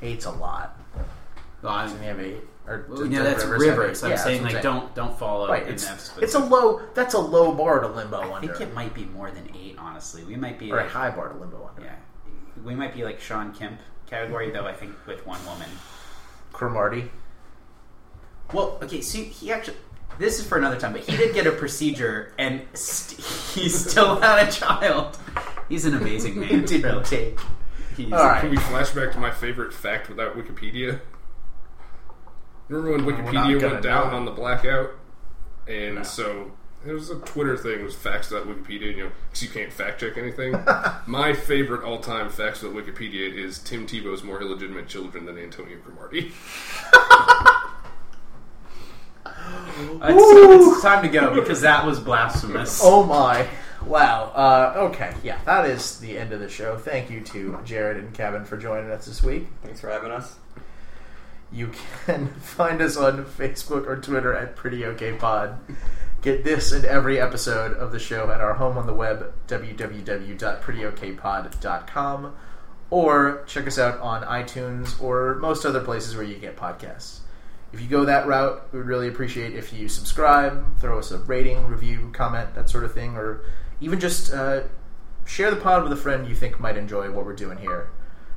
eight's 0.00 0.24
a 0.24 0.30
lot. 0.30 0.80
Well, 1.60 1.74
I'm, 1.74 1.94
have 1.98 2.20
eight? 2.20 2.40
Or 2.66 2.86
well, 2.88 2.96
does 3.00 3.08
you 3.10 3.18
know, 3.18 3.24
that's 3.24 3.44
Rivers 3.44 3.66
have 3.66 3.76
Rivers. 3.78 4.02
eight? 4.02 4.06
I'm 4.06 4.10
Yeah, 4.12 4.16
saying 4.16 4.42
like 4.44 4.52
what 4.54 4.64
I'm 4.66 4.80
don't 4.80 4.94
don't 4.94 5.18
follow. 5.18 5.48
Right, 5.50 5.64
in 5.64 5.74
it's, 5.74 6.08
that 6.08 6.22
it's 6.22 6.34
a 6.36 6.38
low. 6.38 6.80
That's 6.94 7.12
a 7.12 7.18
low 7.18 7.52
bar 7.52 7.80
to 7.80 7.88
limbo 7.88 8.16
I 8.18 8.36
under, 8.36 8.48
think 8.48 8.66
it 8.66 8.74
might 8.74 8.94
be 8.94 9.04
more 9.04 9.30
than 9.30 9.46
eight. 9.54 9.76
Honestly, 9.78 10.24
we 10.24 10.36
might 10.36 10.58
be 10.58 10.72
or 10.72 10.78
a 10.78 10.88
high 10.88 11.10
bar 11.10 11.28
to 11.28 11.38
limbo 11.38 11.68
under. 11.68 11.82
yeah, 11.86 11.96
we 12.64 12.74
might 12.74 12.94
be 12.94 13.04
like 13.04 13.20
Shawn 13.20 13.52
Kemp 13.52 13.78
category 14.08 14.50
though. 14.50 14.66
I 14.66 14.72
think 14.72 14.94
with 15.06 15.26
one 15.26 15.44
woman. 15.46 15.68
Cromartie. 16.52 17.10
Well, 18.52 18.78
okay, 18.82 19.00
so 19.00 19.18
he 19.18 19.52
actually. 19.52 19.76
This 20.18 20.40
is 20.40 20.46
for 20.46 20.58
another 20.58 20.78
time, 20.80 20.92
but 20.92 21.02
he 21.02 21.16
did 21.16 21.32
get 21.32 21.46
a 21.46 21.52
procedure, 21.52 22.32
and 22.38 22.62
st- 22.74 23.20
he 23.54 23.68
still 23.68 24.20
had 24.20 24.48
a 24.48 24.50
child. 24.50 25.16
He's 25.68 25.84
an 25.84 25.94
amazing 25.94 26.40
man. 26.40 26.64
Didn't 26.64 26.82
really. 26.82 27.04
take. 27.04 27.38
He's, 27.96 28.12
All 28.12 28.24
right. 28.24 28.40
Can 28.40 28.50
we 28.50 28.56
flash 28.56 28.90
back 28.90 29.12
to 29.12 29.18
my 29.18 29.30
favorite 29.30 29.72
fact 29.72 30.08
without 30.08 30.36
Wikipedia? 30.36 31.00
Remember 32.68 33.06
when 33.06 33.16
Wikipedia 33.16 33.60
went 33.70 33.82
down 33.82 34.10
know. 34.10 34.16
on 34.16 34.24
the 34.24 34.30
blackout? 34.32 34.90
And 35.66 35.96
No. 35.96 36.02
so 36.02 36.50
it 36.86 36.92
was 36.92 37.10
a 37.10 37.16
Twitter 37.16 37.56
thing. 37.56 37.80
It 37.80 37.84
was 37.84 37.94
facts 37.94 38.30
about 38.30 38.46
Wikipedia, 38.46 38.96
you 38.96 39.04
know, 39.04 39.10
because 39.28 39.42
you 39.42 39.48
can't 39.48 39.72
fact 39.72 40.00
check 40.00 40.16
anything. 40.16 40.52
my 41.06 41.32
favorite 41.32 41.84
all 41.84 42.00
time 42.00 42.30
facts 42.30 42.62
about 42.62 42.74
Wikipedia 42.74 43.32
is 43.32 43.58
Tim 43.58 43.86
Tebow's 43.86 44.22
more 44.22 44.40
illegitimate 44.40 44.88
children 44.88 45.26
than 45.26 45.38
Antonio 45.38 45.78
Cromartie. 45.78 46.32
It's, 49.80 50.72
it's 50.72 50.82
time 50.82 51.02
to 51.02 51.08
go 51.08 51.34
because 51.34 51.60
that 51.62 51.86
was 51.86 52.00
blasphemous. 52.00 52.80
Oh 52.84 53.04
my. 53.04 53.46
Wow. 53.86 54.32
Uh, 54.34 54.88
okay. 54.90 55.14
Yeah, 55.22 55.38
that 55.44 55.66
is 55.66 56.00
the 56.00 56.18
end 56.18 56.32
of 56.32 56.40
the 56.40 56.48
show. 56.48 56.76
Thank 56.76 57.10
you 57.10 57.20
to 57.20 57.58
Jared 57.64 57.96
and 57.96 58.12
Kevin 58.12 58.44
for 58.44 58.56
joining 58.56 58.90
us 58.90 59.06
this 59.06 59.22
week. 59.22 59.46
Thanks 59.62 59.80
for 59.80 59.88
having 59.88 60.10
us. 60.10 60.36
You 61.52 61.70
can 62.04 62.28
find 62.40 62.82
us 62.82 62.96
on 62.96 63.24
Facebook 63.24 63.86
or 63.86 63.96
Twitter 63.96 64.34
at 64.34 64.56
Pretty 64.56 64.84
Okay 64.84 65.12
Pod. 65.14 65.58
Get 66.20 66.42
this 66.42 66.72
and 66.72 66.84
every 66.84 67.20
episode 67.20 67.74
of 67.74 67.92
the 67.92 68.00
show 68.00 68.32
at 68.32 68.40
our 68.40 68.54
home 68.54 68.76
on 68.76 68.88
the 68.88 68.94
web, 68.94 69.32
www.prettyokpod.com, 69.46 72.36
or 72.90 73.44
check 73.46 73.68
us 73.68 73.78
out 73.78 74.00
on 74.00 74.24
iTunes 74.24 75.00
or 75.00 75.36
most 75.36 75.64
other 75.64 75.80
places 75.80 76.16
where 76.16 76.24
you 76.24 76.36
get 76.38 76.56
podcasts. 76.56 77.20
If 77.72 77.80
you 77.80 77.86
go 77.86 78.04
that 78.04 78.26
route, 78.26 78.66
we 78.72 78.80
would 78.80 78.88
really 78.88 79.06
appreciate 79.06 79.54
if 79.54 79.72
you 79.72 79.88
subscribe, 79.88 80.80
throw 80.80 80.98
us 80.98 81.12
a 81.12 81.18
rating, 81.18 81.66
review, 81.66 82.10
comment, 82.12 82.52
that 82.56 82.68
sort 82.68 82.82
of 82.82 82.92
thing, 82.92 83.16
or 83.16 83.44
even 83.80 84.00
just 84.00 84.32
uh, 84.32 84.62
share 85.24 85.52
the 85.52 85.60
pod 85.60 85.84
with 85.84 85.92
a 85.92 85.96
friend 85.96 86.28
you 86.28 86.34
think 86.34 86.58
might 86.58 86.76
enjoy 86.76 87.12
what 87.12 87.26
we're 87.26 87.36
doing 87.36 87.58
here. 87.58 87.90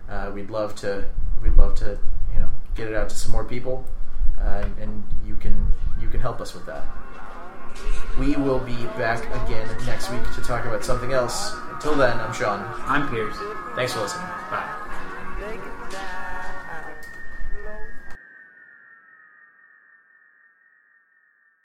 Uh, 0.08 0.30
we'd 0.32 0.52
love 0.52 0.76
to. 0.76 1.06
We'd 1.42 1.56
love 1.56 1.74
to, 1.76 1.98
you 2.32 2.40
know, 2.40 2.50
get 2.76 2.88
it 2.88 2.94
out 2.94 3.10
to 3.10 3.16
some 3.16 3.32
more 3.32 3.46
people, 3.46 3.86
uh, 4.40 4.66
and 4.80 5.04
you 5.26 5.36
can 5.38 5.72
you 6.00 6.10
can 6.10 6.20
help 6.20 6.40
us 6.42 6.54
with 6.54 6.68
that. 6.68 6.86
We 8.20 8.36
will 8.36 8.60
be 8.60 8.86
back 8.98 9.24
again 9.44 9.68
next 9.86 10.12
week 10.12 10.24
to 10.36 10.42
talk 10.42 10.66
about 10.66 10.84
something 10.84 11.14
else. 11.14 11.56
Until 11.72 11.96
then, 11.96 12.20
I'm 12.20 12.34
Sean. 12.34 12.66
I'm 12.86 13.10
Pierce. 13.10 13.38
Thanks 13.76 13.94
for 13.94 14.02
listening. 14.02 14.28
Bye. 14.50 14.81